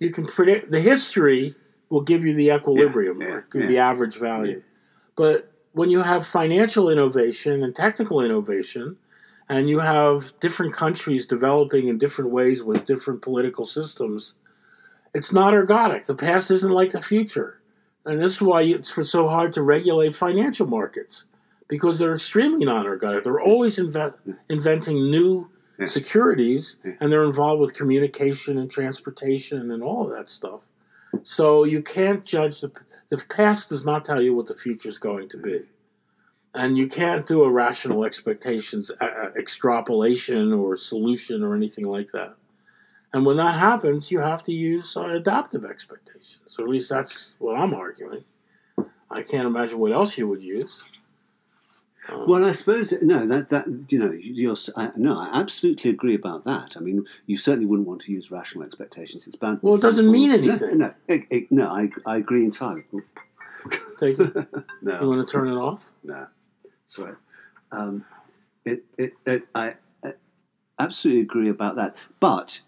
you 0.00 0.10
can 0.10 0.26
predict 0.26 0.70
the 0.70 0.80
history 0.80 1.54
will 1.90 2.00
give 2.00 2.24
you 2.24 2.34
the 2.34 2.50
equilibrium, 2.50 3.20
Yeah, 3.20 3.28
yeah, 3.28 3.40
you 3.54 3.60
yeah. 3.60 3.66
the 3.68 3.78
average 3.78 4.16
value. 4.16 4.62
But 5.16 5.50
when 5.72 5.90
you 5.90 6.02
have 6.02 6.26
financial 6.26 6.90
innovation 6.90 7.62
and 7.62 7.74
technical 7.74 8.20
innovation, 8.20 8.96
and 9.48 9.68
you 9.70 9.78
have 9.78 10.32
different 10.40 10.72
countries 10.72 11.26
developing 11.26 11.86
in 11.88 11.98
different 11.98 12.30
ways 12.30 12.62
with 12.62 12.84
different 12.84 13.22
political 13.22 13.64
systems, 13.64 14.34
it's 15.14 15.32
not 15.32 15.54
ergodic. 15.54 16.06
The 16.06 16.14
past 16.14 16.50
isn't 16.50 16.72
like 16.72 16.90
the 16.90 17.00
future. 17.02 17.60
And 18.04 18.20
this 18.20 18.32
is 18.34 18.42
why 18.42 18.62
it's 18.62 18.90
so 19.10 19.28
hard 19.28 19.52
to 19.52 19.62
regulate 19.62 20.14
financial 20.14 20.66
markets 20.66 21.24
because 21.68 21.98
they're 21.98 22.14
extremely 22.14 22.66
non 22.66 22.84
ergodic. 22.84 23.24
They're 23.24 23.40
always 23.40 23.78
inve- 23.78 24.14
inventing 24.50 25.10
new 25.10 25.48
Yeah. 25.78 25.86
securities 25.86 26.76
Yeah. 26.84 26.92
and 27.00 27.10
they're 27.10 27.24
involved 27.24 27.60
with 27.60 27.74
communication 27.74 28.58
and 28.58 28.70
transportation 28.70 29.70
and 29.70 29.82
all 29.82 30.06
of 30.06 30.14
that 30.16 30.28
stuff. 30.28 30.60
So 31.22 31.64
you 31.64 31.80
can't 31.82 32.24
judge 32.24 32.60
the, 32.60 32.70
the 33.08 33.16
past 33.28 33.70
does 33.70 33.84
not 33.84 34.04
tell 34.04 34.20
you 34.20 34.34
what 34.34 34.46
the 34.48 34.54
future 34.56 34.88
is 34.88 34.98
going 34.98 35.28
to 35.30 35.38
be. 35.38 35.62
And 36.54 36.76
you 36.78 36.86
can't 36.86 37.26
do 37.26 37.42
a 37.42 37.50
rational 37.50 38.04
expectations 38.04 38.90
uh, 39.00 39.04
uh, 39.04 39.30
extrapolation 39.36 40.52
or 40.52 40.76
solution 40.76 41.42
or 41.42 41.56
anything 41.56 41.86
like 41.86 42.10
that. 42.12 42.34
And 43.14 43.24
when 43.24 43.36
that 43.36 43.54
happens, 43.54 44.10
you 44.10 44.18
have 44.18 44.42
to 44.42 44.52
use 44.52 44.96
uh, 44.96 45.02
adaptive 45.02 45.64
expectations, 45.64 46.56
or 46.58 46.64
at 46.64 46.70
least 46.70 46.90
that's 46.90 47.34
what 47.38 47.56
I'm 47.56 47.72
arguing. 47.72 48.24
I 49.08 49.22
can't 49.22 49.46
imagine 49.46 49.78
what 49.78 49.92
else 49.92 50.18
you 50.18 50.26
would 50.28 50.42
use. 50.42 51.00
Um, 52.08 52.28
Well, 52.28 52.44
I 52.44 52.50
suppose 52.52 52.92
no. 53.00 53.24
That 53.26 53.50
that 53.50 53.66
you 53.88 53.98
know, 54.00 54.10
you're 54.10 54.56
I, 54.76 54.90
no. 54.96 55.16
I 55.16 55.30
absolutely 55.32 55.90
agree 55.92 56.16
about 56.16 56.44
that. 56.44 56.76
I 56.76 56.80
mean, 56.80 57.06
you 57.26 57.36
certainly 57.36 57.66
wouldn't 57.66 57.86
want 57.86 58.02
to 58.02 58.12
use 58.12 58.32
rational 58.32 58.64
expectations. 58.64 59.28
It's 59.28 59.36
bound. 59.36 59.60
Well, 59.62 59.76
it 59.76 59.80
doesn't 59.80 60.10
mean 60.10 60.32
anything. 60.32 60.78
No, 60.78 60.86
no, 60.88 60.94
it, 61.06 61.22
it, 61.30 61.52
no 61.52 61.68
I, 61.68 61.90
I 62.04 62.16
agree 62.16 62.44
entirely. 62.44 62.84
Thank. 64.00 64.18
You 64.18 64.46
No, 64.82 65.00
you 65.00 65.06
want 65.08 65.26
to 65.26 65.32
turn 65.32 65.48
it 65.48 65.56
off? 65.56 65.92
no, 66.02 66.26
sorry. 66.88 67.14
Um, 67.70 68.04
it, 68.64 68.84
it, 68.98 69.12
it, 69.24 69.42
I, 69.54 69.74
I 70.04 70.14
absolutely 70.80 71.22
agree 71.22 71.48
about 71.48 71.76
that. 71.76 71.94
But 72.20 72.62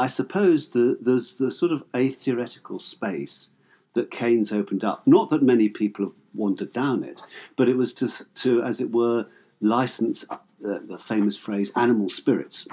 I 0.00 0.06
suppose 0.06 0.70
the, 0.70 0.96
there's 0.98 1.36
the 1.36 1.50
sort 1.50 1.72
of 1.72 1.84
a 1.94 2.08
theoretical 2.08 2.78
space 2.78 3.50
that 3.92 4.10
Keynes 4.10 4.50
opened 4.50 4.82
up. 4.82 5.06
Not 5.06 5.28
that 5.28 5.42
many 5.42 5.68
people 5.68 6.06
have 6.06 6.14
wandered 6.32 6.72
down 6.72 7.04
it, 7.04 7.20
but 7.54 7.68
it 7.68 7.76
was 7.76 7.92
to, 7.94 8.08
to 8.36 8.62
as 8.62 8.80
it 8.80 8.92
were, 8.92 9.26
license 9.60 10.24
uh, 10.30 10.38
the 10.60 10.98
famous 10.98 11.36
phrase 11.36 11.70
"animal 11.76 12.08
spirits," 12.08 12.66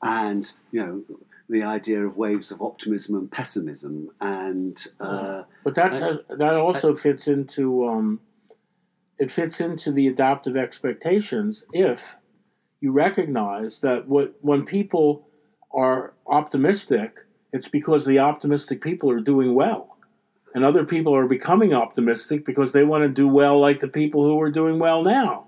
and 0.00 0.52
you 0.70 0.80
know 0.80 1.02
the 1.48 1.64
idea 1.64 2.06
of 2.06 2.16
waves 2.16 2.52
of 2.52 2.62
optimism 2.62 3.16
and 3.16 3.32
pessimism, 3.32 4.08
and 4.20 4.86
uh, 5.00 5.42
But 5.64 5.74
that's, 5.74 5.98
That's- 5.98 6.38
that 6.38 6.54
also 6.54 6.94
fits 6.94 7.26
into 7.26 7.84
um, 7.88 8.20
it 9.18 9.32
fits 9.32 9.60
into 9.60 9.90
the 9.90 10.06
adaptive 10.06 10.56
expectations 10.56 11.64
if 11.72 12.14
you 12.80 12.92
recognize 12.92 13.80
that 13.80 14.06
what 14.06 14.36
when 14.40 14.64
people 14.64 15.27
are 15.70 16.14
optimistic, 16.26 17.26
it's 17.52 17.68
because 17.68 18.04
the 18.04 18.18
optimistic 18.18 18.80
people 18.80 19.10
are 19.10 19.20
doing 19.20 19.54
well, 19.54 19.96
and 20.54 20.64
other 20.64 20.84
people 20.84 21.14
are 21.14 21.26
becoming 21.26 21.72
optimistic 21.72 22.44
because 22.44 22.72
they 22.72 22.84
want 22.84 23.04
to 23.04 23.08
do 23.08 23.28
well 23.28 23.58
like 23.58 23.80
the 23.80 23.88
people 23.88 24.24
who 24.24 24.40
are 24.40 24.50
doing 24.50 24.78
well 24.78 25.02
now. 25.02 25.46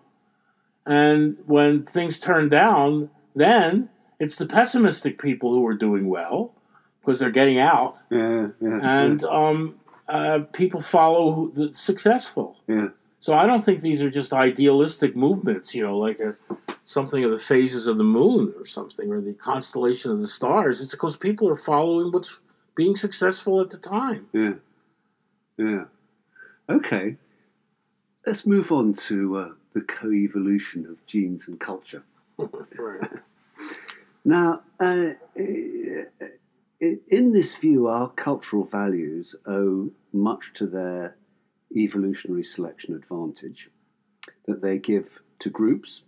And 0.87 1.37
when 1.47 1.85
things 1.85 2.19
turn 2.19 2.49
down, 2.49 3.11
then 3.35 3.91
it's 4.19 4.37
the 4.37 4.47
pessimistic 4.47 5.21
people 5.21 5.53
who 5.53 5.67
are 5.67 5.75
doing 5.75 6.09
well 6.09 6.55
because 7.01 7.19
they're 7.19 7.31
getting 7.31 7.59
out 7.59 7.97
yeah, 8.11 8.49
yeah, 8.61 8.79
and 8.83 9.25
um, 9.25 9.81
uh, 10.09 10.41
people 10.53 10.81
follow 10.81 11.51
the 11.55 11.73
successful. 11.75 12.57
Yeah. 12.67 12.89
So 13.21 13.35
I 13.35 13.47
don't 13.47 13.63
think 13.63 13.83
these 13.83 14.03
are 14.03 14.11
just 14.11 14.33
idealistic 14.33 15.15
movements, 15.15 15.75
you 15.75 15.83
know, 15.83 15.97
like 15.97 16.19
a, 16.21 16.37
something 16.91 17.23
of 17.23 17.31
the 17.31 17.39
phases 17.39 17.87
of 17.87 17.99
the 17.99 18.05
moon 18.05 18.53
or 18.59 18.67
something, 18.67 19.13
or 19.13 19.21
the 19.21 19.35
constellation 19.35 20.11
of 20.11 20.19
the 20.19 20.27
stars. 20.27 20.81
It's 20.81 20.91
because 20.91 21.17
people 21.17 21.49
are 21.49 21.57
following 21.57 22.11
what's 22.11 22.41
being 22.75 22.97
successful 22.97 23.61
at 23.61 23.71
the 23.71 23.79
time. 23.79 24.27
Yeah. 24.33 24.55
Yeah. 25.57 25.85
Okay. 26.69 27.17
Let's 28.27 28.45
move 28.45 28.73
on 28.73 28.95
to 29.09 29.37
uh, 29.37 29.49
the 29.73 29.83
co 29.83 30.11
evolution 30.11 30.85
of 30.87 31.07
genes 31.07 31.47
and 31.47 31.61
culture. 31.61 32.03
right. 32.39 33.11
Now, 34.23 34.61
uh, 34.79 35.13
in 35.35 37.33
this 37.33 37.57
view, 37.57 37.87
our 37.87 38.11
cultural 38.11 38.65
values 38.65 39.35
owe 39.47 39.91
much 40.13 40.53
to 40.55 40.67
their 40.67 41.17
evolutionary 41.75 42.45
selection 42.45 42.95
advantage 42.95 43.71
that 44.47 44.61
they 44.61 44.77
give 44.77 45.23
to 45.39 45.49
groups. 45.49 46.03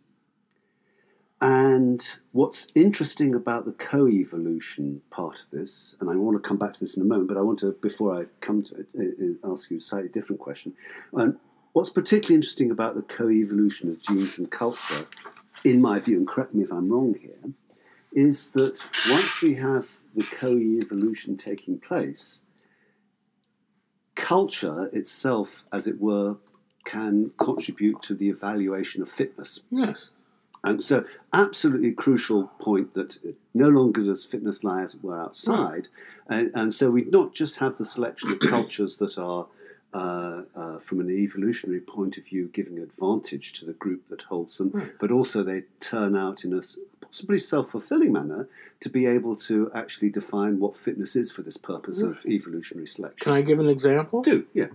And 1.43 2.09
what's 2.31 2.71
interesting 2.77 3.35
about 3.35 3.65
the 3.65 3.73
co 3.73 4.07
evolution 4.07 5.03
part 5.11 5.41
of 5.41 5.51
this, 5.51 5.97
and 5.99 6.09
I 6.09 6.15
want 6.15 6.41
to 6.41 6.49
come 6.49 6.57
back 6.57 6.73
to 6.75 6.79
this 6.79 6.97
in 6.97 7.03
a 7.03 7.05
moment, 7.05 7.27
but 7.27 7.37
I 7.37 7.41
want 7.41 7.59
to, 7.59 7.73
before 7.73 8.17
I 8.17 8.27
come 8.41 8.63
to 8.63 8.87
it, 8.95 9.41
uh, 9.45 9.53
ask 9.53 9.69
you 9.69 9.79
a 9.79 9.81
slightly 9.81 10.09
different 10.09 10.41
question. 10.41 10.73
Um, 11.17 11.41
what's 11.73 11.91
particularly 11.91 12.37
interesting 12.37 12.71
about 12.71 12.95
the 12.95 13.03
co 13.03 13.29
evolution 13.29 13.91
of 13.91 14.01
genes 14.01 14.39
and 14.39 14.53
culture, 14.53 15.05
in 15.65 15.83
my 15.83 15.99
view, 15.99 16.17
and 16.19 16.29
correct 16.29 16.55
me 16.55 16.63
if 16.63 16.71
I'm 16.71 16.89
wrong 16.89 17.17
here, 17.21 17.53
is 18.13 18.51
that 18.51 18.89
once 19.11 19.43
we 19.43 19.55
have 19.55 19.89
the 20.15 20.23
co 20.23 20.57
evolution 20.57 21.37
taking 21.37 21.81
place, 21.81 22.43
culture 24.15 24.91
itself, 24.93 25.65
as 25.73 25.89
it 25.89 26.01
were, 26.01 26.37
can 26.85 27.33
contribute 27.37 28.01
to 28.03 28.15
the 28.15 28.29
evaluation 28.29 29.03
of 29.03 29.11
fitness. 29.11 29.63
Yes. 29.71 30.11
And 30.65 30.81
so, 30.83 31.05
absolutely 31.33 31.93
crucial 31.93 32.45
point 32.61 32.95
that 32.95 33.19
no 33.53 33.69
longer 33.69 34.05
does 34.05 34.25
fitness 34.25 34.63
lie, 34.63 34.83
as 34.83 34.95
it 34.95 35.03
were, 35.03 35.21
outside. 35.21 35.89
And, 36.29 36.53
and 36.55 36.73
so, 36.73 36.91
we 36.91 37.03
not 37.05 37.35
just 37.35 37.59
have 37.59 37.77
the 37.77 37.85
selection 37.85 38.31
of 38.31 38.39
cultures 38.39 38.97
that 38.99 39.19
are, 39.19 39.47
uh, 39.93 40.43
uh, 40.55 40.79
from 40.79 41.01
an 41.01 41.11
evolutionary 41.11 41.81
point 41.81 42.17
of 42.17 42.25
view, 42.27 42.49
giving 42.53 42.79
advantage 42.79 43.53
to 43.55 43.67
the 43.67 43.73
group 43.73 44.09
that 44.09 44.23
holds 44.23 44.57
them, 44.59 44.71
Right. 44.73 44.93
but 45.01 45.11
also 45.11 45.43
they 45.43 45.65
turn 45.81 46.17
out 46.17 46.45
in 46.45 46.53
a 46.57 46.63
possibly 47.01 47.39
self 47.39 47.73
fulfilling 47.73 48.13
manner 48.13 48.49
to 48.81 48.89
be 48.89 49.05
able 49.07 49.35
to 49.37 49.69
actually 49.75 50.11
define 50.11 50.61
what 50.61 50.77
fitness 50.77 51.17
is 51.17 51.33
for 51.33 51.43
this 51.43 51.57
purpose 51.57 52.01
of 52.03 52.25
evolutionary 52.25 52.87
selection. 52.87 53.25
Can 53.25 53.33
I 53.33 53.43
give 53.43 53.59
an 53.59 53.69
example? 53.69 54.23
Do, 54.23 54.47
yeah. 54.55 54.69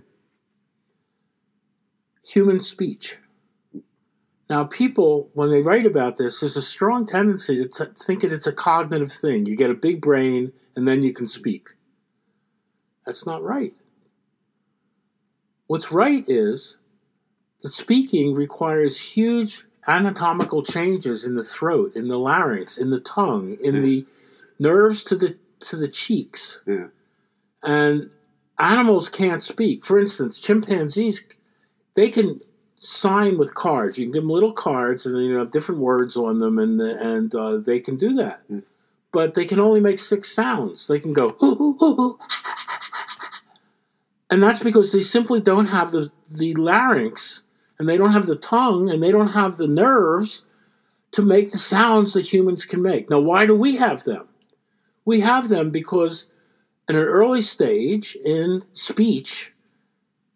Human 2.26 2.60
speech. 2.60 3.16
Now, 4.50 4.64
people, 4.64 5.28
when 5.34 5.50
they 5.50 5.60
write 5.62 5.84
about 5.84 6.16
this, 6.16 6.40
there's 6.40 6.56
a 6.56 6.62
strong 6.62 7.04
tendency 7.06 7.56
to 7.62 7.68
t- 7.68 7.92
think 8.02 8.22
that 8.22 8.32
it's 8.32 8.46
a 8.46 8.52
cognitive 8.52 9.12
thing. 9.12 9.44
You 9.46 9.56
get 9.56 9.70
a 9.70 9.74
big 9.74 10.00
brain 10.00 10.52
and 10.74 10.88
then 10.88 11.02
you 11.02 11.12
can 11.12 11.26
speak. 11.26 11.68
That's 13.04 13.26
not 13.26 13.42
right. 13.42 13.74
What's 15.66 15.92
right 15.92 16.24
is 16.26 16.78
that 17.62 17.72
speaking 17.72 18.34
requires 18.34 18.98
huge 18.98 19.64
anatomical 19.86 20.62
changes 20.62 21.24
in 21.24 21.36
the 21.36 21.42
throat, 21.42 21.94
in 21.94 22.08
the 22.08 22.18
larynx, 22.18 22.78
in 22.78 22.90
the 22.90 23.00
tongue, 23.00 23.58
in 23.62 23.76
Yeah. 23.76 23.80
the 23.82 24.06
nerves 24.58 25.04
to 25.04 25.16
the 25.16 25.36
to 25.60 25.76
the 25.76 25.88
cheeks. 25.88 26.60
Yeah. 26.66 26.86
And 27.64 28.10
animals 28.60 29.08
can't 29.08 29.42
speak. 29.42 29.84
For 29.84 29.98
instance, 29.98 30.38
chimpanzees, 30.38 31.24
they 31.94 32.10
can 32.10 32.40
sign 32.78 33.38
with 33.38 33.54
cards. 33.54 33.98
You 33.98 34.06
can 34.06 34.12
give 34.12 34.22
them 34.22 34.30
little 34.30 34.52
cards, 34.52 35.04
and 35.04 35.22
you 35.22 35.32
know 35.32 35.40
have 35.40 35.50
different 35.50 35.80
words 35.80 36.16
on 36.16 36.38
them, 36.38 36.58
and 36.58 36.80
and 36.80 37.34
uh, 37.34 37.58
they 37.58 37.80
can 37.80 37.96
do 37.96 38.14
that. 38.14 38.48
Mm. 38.50 38.62
But 39.12 39.34
they 39.34 39.44
can 39.44 39.60
only 39.60 39.80
make 39.80 39.98
six 39.98 40.30
sounds. 40.32 40.86
They 40.86 41.00
can 41.00 41.12
go, 41.12 41.30
"Hoo, 41.40 41.54
hoo, 41.54 41.76
hoo, 41.78 41.94
hoo." 41.96 42.18
and 44.30 44.42
that's 44.42 44.62
because 44.62 44.92
they 44.92 45.00
simply 45.00 45.40
don't 45.40 45.66
have 45.66 45.92
the 45.92 46.10
the 46.30 46.54
larynx, 46.54 47.42
and 47.78 47.88
they 47.88 47.96
don't 47.96 48.12
have 48.12 48.26
the 48.26 48.36
tongue, 48.36 48.90
and 48.90 49.02
they 49.02 49.12
don't 49.12 49.32
have 49.32 49.56
the 49.56 49.68
nerves 49.68 50.44
to 51.10 51.22
make 51.22 51.52
the 51.52 51.58
sounds 51.58 52.12
that 52.12 52.32
humans 52.32 52.64
can 52.64 52.82
make. 52.82 53.08
Now, 53.08 53.20
why 53.20 53.46
do 53.46 53.54
we 53.54 53.76
have 53.76 54.04
them? 54.04 54.28
We 55.04 55.20
have 55.20 55.48
them 55.48 55.70
because 55.70 56.30
in 56.88 56.96
an 56.96 57.02
early 57.02 57.40
stage 57.42 58.16
in 58.24 58.64
speech, 58.72 59.52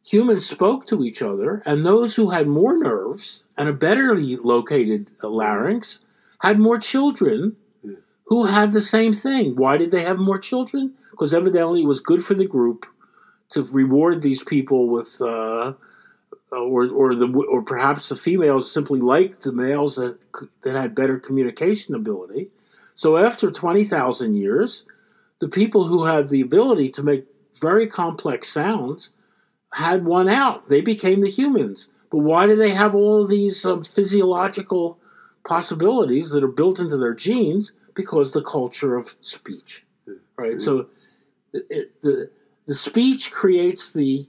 humans 0.04 0.46
spoke 0.46 0.86
to 0.86 1.02
each 1.04 1.22
other, 1.22 1.62
and 1.64 1.84
those 1.84 2.16
who 2.16 2.30
had 2.30 2.46
more 2.48 2.76
nerves 2.76 3.44
and 3.56 3.68
a 3.68 3.72
better 3.72 4.16
located 4.16 5.10
larynx 5.22 6.00
had 6.40 6.58
more 6.58 6.78
children 6.78 7.56
who 8.24 8.46
had 8.46 8.72
the 8.72 8.80
same 8.80 9.14
thing. 9.14 9.54
Why 9.56 9.76
did 9.76 9.90
they 9.90 10.02
have 10.02 10.18
more 10.18 10.38
children? 10.38 10.94
Because 11.10 11.34
evidently 11.34 11.82
it 11.82 11.88
was 11.88 12.00
good 12.00 12.24
for 12.24 12.34
the 12.34 12.46
group 12.46 12.86
to 13.50 13.62
reward 13.64 14.22
these 14.22 14.42
people 14.42 14.88
with. 14.88 15.20
Uh, 15.20 15.74
or, 16.52 16.86
or 16.86 17.14
the 17.14 17.28
or 17.48 17.62
perhaps 17.62 18.10
the 18.10 18.16
females 18.16 18.70
simply 18.70 19.00
liked 19.00 19.42
the 19.42 19.52
males 19.52 19.96
that 19.96 20.18
that 20.62 20.76
had 20.76 20.94
better 20.94 21.18
communication 21.18 21.94
ability. 21.94 22.50
So 22.94 23.16
after 23.16 23.50
twenty 23.50 23.84
thousand 23.84 24.34
years, 24.34 24.84
the 25.38 25.48
people 25.48 25.84
who 25.84 26.04
had 26.04 26.28
the 26.28 26.42
ability 26.42 26.90
to 26.90 27.02
make 27.02 27.24
very 27.58 27.86
complex 27.86 28.48
sounds 28.48 29.12
had 29.74 30.04
one 30.04 30.28
out. 30.28 30.68
They 30.68 30.80
became 30.80 31.20
the 31.22 31.30
humans. 31.30 31.88
But 32.10 32.18
why 32.18 32.46
do 32.46 32.54
they 32.56 32.70
have 32.70 32.94
all 32.94 33.22
of 33.22 33.28
these 33.30 33.64
um, 33.64 33.84
physiological 33.84 34.98
possibilities 35.46 36.30
that 36.30 36.44
are 36.44 36.48
built 36.48 36.78
into 36.78 36.96
their 36.96 37.14
genes? 37.14 37.72
Because 37.94 38.32
the 38.32 38.42
culture 38.42 38.96
of 38.96 39.14
speech, 39.20 39.84
right? 40.36 40.58
So 40.60 40.86
it, 41.52 41.66
it, 41.68 42.02
the 42.02 42.30
the 42.66 42.74
speech 42.74 43.30
creates 43.30 43.92
the 43.92 44.26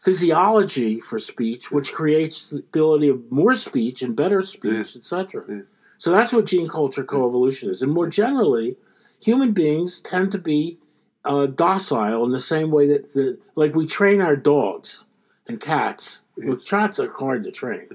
physiology 0.00 1.00
for 1.00 1.18
speech, 1.18 1.70
which 1.70 1.92
creates 1.92 2.48
the 2.50 2.58
ability 2.58 3.08
of 3.08 3.30
more 3.30 3.56
speech 3.56 4.02
and 4.02 4.16
better 4.16 4.42
speech, 4.42 4.72
Yeah. 4.94 4.98
etc. 4.98 5.44
Yeah. 5.48 5.60
So 5.98 6.10
that's 6.10 6.32
what 6.32 6.46
gene 6.46 6.68
culture 6.68 7.04
coevolution 7.04 7.70
is. 7.70 7.82
And 7.82 7.92
more 7.92 8.08
generally, 8.08 8.76
human 9.20 9.52
beings 9.52 10.00
tend 10.00 10.32
to 10.32 10.38
be 10.38 10.78
uh, 11.26 11.46
docile 11.46 12.24
in 12.24 12.32
the 12.32 12.40
same 12.40 12.70
way 12.70 12.86
that, 12.86 13.38
like, 13.54 13.74
we 13.74 13.86
train 13.86 14.20
our 14.20 14.36
dogs 14.36 15.04
and 15.48 15.60
cats. 15.60 16.22
Well, 16.36 16.56
cats 16.56 17.00
are 17.00 17.12
hard 17.12 17.44
to 17.44 17.50
train, 17.50 17.88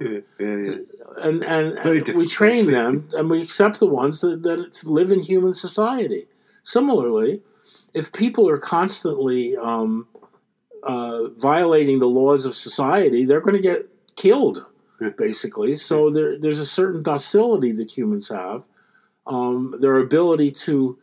Yeah, 0.00 0.20
yeah, 0.38 0.56
yeah. 0.56 0.76
and 1.22 1.42
and, 1.42 1.78
and 1.78 2.08
we 2.08 2.26
train 2.26 2.70
them, 2.70 3.08
and 3.16 3.30
we 3.30 3.42
accept 3.42 3.78
the 3.78 3.86
ones 3.86 4.20
that, 4.20 4.42
that 4.42 4.84
live 4.84 5.10
in 5.10 5.20
human 5.20 5.54
society. 5.54 6.26
Similarly, 6.62 7.42
if 7.94 8.12
people 8.12 8.48
are 8.48 8.58
constantly 8.58 9.56
um, 9.56 10.06
uh, 10.82 11.28
violating 11.38 11.98
the 11.98 12.08
laws 12.08 12.44
of 12.46 12.54
society, 12.54 13.24
they're 13.24 13.40
going 13.40 13.56
to 13.56 13.68
get 13.70 13.88
killed, 14.16 14.66
basically. 15.16 15.76
So 15.76 16.10
there, 16.10 16.38
there's 16.38 16.58
a 16.58 16.66
certain 16.66 17.02
docility 17.02 17.72
that 17.72 17.96
humans 17.96 18.28
have, 18.28 18.64
um, 19.26 19.76
their 19.80 19.96
ability 19.96 20.50
to 20.66 20.98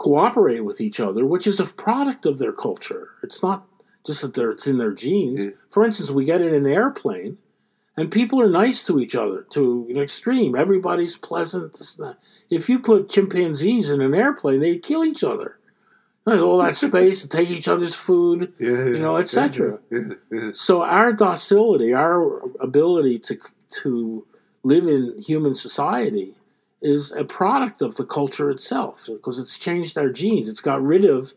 cooperate 0.00 0.64
with 0.64 0.80
each 0.80 0.98
other, 0.98 1.26
which 1.26 1.46
is 1.46 1.60
a 1.60 1.66
product 1.66 2.24
of 2.24 2.38
their 2.38 2.52
culture. 2.52 3.10
It's 3.22 3.42
not 3.42 3.66
just 4.06 4.22
that 4.22 4.32
they're, 4.32 4.50
it's 4.50 4.66
in 4.66 4.78
their 4.78 4.92
genes. 4.92 5.44
Yeah. 5.44 5.50
For 5.70 5.84
instance, 5.84 6.10
we 6.10 6.24
get 6.24 6.40
in 6.40 6.54
an 6.54 6.66
airplane, 6.66 7.36
and 7.98 8.10
people 8.10 8.40
are 8.40 8.48
nice 8.48 8.82
to 8.86 8.98
each 8.98 9.14
other 9.14 9.42
to 9.50 9.86
an 9.90 9.98
extreme. 9.98 10.56
Everybody's 10.56 11.18
pleasant. 11.18 11.76
This 11.76 11.98
and 11.98 12.08
that. 12.08 12.16
If 12.48 12.70
you 12.70 12.78
put 12.78 13.10
chimpanzees 13.10 13.90
in 13.90 14.00
an 14.00 14.14
airplane, 14.14 14.60
they'd 14.60 14.82
kill 14.82 15.04
each 15.04 15.22
other. 15.22 15.58
There's 16.24 16.40
all 16.40 16.56
that 16.58 16.76
space 16.88 17.20
to 17.20 17.28
take 17.28 17.50
each 17.50 17.68
other's 17.68 17.94
food. 17.94 18.54
yeah, 18.58 18.70
you 18.70 18.98
know, 18.98 19.18
etc. 19.18 19.80
Yeah, 19.90 20.14
yeah, 20.32 20.50
So 20.54 20.82
our 20.82 21.12
docility, 21.12 21.92
our 21.92 22.40
ability 22.58 23.18
to 23.18 23.36
to 23.82 24.26
live 24.62 24.86
in 24.86 25.20
human 25.20 25.54
society, 25.54 26.36
is 26.82 27.12
a 27.12 27.24
product 27.24 27.82
of 27.82 27.96
the 27.96 28.04
culture 28.04 28.50
itself 28.50 29.06
because 29.06 29.38
it's 29.38 29.58
changed 29.58 29.98
our 29.98 30.08
genes. 30.08 30.48
It's 30.48 30.60
got 30.60 30.82
rid 30.82 31.04
of 31.04 31.32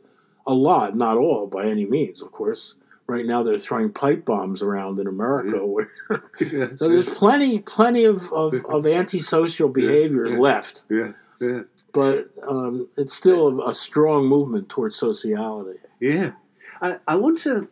a 0.45 0.53
lot, 0.53 0.95
not 0.95 1.17
all 1.17 1.47
by 1.47 1.65
any 1.65 1.85
means, 1.85 2.21
of 2.21 2.31
course. 2.31 2.75
Right 3.05 3.25
now, 3.25 3.43
they're 3.43 3.57
throwing 3.57 3.91
pipe 3.91 4.23
bombs 4.23 4.61
around 4.61 4.97
in 4.99 5.07
America. 5.07 5.57
Yeah. 5.57 5.61
Where, 5.61 5.87
so 6.77 6.87
there's 6.87 7.09
plenty, 7.09 7.59
plenty 7.59 8.05
of, 8.05 8.31
of, 8.31 8.53
of 8.65 8.85
antisocial 8.85 9.67
behavior 9.67 10.27
yeah. 10.27 10.37
left, 10.37 10.83
yeah, 10.89 11.11
yeah. 11.41 11.61
but 11.93 12.29
um, 12.47 12.87
it's 12.95 13.13
still 13.13 13.61
a, 13.61 13.69
a 13.69 13.73
strong 13.73 14.27
movement 14.27 14.69
towards 14.69 14.95
sociality. 14.95 15.79
Yeah, 15.99 16.31
I, 16.81 16.97
I 17.05 17.17
want 17.17 17.39
to 17.39 17.67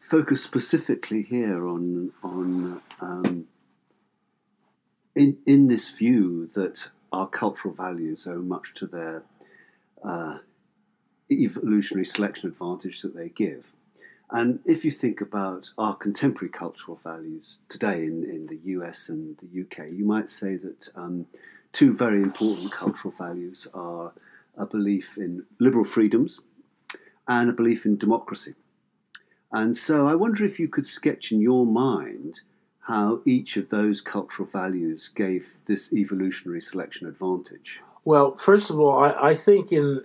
focus 0.00 0.42
specifically 0.42 1.22
here 1.22 1.68
on 1.68 2.10
on 2.22 2.80
um, 3.00 3.46
in 5.18 5.36
in 5.46 5.66
this 5.66 5.90
view 5.90 6.46
that 6.54 6.90
our 7.12 7.28
cultural 7.28 7.74
values 7.74 8.26
owe 8.26 8.42
much 8.42 8.72
to 8.74 8.86
their 8.86 9.22
uh, 10.04 10.38
evolutionary 11.30 12.04
selection 12.04 12.48
advantage 12.48 13.02
that 13.02 13.14
they 13.14 13.28
give. 13.28 13.72
And 14.30 14.60
if 14.66 14.84
you 14.84 14.90
think 14.90 15.20
about 15.20 15.72
our 15.78 15.94
contemporary 15.96 16.50
cultural 16.50 17.00
values 17.02 17.60
today 17.68 18.04
in, 18.04 18.24
in 18.24 18.46
the 18.46 18.60
US 18.76 19.08
and 19.08 19.38
the 19.38 19.62
UK, 19.62 19.90
you 19.90 20.04
might 20.04 20.28
say 20.28 20.56
that 20.56 20.90
um, 20.94 21.26
two 21.72 21.94
very 21.94 22.22
important 22.22 22.70
cultural 22.70 23.12
values 23.12 23.66
are 23.72 24.12
a 24.56 24.66
belief 24.66 25.16
in 25.16 25.46
liberal 25.58 25.84
freedoms 25.84 26.40
and 27.26 27.48
a 27.48 27.54
belief 27.54 27.86
in 27.86 27.96
democracy. 27.96 28.54
And 29.50 29.74
so 29.74 30.06
I 30.06 30.14
wonder 30.14 30.44
if 30.44 30.60
you 30.60 30.68
could 30.68 30.86
sketch 30.86 31.32
in 31.32 31.40
your 31.40 31.64
mind 31.64 32.42
how 32.88 33.20
each 33.26 33.58
of 33.58 33.68
those 33.68 34.00
cultural 34.00 34.48
values 34.48 35.08
gave 35.08 35.52
this 35.66 35.92
evolutionary 35.92 36.60
selection 36.60 37.06
advantage. 37.06 37.82
Well, 38.06 38.34
first 38.38 38.70
of 38.70 38.80
all, 38.80 38.98
I, 38.98 39.30
I 39.30 39.34
think 39.36 39.70
in 39.72 40.02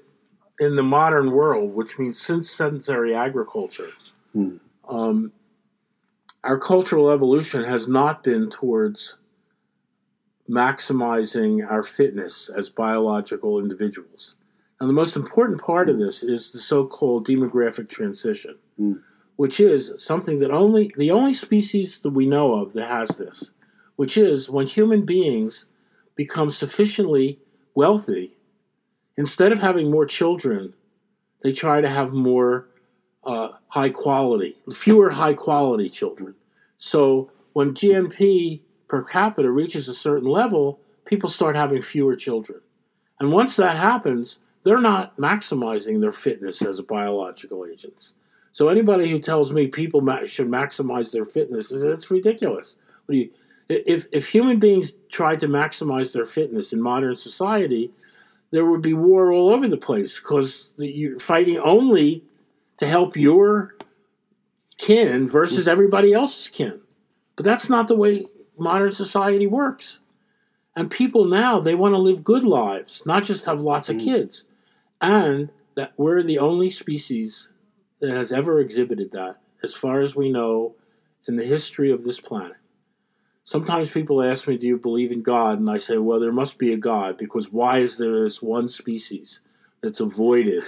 in 0.60 0.76
the 0.76 0.84
modern 0.84 1.32
world, 1.32 1.74
which 1.74 1.98
means 1.98 2.22
since 2.22 2.52
sedentary 2.52 3.16
agriculture, 3.16 3.92
hmm. 4.34 4.58
um, 4.88 5.32
our 6.44 6.60
cultural 6.60 7.10
evolution 7.10 7.64
has 7.64 7.88
not 7.88 8.22
been 8.24 8.50
towards 8.50 9.18
maximizing 10.48 11.66
our 11.70 11.84
fitness 11.84 12.50
as 12.50 12.70
biological 12.70 13.60
individuals. 13.60 14.36
And 14.80 14.90
the 14.90 14.94
most 14.94 15.16
important 15.16 15.62
part 15.62 15.90
of 15.90 15.98
this 16.00 16.22
is 16.22 16.52
the 16.52 16.60
so-called 16.60 17.26
demographic 17.26 17.88
transition, 17.88 18.58
hmm. 18.78 18.96
Which 19.36 19.60
is 19.60 19.94
something 19.98 20.40
that 20.40 20.52
only 20.52 20.92
the 20.98 21.12
only 21.12 21.34
species 21.34 22.02
that 22.02 22.12
we 22.12 22.26
know 22.26 22.56
of 22.62 22.74
that 22.74 22.88
has 22.88 23.10
this, 23.10 23.54
which 23.96 24.18
is 24.18 24.50
when 24.50 24.68
human 24.68 25.06
beings 25.06 25.68
become 26.16 26.52
sufficiently 26.52 27.40
wealthy 27.76 28.36
instead 29.18 29.52
of 29.52 29.60
having 29.60 29.92
more 29.92 30.06
children, 30.06 30.74
they 31.42 31.52
try 31.52 31.82
to 31.82 31.90
have 31.90 32.14
more 32.14 32.68
uh, 33.24 33.50
high 33.70 33.90
quality, 33.90 34.56
fewer 34.72 35.10
high 35.10 35.34
quality 35.34 35.90
children. 35.90 36.36
So 36.78 37.32
when 37.54 37.74
GNP 37.74 38.62
per 38.88 39.04
capita 39.04 39.50
reaches 39.50 39.88
a 39.88 39.94
certain 39.94 40.28
level, 40.28 40.80
people 41.06 41.30
start 41.30 41.56
having 41.56 41.82
fewer 41.82 42.16
children. 42.16 42.62
And 43.20 43.32
once 43.32 43.56
that 43.56 43.78
happens, 43.78 44.40
they're 44.64 44.80
not 44.80 45.16
maximizing 45.18 46.02
their 46.02 46.12
fitness 46.12 46.62
as 46.62 46.82
biological 46.82 47.66
agents. 47.66 48.14
So 48.54 48.70
anybody 48.70 49.10
who 49.10 49.20
tells 49.20 49.52
me 49.52 49.68
people 49.68 50.02
ma- 50.02 50.26
should 50.26 50.48
maximize 50.48 51.12
their 51.12 51.26
fitness, 51.26 51.72
it's 51.72 52.10
ridiculous. 52.10 52.78
You, 53.10 53.30
if, 53.68 54.06
if 54.12 54.30
human 54.30 54.60
beings 54.60 54.94
tried 55.10 55.40
to 55.42 55.48
maximize 55.48 56.14
their 56.14 56.26
fitness 56.26 56.72
in 56.72 56.82
modern 56.82 57.16
society, 57.16 57.92
there 58.52 58.66
would 58.66 58.84
be 58.84 58.94
war 58.94 59.32
all 59.32 59.50
over 59.50 59.68
the 59.68 59.78
place 59.78 60.20
because 60.20 60.70
you're 60.78 61.20
fighting 61.20 61.58
only 61.58 62.24
to 62.78 62.88
help 62.88 63.18
your 63.18 63.76
kin 64.78 65.28
versus 65.28 65.68
everybody 65.68 66.14
else's 66.14 66.50
kin. 66.50 66.80
But 67.36 67.46
that's 67.46 67.70
not 67.70 67.88
the 67.88 67.96
way 67.96 68.28
modern 68.58 68.92
society 68.92 69.48
works. 69.48 70.00
And 70.76 70.90
people 70.90 71.26
now, 71.26 71.60
they 71.60 71.76
want 71.76 71.96
to 71.96 72.00
live 72.00 72.24
good 72.24 72.44
lives, 72.44 73.04
not 73.06 73.24
just 73.24 73.46
have 73.46 73.62
lots 73.62 73.90
of 73.90 73.98
mm. 73.98 74.04
kids. 74.04 74.46
And 75.02 75.50
that 75.76 75.94
we're 75.98 76.22
the 76.22 76.40
only 76.40 76.70
species 76.70 77.50
that 78.04 78.18
has 78.18 78.34
ever 78.34 78.60
exhibited 78.60 79.14
that, 79.14 79.38
as 79.64 79.74
far 79.74 80.02
as 80.02 80.14
we 80.14 80.30
know, 80.30 80.76
in 81.26 81.38
the 81.38 81.46
history 81.46 81.90
of 81.90 82.04
this 82.04 82.20
planet. 82.20 82.58
Sometimes 83.46 83.90
people 83.90 84.22
ask 84.22 84.46
me, 84.46 84.58
Do 84.58 84.68
you 84.68 84.78
believe 84.78 85.10
in 85.10 85.22
God? 85.22 85.58
And 85.58 85.70
I 85.70 85.78
say, 85.78 85.98
Well, 85.98 86.20
there 86.20 86.34
must 86.34 86.58
be 86.58 86.74
a 86.74 86.78
God 86.78 87.18
because 87.18 87.50
why 87.50 87.78
is 87.78 87.98
there 87.98 88.20
this 88.20 88.42
one 88.42 88.68
species 88.68 89.40
that's 89.82 90.02
avoided 90.02 90.66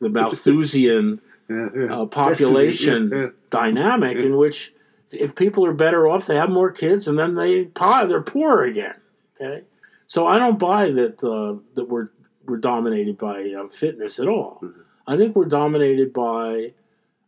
the 0.00 0.08
Malthusian 0.08 1.20
yeah, 1.50 1.68
yeah. 1.76 1.94
Uh, 1.94 2.06
population 2.06 3.10
yeah, 3.12 3.26
dynamic 3.50 4.16
in 4.16 4.38
which 4.38 4.72
if 5.12 5.36
people 5.36 5.66
are 5.66 5.74
better 5.74 6.08
off, 6.08 6.26
they 6.26 6.36
have 6.36 6.48
more 6.48 6.70
kids 6.70 7.06
and 7.06 7.18
then 7.18 7.34
they 7.34 7.64
they're 7.74 8.22
poor 8.22 8.62
again. 8.62 8.94
Okay, 9.38 9.64
so 10.06 10.26
I 10.26 10.38
don't 10.38 10.58
buy 10.58 10.90
that 10.92 11.22
uh, 11.22 11.60
that 11.74 11.90
we're 11.90 12.08
we're 12.46 12.56
dominated 12.56 13.18
by 13.18 13.50
uh, 13.50 13.68
fitness 13.68 14.18
at 14.18 14.28
all. 14.28 14.60
Mm-hmm. 14.62 14.80
I 15.06 15.16
think 15.16 15.36
we're 15.36 15.44
dominated 15.44 16.12
by 16.12 16.72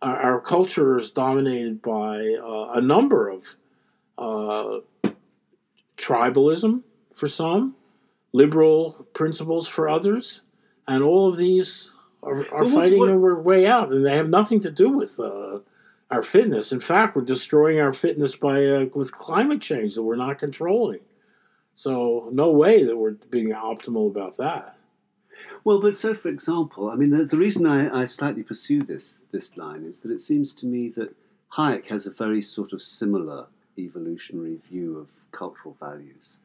our, 0.03 0.17
our 0.17 0.41
culture 0.41 0.99
is 0.99 1.11
dominated 1.11 1.83
by 1.83 2.37
uh, 2.43 2.73
a 2.75 2.81
number 2.81 3.29
of 3.29 3.57
uh, 4.19 4.81
tribalism 5.97 6.83
for 7.15 7.29
some, 7.29 7.75
liberal 8.33 9.07
principles 9.15 9.67
for 9.67 9.89
others, 9.89 10.43
and 10.87 11.03
all 11.03 11.29
of 11.29 11.37
these 11.37 11.93
are, 12.23 12.47
are 12.53 12.65
well, 12.65 12.75
fighting 12.75 12.99
what, 12.99 13.07
their 13.07 13.35
way 13.35 13.67
out, 13.67 13.91
and 13.93 14.05
they 14.05 14.17
have 14.17 14.29
nothing 14.29 14.61
to 14.61 14.71
do 14.71 14.91
with 14.91 15.19
uh, 15.19 15.61
our 16.11 16.23
fitness. 16.23 16.73
In 16.73 16.81
fact, 16.81 17.17
we're 17.17 17.23
destroying 17.23 17.81
our 17.81 17.93
fitness 17.93 18.37
by 18.37 18.65
uh, 18.65 18.87
with 18.95 19.13
climate 19.13 19.61
change 19.61 19.95
that 19.95 20.03
we're 20.03 20.17
not 20.17 20.39
controlling. 20.39 21.01
So, 21.75 22.31
no 22.33 22.51
way 22.53 22.85
that 22.85 22.97
we're 22.97 23.13
being 23.31 23.51
optimal 23.51 24.07
about 24.07 24.39
that. 24.39 24.76
Well, 25.65 25.81
but 25.81 25.97
so 25.97 26.15
for 26.15 26.29
example, 26.29 26.91
I 26.91 26.97
mean, 26.97 27.11
the, 27.11 27.25
the 27.25 27.37
reason 27.37 27.67
I, 27.67 28.03
I 28.03 28.05
slightly 28.05 28.43
pursue 28.43 28.83
this 28.83 29.21
this 29.33 29.57
line 29.57 29.85
is 29.85 30.01
that 30.01 30.11
it 30.11 30.21
seems 30.21 30.53
to 30.55 30.67
me 30.67 30.89
that 30.91 31.15
Hayek 31.57 31.87
has 31.87 32.07
a 32.07 32.11
very 32.11 32.43
sort 32.43 32.73
of 32.73 32.83
similar 32.83 33.47
evolutionary 33.79 34.57
view 34.57 34.99
of 34.99 35.09
cultural 35.33 35.75
values. 35.75 36.39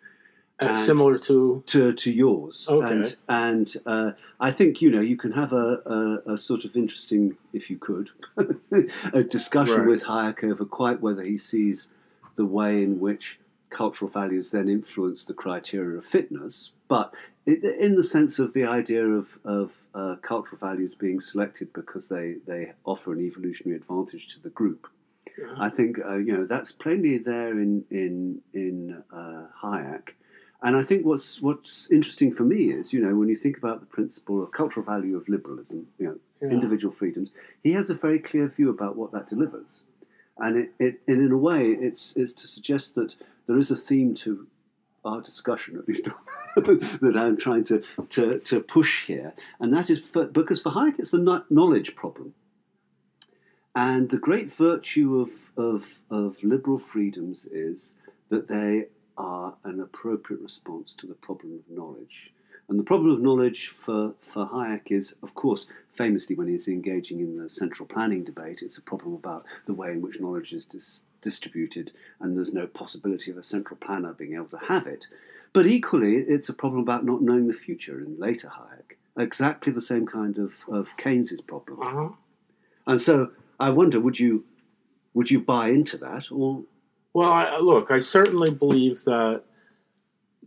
And 0.59 0.77
similar 0.77 1.17
to 1.17 1.63
to, 1.65 1.91
to 1.91 2.11
yours, 2.11 2.67
okay. 2.69 2.91
and 2.91 3.15
and 3.27 3.73
uh, 3.87 4.11
I 4.39 4.51
think 4.51 4.79
you 4.79 4.91
know 4.91 5.01
you 5.01 5.17
can 5.17 5.31
have 5.31 5.53
a, 5.53 6.21
a, 6.27 6.33
a 6.33 6.37
sort 6.37 6.65
of 6.65 6.75
interesting, 6.75 7.35
if 7.51 7.71
you 7.71 7.79
could, 7.79 8.11
a 9.11 9.23
discussion 9.23 9.79
right. 9.79 9.87
with 9.87 10.03
Hayek 10.03 10.43
over 10.43 10.63
quite 10.65 11.01
whether 11.01 11.23
he 11.23 11.39
sees 11.39 11.89
the 12.35 12.45
way 12.45 12.83
in 12.83 12.99
which 12.99 13.39
cultural 13.71 14.11
values 14.11 14.51
then 14.51 14.67
influence 14.67 15.25
the 15.25 15.33
criteria 15.33 15.97
of 15.97 16.05
fitness, 16.05 16.73
but 16.87 17.11
in 17.45 17.95
the 17.95 18.03
sense 18.03 18.39
of 18.39 18.53
the 18.53 18.65
idea 18.65 19.05
of, 19.05 19.27
of 19.43 19.71
uh, 19.95 20.15
cultural 20.21 20.57
values 20.57 20.93
being 20.95 21.19
selected 21.19 21.73
because 21.73 22.07
they, 22.07 22.35
they 22.45 22.73
offer 22.85 23.13
an 23.13 23.21
evolutionary 23.21 23.77
advantage 23.77 24.27
to 24.33 24.41
the 24.41 24.49
group. 24.49 24.87
I 25.57 25.69
think 25.69 25.97
uh, 25.99 26.17
you 26.17 26.33
know 26.33 26.45
that's 26.45 26.71
plainly 26.71 27.17
there 27.17 27.59
in 27.59 27.85
in 27.89 28.41
in 28.53 29.03
uh, 29.13 29.45
Hayek, 29.63 30.09
and 30.61 30.75
I 30.75 30.83
think 30.83 31.05
what's 31.05 31.41
what's 31.41 31.89
interesting 31.89 32.33
for 32.33 32.43
me 32.43 32.71
is 32.71 32.93
you 32.93 33.01
know 33.01 33.15
when 33.15 33.29
you 33.29 33.35
think 33.35 33.57
about 33.57 33.79
the 33.79 33.85
principle 33.85 34.43
of 34.43 34.51
cultural 34.51 34.85
value 34.85 35.15
of 35.15 35.27
liberalism, 35.29 35.87
you 35.97 36.05
know, 36.05 36.19
yeah. 36.41 36.49
individual 36.49 36.93
freedoms, 36.93 37.31
he 37.63 37.71
has 37.73 37.89
a 37.89 37.95
very 37.95 38.19
clear 38.19 38.47
view 38.49 38.69
about 38.69 38.97
what 38.97 39.11
that 39.13 39.29
delivers, 39.29 39.83
and 40.37 40.57
it, 40.57 40.73
it 40.79 41.01
and 41.07 41.21
in 41.21 41.31
a 41.31 41.37
way 41.37 41.67
it's 41.67 42.15
it's 42.17 42.33
to 42.33 42.47
suggest 42.47 42.95
that 42.95 43.15
there 43.47 43.57
is 43.57 43.71
a 43.71 43.75
theme 43.75 44.13
to 44.15 44.47
our 45.05 45.21
discussion 45.21 45.77
at 45.77 45.87
least. 45.87 46.07
that 47.01 47.13
I'm 47.15 47.37
trying 47.37 47.63
to, 47.65 47.83
to, 48.09 48.39
to 48.39 48.59
push 48.59 49.05
here, 49.05 49.33
and 49.59 49.73
that 49.73 49.89
is 49.89 49.99
for, 49.99 50.25
because 50.25 50.61
for 50.61 50.71
Hayek 50.71 50.99
it's 50.99 51.11
the 51.11 51.43
knowledge 51.49 51.95
problem. 51.95 52.33
And 53.73 54.09
the 54.09 54.17
great 54.17 54.51
virtue 54.51 55.19
of, 55.19 55.51
of, 55.55 55.99
of 56.09 56.43
liberal 56.43 56.77
freedoms 56.77 57.45
is 57.45 57.95
that 58.29 58.47
they 58.47 58.87
are 59.17 59.55
an 59.63 59.79
appropriate 59.79 60.41
response 60.41 60.93
to 60.93 61.07
the 61.07 61.13
problem 61.13 61.53
of 61.53 61.75
knowledge. 61.75 62.33
And 62.67 62.79
the 62.79 62.83
problem 62.83 63.11
of 63.11 63.21
knowledge 63.21 63.67
for, 63.67 64.13
for 64.21 64.47
Hayek 64.47 64.91
is, 64.91 65.15
of 65.21 65.35
course, 65.35 65.67
famously 65.93 66.35
when 66.35 66.47
he's 66.47 66.67
engaging 66.67 67.19
in 67.19 67.37
the 67.37 67.49
central 67.49 67.85
planning 67.85 68.23
debate, 68.23 68.61
it's 68.61 68.77
a 68.77 68.81
problem 68.81 69.13
about 69.13 69.45
the 69.65 69.73
way 69.73 69.91
in 69.91 70.01
which 70.01 70.19
knowledge 70.19 70.53
is 70.53 70.65
dis- 70.65 71.03
distributed, 71.21 71.91
and 72.19 72.37
there's 72.37 72.53
no 72.53 72.67
possibility 72.67 73.29
of 73.29 73.37
a 73.37 73.43
central 73.43 73.77
planner 73.77 74.13
being 74.13 74.35
able 74.35 74.45
to 74.45 74.57
have 74.57 74.87
it. 74.87 75.07
But 75.53 75.67
equally, 75.67 76.17
it's 76.17 76.49
a 76.49 76.53
problem 76.53 76.81
about 76.81 77.05
not 77.05 77.21
knowing 77.21 77.47
the 77.47 77.53
future 77.53 77.99
in 77.99 78.17
later 78.17 78.47
Hayek. 78.47 78.97
Exactly 79.17 79.73
the 79.73 79.81
same 79.81 80.07
kind 80.07 80.37
of, 80.37 80.55
of 80.69 80.95
Keynes's 80.97 81.41
problem. 81.41 81.81
Uh-huh. 81.81 82.09
And 82.87 83.01
so 83.01 83.31
I 83.59 83.69
wonder, 83.69 83.99
would 83.99 84.19
you 84.19 84.45
would 85.13 85.29
you 85.29 85.41
buy 85.41 85.69
into 85.69 85.97
that, 85.97 86.31
or? 86.31 86.63
Well, 87.13 87.29
I, 87.29 87.57
look, 87.57 87.91
I 87.91 87.99
certainly 87.99 88.51
believe 88.51 89.03
that 89.03 89.43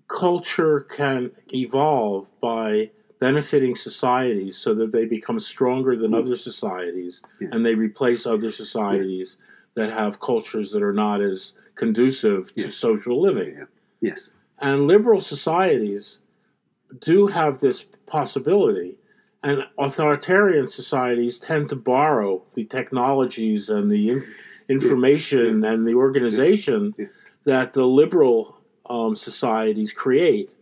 culture 0.08 0.80
can 0.80 1.32
evolve 1.52 2.28
by 2.40 2.90
benefiting 3.20 3.74
societies 3.74 4.56
so 4.56 4.74
that 4.74 4.92
they 4.92 5.04
become 5.04 5.38
stronger 5.38 5.96
than 5.96 6.12
mm. 6.12 6.18
other 6.18 6.36
societies, 6.36 7.22
yes. 7.40 7.50
and 7.52 7.64
they 7.64 7.74
replace 7.74 8.26
other 8.26 8.50
societies 8.50 9.36
yeah. 9.76 9.84
that 9.84 9.92
have 9.92 10.20
cultures 10.20 10.70
that 10.72 10.82
are 10.82 10.92
not 10.92 11.20
as 11.20 11.52
conducive 11.74 12.52
yes. 12.54 12.66
to 12.66 12.72
social 12.72 13.20
living. 13.20 13.56
Yeah. 13.58 13.64
Yes, 14.00 14.30
and 14.58 14.86
liberal 14.86 15.20
societies 15.20 16.20
do 17.00 17.26
have 17.26 17.60
this 17.60 17.86
possibility 18.06 18.96
and 19.44 19.68
authoritarian 19.76 20.66
societies 20.66 21.38
tend 21.38 21.68
to 21.68 21.76
borrow 21.76 22.42
the 22.54 22.64
technologies 22.64 23.68
and 23.68 23.92
the 23.92 24.10
in- 24.10 24.34
information 24.70 25.62
yeah. 25.62 25.70
and 25.70 25.86
the 25.86 25.94
organization 25.94 26.94
yeah. 26.96 27.06
that 27.44 27.74
the 27.74 27.86
liberal 27.86 28.56
um, 28.88 29.14
societies 29.14 29.92
create. 29.92 30.54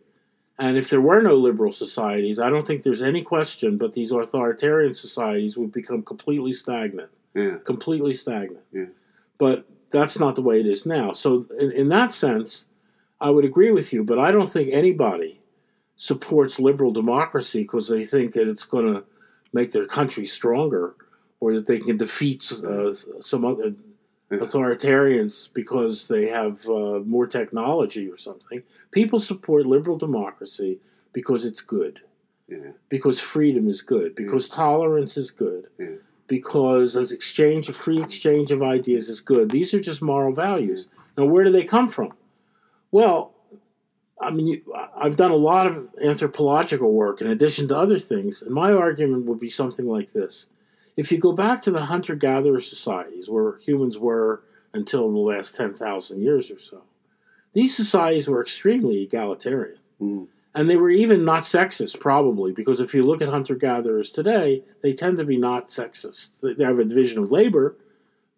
And 0.59 0.77
if 0.77 0.91
there 0.91 1.01
were 1.01 1.23
no 1.23 1.35
liberal 1.35 1.73
societies, 1.73 2.41
I 2.41 2.51
don't 2.51 2.67
think 2.67 2.83
there's 2.83 3.03
any 3.03 3.23
question 3.23 3.79
but 3.79 3.95
these 3.95 4.11
authoritarian 4.11 4.95
societies 4.95 5.57
would 5.57 5.73
become 5.73 6.03
completely 6.03 6.53
stagnant. 6.53 7.11
Yeah. 7.35 7.59
Completely 7.65 8.15
stagnant. 8.15 8.65
Yeah. 8.73 8.87
But 9.39 9.65
that's 9.93 10.19
not 10.19 10.35
the 10.35 10.43
way 10.43 10.59
it 10.59 10.67
is 10.67 10.85
now. 10.85 11.13
So, 11.13 11.47
in, 11.59 11.71
in 11.73 11.89
that 11.91 12.13
sense, 12.13 12.67
I 13.23 13.31
would 13.31 13.45
agree 13.45 13.71
with 13.71 13.93
you, 13.93 14.03
but 14.05 14.19
I 14.19 14.33
don't 14.33 14.51
think 14.51 14.69
anybody 14.73 15.41
supports 15.97 16.59
liberal 16.59 16.91
democracy 16.91 17.63
because 17.63 17.89
they 17.89 18.05
think 18.05 18.35
that 18.35 18.49
it's 18.49 18.65
going 18.65 18.93
to 18.93 19.05
make 19.53 19.71
their 19.73 19.87
country 19.87 20.27
stronger 20.27 20.95
or 21.39 21.53
that 21.55 21.67
they 21.67 21.79
can 21.79 21.97
defeat 21.97 22.51
uh, 22.65 22.93
some 23.21 23.45
other 23.45 23.75
authoritarians 24.31 25.49
because 25.55 26.09
they 26.09 26.27
have 26.29 26.67
uh, 26.69 26.99
more 27.05 27.27
technology 27.27 28.09
or 28.09 28.17
something. 28.17 28.63
People 28.91 29.21
support 29.21 29.67
liberal 29.67 29.99
democracy 29.99 30.79
because 31.13 31.45
it's 31.45 31.61
good, 31.61 32.01
Yeah. 32.49 32.73
because 32.89 33.21
freedom 33.21 33.69
is 33.69 33.83
good, 33.83 34.15
because 34.15 34.49
tolerance 34.49 35.17
is 35.17 35.31
good, 35.31 35.67
Yeah. 35.79 35.97
because 36.27 36.97
as 36.97 37.13
exchange, 37.13 37.69
a 37.69 37.73
free 37.73 38.03
exchange 38.03 38.51
of 38.51 38.63
ideas 38.63 39.09
is 39.09 39.21
good. 39.21 39.51
These 39.51 39.75
are 39.75 39.81
just 39.81 40.03
moral 40.03 40.33
values. 40.33 40.89
Now, 41.17 41.27
where 41.27 41.45
do 41.45 41.53
they 41.53 41.65
come 41.65 41.89
from? 41.89 42.15
Well, 42.93 43.35
I 44.21 44.31
mean, 44.31 44.63
I've 44.97 45.17
done 45.17 45.33
a 45.33 45.37
lot 45.37 45.67
of 45.67 45.89
anthropological 46.03 46.93
work 46.93 47.21
in 47.21 47.27
addition 47.27 47.67
to 47.69 47.77
other 47.77 47.99
things, 47.99 48.43
and 48.43 48.55
my 48.55 48.73
argument 48.73 49.25
would 49.27 49.41
be 49.41 49.49
something 49.49 49.87
like 49.87 50.13
this. 50.13 50.47
If 50.97 51.11
you 51.11 51.19
go 51.19 51.33
back 51.33 51.63
to 51.63 51.71
the 51.71 51.87
hunter 51.87 52.15
gatherer 52.15 52.61
societies 52.61 53.29
where 53.29 53.59
humans 53.59 53.99
were 53.99 54.43
until 54.75 55.11
the 55.11 55.19
last 55.19 55.57
10,000 55.57 56.23
years 56.23 56.51
or 56.51 56.61
so, 56.61 56.83
these 57.55 57.75
societies 57.75 58.29
were 58.29 58.41
extremely 58.41 59.03
egalitarian. 59.03 59.79
Mm. 60.01 60.29
And 60.55 60.69
they 60.69 60.77
were 60.77 60.91
even 60.91 61.25
not 61.25 61.45
sexist, 61.45 61.99
probably, 61.99 62.53
because 62.53 62.81
if 62.81 62.95
you 62.95 63.05
look 63.05 63.23
at 63.23 63.31
hunter 63.31 63.55
gatherers 63.55 64.13
today, 64.13 64.63
they 64.83 64.93
tend 64.93 65.17
to 65.17 65.25
be 65.25 65.39
not 65.39 65.69
sexist. 65.69 66.33
They 66.43 66.53
they 66.53 66.65
have 66.65 66.79
a 66.79 66.85
division 66.85 67.23
of 67.23 67.31
labor, 67.31 67.75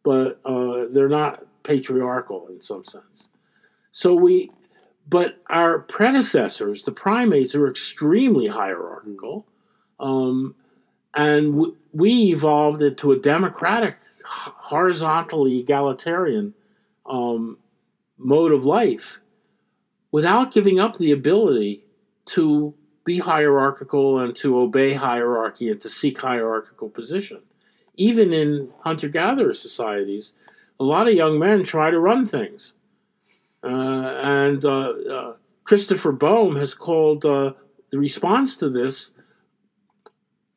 but 0.04 0.40
uh, 0.44 0.86
they're 0.90 1.08
not 1.08 1.44
patriarchal 1.64 2.46
in 2.48 2.60
some 2.60 2.84
sense. 2.84 3.28
So 3.96 4.12
we, 4.12 4.50
but 5.08 5.40
our 5.48 5.78
predecessors, 5.78 6.82
the 6.82 6.90
primates, 6.90 7.54
are 7.54 7.68
extremely 7.68 8.48
hierarchical, 8.48 9.46
um, 10.00 10.56
and 11.14 11.52
w- 11.52 11.76
we 11.92 12.32
evolved 12.32 12.82
into 12.82 13.12
a 13.12 13.18
democratic, 13.20 13.94
horizontally 14.24 15.60
egalitarian 15.60 16.54
um, 17.06 17.56
mode 18.18 18.50
of 18.50 18.64
life 18.64 19.20
without 20.10 20.52
giving 20.52 20.80
up 20.80 20.96
the 20.98 21.12
ability 21.12 21.84
to 22.24 22.74
be 23.04 23.20
hierarchical 23.20 24.18
and 24.18 24.34
to 24.34 24.58
obey 24.58 24.94
hierarchy 24.94 25.70
and 25.70 25.80
to 25.80 25.88
seek 25.88 26.18
hierarchical 26.18 26.88
position. 26.88 27.40
Even 27.94 28.32
in 28.32 28.70
hunter 28.80 29.08
gatherer 29.08 29.54
societies, 29.54 30.32
a 30.80 30.84
lot 30.84 31.06
of 31.06 31.14
young 31.14 31.38
men 31.38 31.62
try 31.62 31.90
to 31.90 32.00
run 32.00 32.26
things. 32.26 32.72
Uh, 33.64 34.12
and 34.22 34.64
uh, 34.64 34.90
uh, 34.90 35.36
Christopher 35.64 36.12
Boehm 36.12 36.56
has 36.56 36.74
called 36.74 37.24
uh, 37.24 37.54
the 37.90 37.98
response 37.98 38.56
to 38.58 38.68
this 38.68 39.12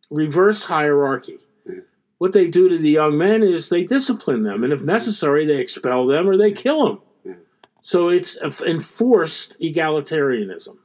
reverse 0.09 0.63
hierarchy. 0.63 1.39
Mm. 1.67 1.83
What 2.17 2.33
they 2.33 2.47
do 2.47 2.67
to 2.67 2.77
the 2.77 2.89
young 2.89 3.17
men 3.17 3.43
is 3.43 3.69
they 3.69 3.85
discipline 3.85 4.43
them, 4.43 4.63
and 4.63 4.73
if 4.73 4.81
necessary, 4.81 5.45
they 5.45 5.61
expel 5.61 6.05
them 6.05 6.27
or 6.27 6.35
they 6.35 6.51
kill 6.51 6.85
them. 6.85 6.99
Mm. 7.25 7.37
So 7.81 8.09
it's 8.09 8.35
enforced 8.61 9.59
egalitarianism. 9.61 10.77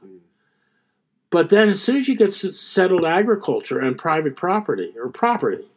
But 1.29 1.49
then, 1.49 1.69
as 1.69 1.81
soon 1.81 1.97
as 1.97 2.07
you 2.07 2.15
get 2.15 2.31
settled 2.31 3.05
agriculture 3.05 3.79
and 3.79 3.97
private 3.97 4.35
property 4.35 4.93
or 4.95 5.09
property, 5.09 5.67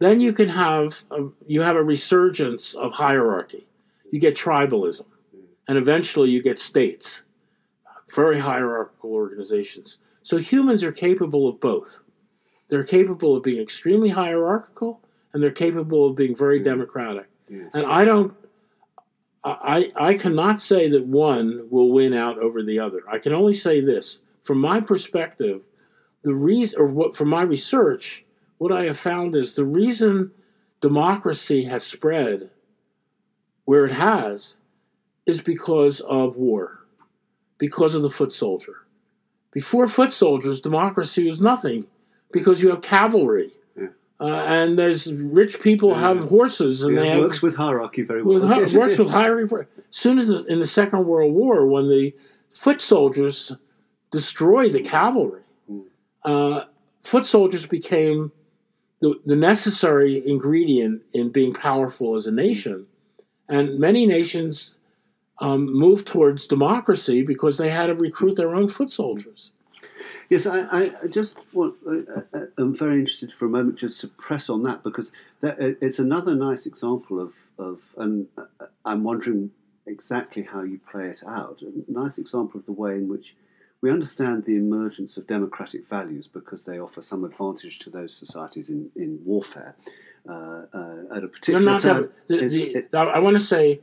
then 0.00 0.20
you 0.20 0.32
can 0.32 0.48
have 0.48 1.04
a, 1.12 1.28
you 1.46 1.62
have 1.62 1.76
a 1.76 1.82
resurgence 1.82 2.74
of 2.74 2.94
hierarchy. 2.94 3.68
You 4.10 4.18
get 4.18 4.34
tribalism, 4.34 5.04
and 5.70 5.78
eventually 5.78 6.30
you 6.30 6.42
get 6.42 6.58
states, 6.58 7.22
very 8.12 8.40
hierarchical 8.40 9.12
organizations. 9.12 9.98
So 10.20 10.38
humans 10.38 10.82
are 10.82 10.90
capable 10.90 11.46
of 11.46 11.60
both. 11.60 12.00
They're 12.68 12.82
capable 12.82 13.36
of 13.36 13.44
being 13.44 13.62
extremely 13.62 14.08
hierarchical, 14.08 15.00
and 15.32 15.40
they're 15.40 15.52
capable 15.52 16.08
of 16.08 16.16
being 16.16 16.34
very 16.34 16.58
hmm. 16.58 16.64
democratic. 16.64 17.28
Yeah. 17.48 17.66
And 17.72 17.86
I 17.86 18.04
don't. 18.04 18.34
I, 19.44 19.92
I 19.94 20.14
cannot 20.14 20.60
say 20.60 20.88
that 20.88 21.06
one 21.06 21.68
will 21.70 21.92
win 21.92 22.14
out 22.14 22.36
over 22.38 22.64
the 22.64 22.80
other. 22.80 23.02
I 23.08 23.18
can 23.18 23.32
only 23.32 23.54
say 23.54 23.80
this 23.80 24.22
from 24.42 24.58
my 24.58 24.80
perspective, 24.80 25.62
the 26.24 26.34
reason, 26.34 26.80
or 26.80 26.86
what 26.86 27.16
from 27.16 27.28
my 27.28 27.42
research, 27.42 28.24
what 28.58 28.72
I 28.72 28.86
have 28.86 28.98
found 28.98 29.36
is 29.36 29.54
the 29.54 29.64
reason 29.64 30.32
democracy 30.80 31.64
has 31.64 31.86
spread 31.86 32.50
where 33.64 33.86
it 33.86 33.92
has 33.92 34.56
is 35.30 35.40
because 35.40 36.00
of 36.00 36.36
war, 36.36 36.80
because 37.58 37.94
of 37.94 38.02
the 38.02 38.10
foot 38.10 38.32
soldier. 38.32 38.76
Before 39.52 39.86
foot 39.88 40.12
soldiers, 40.12 40.60
democracy 40.60 41.26
was 41.28 41.40
nothing 41.40 41.86
because 42.32 42.62
you 42.62 42.70
have 42.70 42.82
cavalry. 42.82 43.50
Yeah. 43.76 43.88
Uh, 44.20 44.26
and 44.56 44.78
there's 44.78 45.12
rich 45.12 45.60
people 45.60 45.90
Yeah. 45.90 46.00
have 46.00 46.24
horses 46.24 46.82
and 46.82 46.94
Yeah, 46.94 47.00
they 47.00 47.08
have 47.10 47.20
works 47.24 47.42
with 47.42 47.56
hierarchy 47.56 48.02
very 48.02 48.22
well. 48.22 48.34
with, 48.34 48.44
hi- 48.44 48.58
works 48.78 48.98
with 48.98 49.10
hierarchy. 49.10 49.54
As 49.78 49.96
soon 50.04 50.18
as 50.18 50.28
the, 50.28 50.44
in 50.44 50.58
the 50.60 50.66
Second 50.66 51.06
World 51.06 51.32
War, 51.34 51.66
when 51.66 51.88
the 51.88 52.14
foot 52.50 52.80
soldiers 52.80 53.52
destroyed 54.10 54.72
the 54.72 54.80
cavalry, 54.82 55.42
Mm. 55.70 55.82
uh, 56.24 56.64
foot 57.02 57.24
soldiers 57.24 57.66
became 57.66 58.32
the, 59.00 59.18
the 59.24 59.36
necessary 59.36 60.22
ingredient 60.28 61.02
in 61.12 61.30
being 61.30 61.52
powerful 61.54 62.16
as 62.16 62.26
a 62.26 62.30
nation. 62.32 62.86
And 63.48 63.78
many 63.80 64.06
nations 64.06 64.76
um, 65.40 65.72
moved 65.72 66.06
towards 66.06 66.46
democracy 66.46 67.22
because 67.22 67.56
they 67.58 67.70
had 67.70 67.86
to 67.86 67.94
recruit 67.94 68.36
their 68.36 68.54
own 68.54 68.68
foot 68.68 68.90
soldiers. 68.90 69.50
Yes, 70.28 70.46
I, 70.46 70.60
I 70.80 70.92
I 71.02 71.06
just 71.08 71.38
want. 71.52 71.74
Uh, 71.86 72.46
I'm 72.56 72.74
very 72.76 72.98
interested 73.00 73.32
for 73.32 73.46
a 73.46 73.48
moment 73.48 73.76
just 73.78 74.00
to 74.02 74.08
press 74.08 74.48
on 74.48 74.62
that 74.62 74.82
because 74.84 75.12
that, 75.40 75.58
it's 75.60 75.98
another 75.98 76.34
nice 76.36 76.66
example 76.66 77.20
of 77.20 77.32
of, 77.58 77.78
and 77.96 78.28
uh, 78.38 78.66
I'm 78.84 79.02
wondering 79.02 79.50
exactly 79.86 80.42
how 80.44 80.62
you 80.62 80.78
play 80.90 81.06
it 81.08 81.22
out. 81.26 81.62
A 81.62 81.72
nice 81.90 82.16
example 82.18 82.60
of 82.60 82.66
the 82.66 82.72
way 82.72 82.94
in 82.94 83.08
which 83.08 83.34
we 83.80 83.90
understand 83.90 84.44
the 84.44 84.54
emergence 84.56 85.16
of 85.16 85.26
democratic 85.26 85.88
values 85.88 86.28
because 86.28 86.62
they 86.64 86.78
offer 86.78 87.00
some 87.02 87.24
advantage 87.24 87.78
to 87.80 87.90
those 87.90 88.14
societies 88.14 88.70
in 88.70 88.90
in 88.94 89.20
warfare. 89.24 89.74
Uh, 90.28 90.66
uh, 90.72 91.16
at 91.16 91.24
a 91.24 91.28
particular 91.28 91.60
time, 91.82 92.10
the, 92.28 92.36
the, 92.54 92.62
it- 92.76 92.88
I 92.94 93.02
I 93.04 93.18
want 93.18 93.36
to 93.36 93.42
say 93.42 93.80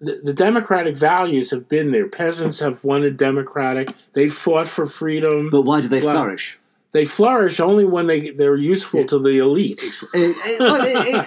the, 0.00 0.20
the 0.22 0.32
democratic 0.32 0.96
values 0.96 1.50
have 1.50 1.68
been 1.68 1.90
there. 1.90 2.08
Peasants 2.08 2.60
have 2.60 2.84
wanted 2.84 3.16
democratic. 3.16 3.88
They 4.12 4.28
fought 4.28 4.68
for 4.68 4.86
freedom. 4.86 5.50
but 5.50 5.62
why 5.62 5.80
do 5.80 5.88
they 5.88 6.02
Well, 6.02 6.14
flourish? 6.14 6.58
They 6.92 7.04
flourish 7.04 7.60
only 7.60 7.84
when 7.84 8.06
they 8.06 8.30
they're 8.30 8.56
useful 8.56 9.04
to 9.04 9.18
the 9.18 9.38
elites. 9.38 10.04
Eh, 10.14 10.32
eh, 10.32 10.56
well, 10.58 10.80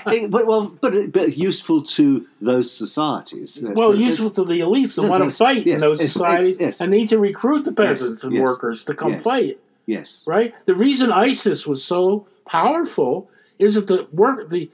eh, 0.08 0.28
but, 0.28 0.48
well, 0.48 0.76
but, 0.82 1.12
but 1.12 1.38
useful 1.38 1.84
to 1.84 2.26
those 2.42 2.72
societies. 2.76 3.62
Let's 3.62 3.78
Well, 3.78 3.96
useful 3.96 4.32
to 4.32 4.44
the 4.44 4.62
elites 4.62 4.96
that 4.96 5.08
want 5.08 5.22
to 5.22 5.28
yes, 5.28 5.38
fight 5.38 5.68
in 5.68 5.80
those 5.80 6.02
yes, 6.02 6.14
societies 6.14 6.60
yes. 6.60 6.82
and 6.82 6.92
need 6.92 7.10
to 7.10 7.20
recruit 7.20 7.66
the 7.66 7.74
peasants 7.74 8.24
and 8.24 8.34
yes, 8.34 8.44
workers 8.44 8.86
to 8.86 8.96
come 8.96 9.14
yes. 9.14 9.24
fight. 9.24 9.60
Yes. 9.86 10.24
Right. 10.26 10.56
The 10.66 10.76
reason 10.76 11.12
ISIS 11.12 11.68
was 11.68 11.84
so 11.84 12.28
powerful 12.46 13.30
is 13.60 13.76
that 13.76 13.86
the 13.86 14.08
work 14.12 14.50
the 14.50 14.72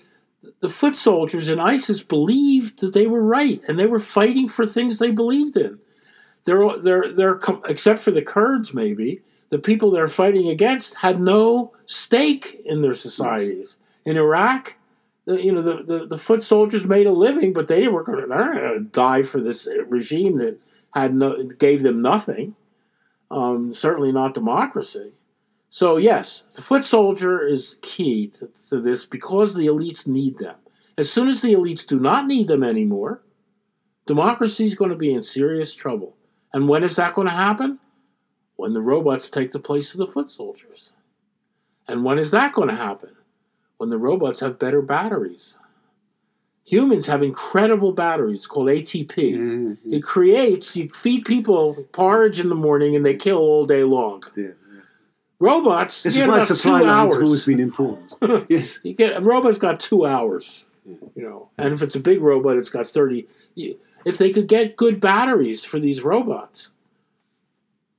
the 0.60 0.70
foot 0.70 0.96
soldiers 0.96 1.48
in 1.48 1.60
ISIS 1.60 2.04
believed 2.04 2.80
that 2.80 2.94
they 2.94 3.08
were 3.08 3.24
right 3.24 3.62
and 3.68 3.78
they 3.78 3.88
were 3.88 4.00
fighting 4.00 4.48
for 4.50 4.66
things 4.66 5.00
they 5.00 5.12
believed 5.12 5.58
in. 5.58 5.80
They're 6.46 6.78
they're 6.78 7.08
they're 7.12 7.40
except 7.68 8.02
for 8.02 8.12
the 8.12 8.22
Kurds 8.22 8.74
maybe 8.74 9.22
the 9.50 9.60
people 9.60 9.92
they're 9.92 10.08
fighting 10.08 10.50
against 10.50 10.96
had 10.96 11.22
no 11.22 11.74
stake 11.86 12.62
in 12.66 12.82
their 12.82 12.96
societies. 12.96 13.78
In 14.06 14.18
Iraq, 14.18 14.76
the, 15.26 15.42
you 15.42 15.52
know 15.52 15.62
the, 15.62 15.84
the, 15.84 16.06
the 16.06 16.18
foot 16.18 16.44
soldiers 16.44 16.86
made 16.86 17.08
a 17.08 17.12
living, 17.12 17.54
but 17.54 17.68
they 17.68 17.88
were 17.88 18.04
going 18.04 18.28
to 18.28 18.80
die 18.92 19.24
for 19.24 19.42
this 19.42 19.68
regime 19.88 20.38
that 20.38 20.60
had 20.94 21.14
no 21.14 21.44
gave 21.44 21.84
them 21.84 22.02
nothing. 22.02 22.56
Um, 23.30 23.74
certainly 23.74 24.12
not 24.12 24.34
democracy. 24.34 25.12
So 25.70 25.98
yes, 25.98 26.44
the 26.56 26.62
foot 26.62 26.86
soldier 26.86 27.46
is 27.46 27.78
key 27.82 28.28
to, 28.40 28.50
to 28.70 28.80
this 28.80 29.06
because 29.06 29.54
the 29.54 29.68
elites 29.68 30.08
need 30.08 30.38
them. 30.38 30.56
As 30.98 31.12
soon 31.12 31.28
as 31.28 31.42
the 31.42 31.54
elites 31.54 31.86
do 31.86 32.00
not 32.00 32.26
need 32.26 32.48
them 32.48 32.64
anymore, 32.64 33.22
democracy 34.06 34.64
is 34.64 34.76
going 34.76 34.92
to 34.92 34.98
be 34.98 35.14
in 35.14 35.22
serious 35.24 35.76
trouble. 35.76 36.16
And 36.54 36.68
when 36.68 36.84
is 36.84 36.96
that 36.96 37.14
going 37.14 37.28
to 37.28 37.34
happen? 37.34 37.80
When 38.56 38.74
the 38.74 38.82
robots 38.82 39.30
take 39.30 39.52
the 39.52 39.60
place 39.60 39.94
of 39.94 40.00
the 40.00 40.08
foot 40.08 40.30
soldiers. 40.30 40.94
And 41.88 42.04
when 42.04 42.18
is 42.18 42.32
that 42.32 42.54
going 42.54 42.70
to 42.70 42.76
happen? 42.76 43.12
When 43.78 43.90
the 43.90 44.00
robots 44.00 44.40
have 44.40 44.58
better 44.58 44.82
batteries. 44.82 45.58
Humans 46.66 47.06
have 47.08 47.22
incredible 47.22 47.94
batteries 47.94 48.48
called 48.48 48.68
ATP. 48.68 49.16
Yeah, 49.18 49.38
mm-hmm. 49.38 49.94
It 49.94 50.04
creates, 50.04 50.76
you 50.76 50.90
feed 50.90 51.24
people 51.24 51.88
porridge 51.92 52.40
in 52.40 52.50
the 52.50 52.56
morning 52.56 52.96
and 52.96 53.06
they 53.06 53.16
kill 53.16 53.38
all 53.38 53.66
day 53.66 53.84
long. 53.84 54.24
yeah. 54.36 54.48
Robots, 55.40 56.04
This 56.04 56.16
is 56.16 56.28
why 56.28 56.44
supply 56.44 56.82
lines 56.82 57.14
have 57.14 57.22
always 57.24 57.46
been 57.46 57.60
important. 57.60 58.16
yes. 58.50 58.80
You 58.84 58.94
get 58.94 59.16
a 59.18 59.22
robot's 59.22 59.58
got 59.60 59.80
two 59.80 60.06
hours, 60.06 60.66
you 60.86 61.22
know, 61.24 61.50
and 61.58 61.74
if 61.74 61.82
it's 61.82 61.96
a 61.96 62.00
big 62.00 62.22
robot, 62.22 62.58
it's 62.58 62.70
got 62.72 62.88
thirty. 62.88 63.28
you- 63.56 63.78
If 64.06 64.18
they 64.18 64.32
could 64.32 64.48
get 64.48 64.76
good 64.78 65.00
batteries 65.00 65.64
for 65.64 65.80
these 65.80 66.02
robots, 66.02 66.72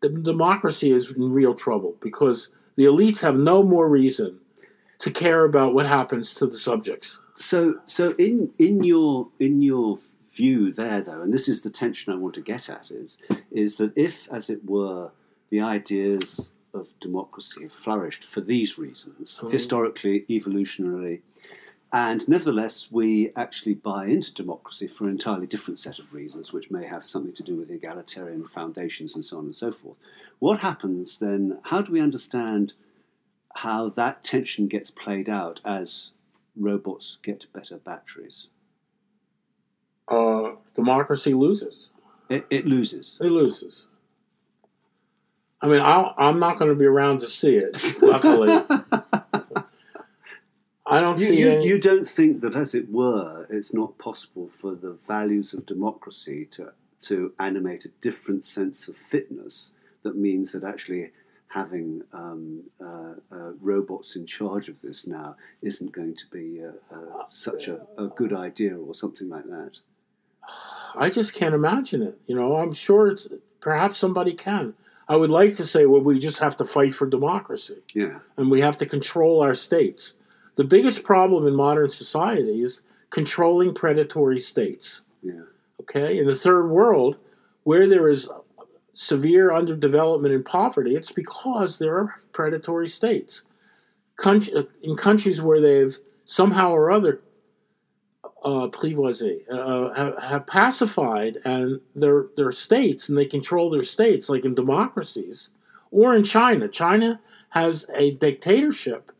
the 0.01 0.09
democracy 0.09 0.91
is 0.91 1.13
in 1.13 1.33
real 1.33 1.55
trouble 1.55 1.95
because 2.01 2.49
the 2.77 2.85
elites 2.85 3.23
have 3.23 3.37
no 3.37 3.63
more 3.63 3.89
reason 3.89 4.39
to 4.99 5.11
care 5.11 5.45
about 5.45 5.75
what 5.75 5.87
happens 5.87 6.35
to 6.35 6.47
the 6.47 6.57
subjects. 6.57 7.21
So, 7.35 7.81
so 7.87 8.15
in 8.19 8.51
in 8.59 8.83
your 8.83 9.29
in 9.39 9.63
your 9.63 10.01
view 10.33 10.73
there, 10.73 11.03
though, 11.03 11.21
and 11.23 11.33
this 11.33 11.49
is 11.49 11.63
the 11.63 11.71
tension 11.71 12.13
I 12.13 12.17
want 12.17 12.35
to 12.35 12.41
get 12.41 12.69
at 12.69 12.91
is 12.91 13.19
is 13.53 13.77
that 13.77 13.97
if, 13.97 14.29
as 14.33 14.51
it 14.51 14.65
were, 14.65 15.11
the 15.51 15.61
ideas 15.61 16.51
of 16.75 16.89
democracy 17.01 17.63
have 17.63 17.73
flourished 17.73 18.25
for 18.25 18.41
these 18.41 18.79
reasons, 18.79 19.41
Mhm. 19.43 19.53
historically, 19.53 20.27
evolutionarily, 20.29 21.23
and 21.93 22.29
nevertheless 22.29 22.93
we 22.93 23.33
actually 23.35 23.75
buy 23.75 24.07
into 24.07 24.33
democracy 24.35 24.87
for 24.87 25.05
an 25.05 25.11
entirely 25.11 25.47
different 25.47 25.81
set 25.81 25.99
of 25.99 26.13
reasons, 26.13 26.53
which 26.53 26.71
may 26.71 26.85
have 26.85 27.07
something 27.07 27.33
to 27.33 27.43
do 27.43 27.57
with 27.57 27.71
egalitarian 27.71 28.47
foundations 28.47 29.15
and 29.15 29.25
so 29.25 29.39
on 29.39 29.47
and 29.47 29.57
so 29.57 29.73
forth. 29.73 29.97
What 30.39 30.61
happens 30.61 31.19
then? 31.19 31.59
How 31.63 31.81
do 31.81 31.91
we 31.93 32.01
understand 32.01 32.75
how 33.57 33.89
that 33.91 34.23
tension 34.23 34.69
gets 34.69 34.91
played 34.91 35.29
out 35.29 35.61
as 35.65 36.11
robots 36.55 37.19
get 37.23 37.47
better 37.53 37.79
batteries? 37.79 38.49
Uh, 40.07 40.53
democracy 40.75 41.35
loses. 41.35 41.89
It, 42.29 42.47
it 42.51 42.67
loses. 42.67 43.17
It 43.21 43.31
loses. 43.31 43.87
I 45.61 45.67
mean, 45.67 45.81
I'll, 45.81 46.15
I'm 46.17 46.39
not 46.39 46.59
going 46.59 46.71
to 46.71 46.77
be 46.77 46.85
around 46.87 47.19
to 47.21 47.27
see 47.27 47.57
it. 47.57 47.77
Luckily, 48.03 48.49
I 50.87 51.01
don't 51.01 51.19
You, 51.19 51.27
see 51.27 51.41
you, 51.41 51.49
any. 51.51 51.67
you 51.67 51.79
don't 51.81 52.07
think 52.07 52.41
that, 52.43 52.55
as 52.55 52.75
it 52.75 52.91
were, 52.91 53.47
it's 53.51 53.75
not 53.75 53.99
possible 53.99 54.49
for 54.49 54.75
the 54.75 54.97
values 55.07 55.53
of 55.53 55.67
democracy 55.67 56.47
to, 56.53 56.73
to 57.03 57.33
animate 57.39 57.85
a 57.85 57.89
different 58.01 58.45
sense 58.45 58.89
of 58.89 58.97
fitness 58.97 59.75
that 60.03 60.17
means 60.17 60.53
that 60.53 60.65
actually 60.65 61.11
having 61.49 62.03
um, 62.13 62.63
uh, 62.81 63.15
uh, 63.33 63.53
robots 63.61 64.15
in 64.17 64.27
charge 64.27 64.69
of 64.69 64.81
this 64.81 65.07
now 65.07 65.35
isn't 65.63 65.93
going 65.93 66.15
to 66.15 66.27
be 66.31 66.63
uh, 66.63 66.95
uh, 66.95 67.25
such 67.27 67.69
a, 67.69 67.81
a 67.97 68.07
good 68.07 68.33
idea 68.33 68.77
or 68.77 68.95
something 68.95 69.29
like 69.29 69.45
that? 69.47 69.81
I 70.95 71.11
just 71.11 71.35
can't 71.35 71.55
imagine 71.55 72.03
it. 72.03 72.19
You 72.27 72.37
know, 72.37 72.57
I'm 72.57 72.73
sure 72.73 73.09
it's, 73.09 73.27
perhaps 73.61 73.99
somebody 73.99 74.35
can. 74.35 74.75
I 75.09 75.17
would 75.17 75.31
like 75.31 75.57
to 75.57 75.65
say, 75.65 75.87
well, 75.87 76.03
we 76.03 76.19
just 76.19 76.39
have 76.41 76.57
to 76.59 76.65
fight 76.65 76.95
for 76.95 77.07
democracy 77.07 77.83
Yeah. 77.95 78.19
and 78.37 78.51
we 78.51 78.61
have 78.61 78.77
to 78.79 78.87
control 78.87 79.43
our 79.43 79.55
states. 79.55 80.15
The 80.57 80.65
biggest 80.65 81.03
problem 81.03 81.47
in 81.47 81.55
modern 81.55 81.89
society 81.89 82.61
is 82.63 82.83
controlling 83.11 83.73
predatory 83.75 84.39
states. 84.39 85.03
Yeah. 85.23 85.43
Okay, 85.81 86.19
in 86.19 86.27
the 86.27 86.35
third 86.35 86.69
world, 86.69 87.17
where 87.63 87.87
there 87.87 88.09
is 88.09 88.29
severe 88.93 89.51
underdevelopment 89.51 90.35
and 90.35 90.45
poverty, 90.45 90.95
it's 90.95 91.13
because 91.13 91.79
there 91.79 91.97
are 91.97 92.21
predatory 92.33 92.89
states. 92.89 93.45
Country, 94.17 94.53
uh, 94.55 94.65
in 94.83 94.97
countries 94.97 95.41
where 95.41 95.61
they've 95.61 95.97
somehow 96.25 96.73
or 96.73 96.91
other 96.91 97.21
uh, 98.45 98.69
apprivoisé, 98.69 99.41
uh, 99.51 99.93
have, 99.95 100.23
have 100.23 100.47
pacified 100.47 101.39
and 101.45 101.81
their 101.95 102.27
their 102.37 102.53
states 102.53 103.09
and 103.09 103.19
they 103.19 103.27
control 103.27 103.71
their 103.71 103.83
states, 103.83 104.29
like 104.29 104.45
in 104.45 104.55
democracies, 104.55 105.51
or 105.91 106.15
in 106.15 106.25
China. 106.25 106.69
China 106.69 107.21
has 107.51 107.87
a 107.95 108.13
dictatorship, 108.13 109.11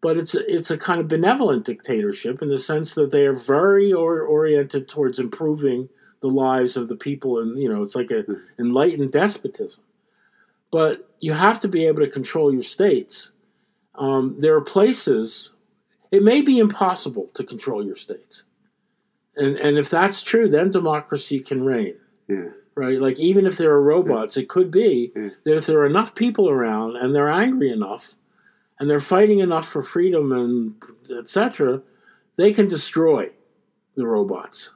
but 0.00 0.16
it's 0.16 0.34
a, 0.34 0.54
it's 0.54 0.70
a 0.70 0.78
kind 0.78 1.00
of 1.00 1.08
benevolent 1.08 1.64
dictatorship 1.64 2.42
in 2.42 2.48
the 2.48 2.58
sense 2.58 2.94
that 2.94 3.10
they 3.10 3.26
are 3.26 3.34
very 3.36 3.92
or, 3.92 4.20
oriented 4.22 4.88
towards 4.88 5.18
improving 5.18 5.88
the 6.20 6.28
lives 6.28 6.76
of 6.76 6.88
the 6.88 6.96
people, 6.96 7.38
and 7.38 7.58
you 7.58 7.68
know 7.68 7.82
it's 7.82 7.94
like 7.94 8.10
a 8.10 8.22
Hmm. 8.22 8.34
enlightened 8.58 9.12
despotism. 9.12 9.82
But 10.70 11.08
you 11.20 11.32
have 11.32 11.60
to 11.60 11.68
be 11.68 11.86
able 11.86 12.00
to 12.00 12.10
control 12.10 12.52
your 12.52 12.62
states. 12.62 13.32
Um, 13.94 14.36
there 14.38 14.54
are 14.54 14.60
places 14.60 15.50
it 16.10 16.22
may 16.22 16.40
be 16.40 16.58
impossible 16.58 17.28
to 17.34 17.44
control 17.44 17.84
your 17.84 17.96
states, 17.96 18.44
and 19.38 19.56
and 19.56 19.78
if 19.78 19.88
that's 19.90 20.22
true, 20.22 20.48
then 20.48 20.70
democracy 20.70 21.40
can 21.40 21.64
reign 21.64 21.94
Yeah. 22.28 22.50
right? 22.74 23.00
Like 23.00 23.18
even 23.20 23.46
if 23.46 23.56
there 23.56 23.72
are 23.72 23.82
robots, 23.82 24.36
it 24.36 24.48
could 24.48 24.70
be 24.70 25.12
Yeah. 25.16 25.30
that 25.44 25.56
if 25.56 25.66
there 25.66 25.78
are 25.80 25.86
enough 25.86 26.14
people 26.14 26.48
around 26.48 26.96
and 26.96 27.14
they're 27.14 27.28
angry 27.44 27.70
enough 27.70 28.14
and 28.78 28.88
they're 28.88 29.00
fighting 29.16 29.40
enough 29.40 29.66
for 29.68 29.82
freedom 29.82 30.32
and 30.32 30.74
etc., 31.10 31.82
they 32.36 32.52
can 32.52 32.68
destroy 32.68 33.30
the 33.96 34.06
robots, 34.06 34.70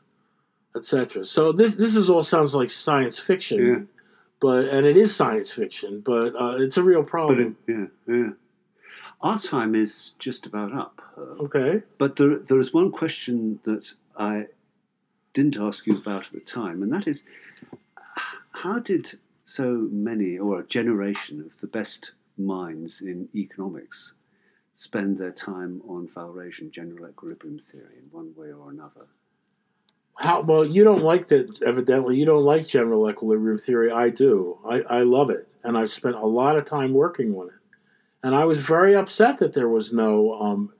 etc. 0.74 1.24
So 1.24 1.52
this 1.52 1.74
this 1.74 1.94
is 1.96 2.10
all 2.10 2.22
sounds 2.22 2.54
like 2.54 2.70
science 2.70 3.18
fiction, 3.18 3.60
Yeah. 3.66 3.80
but 4.40 4.66
and 4.74 4.86
it 4.86 4.96
is 4.96 5.14
science 5.14 5.50
fiction, 5.52 6.00
but 6.04 6.34
uh, 6.34 6.56
it's 6.64 6.76
a 6.76 6.82
real 6.82 7.04
problem. 7.04 7.56
it, 7.68 7.72
yeah, 7.72 7.86
yeah. 8.16 8.30
Our 9.20 9.38
time 9.38 9.76
is 9.76 10.16
just 10.18 10.46
about 10.46 10.72
up. 10.72 11.00
Okay, 11.44 11.82
But 11.98 12.16
there, 12.16 12.38
there 12.48 12.58
is 12.58 12.74
one 12.74 12.90
question 12.90 13.60
that 13.62 13.94
I 14.16 14.46
didn't 15.34 15.56
ask 15.56 15.86
you 15.86 15.96
about 15.96 16.26
at 16.26 16.32
the 16.32 16.40
time, 16.40 16.82
and 16.82 16.92
that 16.92 17.06
is 17.06 17.24
how 18.52 18.78
did 18.78 19.18
so 19.44 19.88
many, 19.90 20.38
or 20.38 20.60
a 20.60 20.66
generation 20.66 21.40
of 21.40 21.58
the 21.58 21.66
best 21.66 22.12
minds 22.38 23.00
in 23.00 23.28
economics, 23.34 24.14
spend 24.74 25.18
their 25.18 25.32
time 25.32 25.82
on 25.88 26.08
Walrasian 26.08 26.70
general 26.70 27.08
equilibrium 27.08 27.58
theory 27.58 27.98
in 27.98 28.08
one 28.10 28.34
way 28.36 28.52
or 28.52 28.70
another? 28.70 29.06
how 30.16 30.40
well 30.42 30.64
you 30.64 30.84
don't 30.84 31.02
like 31.02 31.28
that? 31.28 31.62
Evidently, 31.62 32.16
you 32.16 32.24
don't 32.24 32.44
like 32.44 32.66
general 32.66 33.08
equilibrium 33.08 33.58
theory. 33.58 33.90
I 33.90 34.10
do. 34.10 34.58
I, 34.68 34.82
I 34.82 35.02
love 35.02 35.30
it, 35.30 35.48
and 35.64 35.76
I've 35.76 35.90
spent 35.90 36.16
a 36.16 36.26
lot 36.26 36.56
of 36.56 36.64
time 36.64 36.92
working 36.92 37.34
on 37.34 37.48
it. 37.48 37.54
And 38.22 38.34
I 38.34 38.44
was 38.44 38.62
very 38.62 38.94
upset 38.94 39.38
that 39.38 39.54
there 39.54 39.68
was 39.68 39.92
no 39.92 40.34
um, 40.34 40.72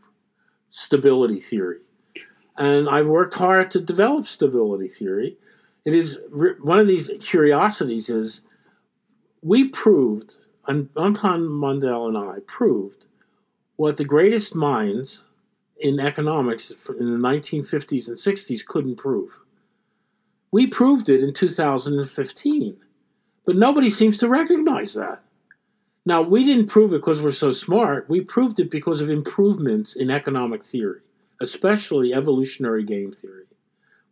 stability 0.70 1.40
theory. 1.40 1.78
And 2.56 2.88
I've 2.88 3.06
worked 3.06 3.34
hard 3.34 3.70
to 3.72 3.80
develop 3.80 4.26
stability 4.26 4.88
theory. 4.88 5.36
It 5.84 5.94
is 5.94 6.18
one 6.30 6.78
of 6.78 6.86
these 6.86 7.10
curiosities 7.20 8.08
is 8.10 8.42
we 9.42 9.68
proved, 9.68 10.36
An- 10.68 10.90
Anton 10.96 11.58
Mandel 11.58 12.08
and 12.08 12.16
I 12.16 12.38
proved 12.46 13.06
what 13.76 13.96
the 13.96 14.04
greatest 14.04 14.54
minds 14.54 15.24
in 15.80 15.98
economics 15.98 16.70
in 16.88 17.10
the 17.10 17.28
1950s 17.28 18.06
and 18.06 18.16
60s 18.16 18.64
couldn't 18.64 18.96
prove. 18.96 19.40
We 20.52 20.66
proved 20.66 21.08
it 21.08 21.22
in 21.22 21.32
2015, 21.32 22.76
but 23.44 23.56
nobody 23.56 23.90
seems 23.90 24.18
to 24.18 24.28
recognize 24.28 24.94
that. 24.94 25.22
Now, 26.04 26.22
we 26.22 26.44
didn't 26.44 26.66
prove 26.66 26.92
it 26.92 26.98
because 26.98 27.20
we're 27.20 27.30
so 27.30 27.52
smart. 27.52 28.08
We 28.08 28.20
proved 28.20 28.60
it 28.60 28.70
because 28.70 29.00
of 29.00 29.08
improvements 29.08 29.94
in 29.94 30.10
economic 30.10 30.64
theory, 30.64 31.00
especially 31.42 32.14
evolutionary 32.14 32.84
game 32.84 33.12
theory. 33.12 33.44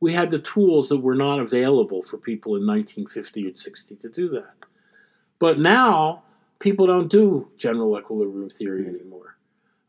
We 0.00 0.12
had 0.14 0.30
the 0.30 0.38
tools 0.38 0.88
that 0.88 0.98
were 0.98 1.14
not 1.14 1.38
available 1.40 2.02
for 2.02 2.16
people 2.16 2.56
in 2.56 2.66
1950 2.66 3.46
and 3.46 3.56
60 3.58 3.96
to 3.96 4.08
do 4.08 4.28
that. 4.30 4.54
But 5.38 5.58
now, 5.58 6.22
people 6.58 6.86
don't 6.86 7.10
do 7.10 7.48
general 7.58 7.98
equilibrium 7.98 8.50
theory 8.50 8.86
anymore. 8.86 9.36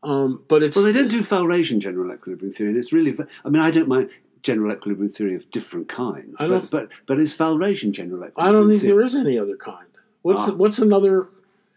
Um, 0.02 0.42
but 0.48 0.62
it's 0.62 0.76
Well, 0.76 0.84
they 0.86 0.92
don't 0.92 1.08
do 1.08 1.22
Walrasian 1.22 1.78
general 1.78 2.12
equilibrium 2.12 2.52
theory, 2.52 2.70
and 2.70 2.78
it's 2.78 2.92
really. 2.92 3.16
I 3.44 3.48
mean, 3.48 3.62
I 3.62 3.70
don't 3.70 3.88
mind 3.88 4.10
general 4.42 4.72
equilibrium 4.72 5.12
theory 5.12 5.36
of 5.36 5.48
different 5.52 5.88
kinds, 5.88 6.40
I 6.40 6.48
but, 6.48 6.58
don't- 6.60 6.70
but 6.72 6.88
but 7.06 7.20
it's 7.20 7.34
Walrasian 7.36 7.92
general 7.92 8.24
equilibrium. 8.24 8.48
I 8.48 8.52
don't 8.52 8.68
think 8.68 8.80
theory. 8.82 8.94
there 8.96 9.04
is 9.04 9.14
any 9.14 9.38
other 9.38 9.56
kind. 9.56 9.86
What's 10.22 10.48
Ah. 10.48 10.52
what's 10.54 10.78
another? 10.80 11.28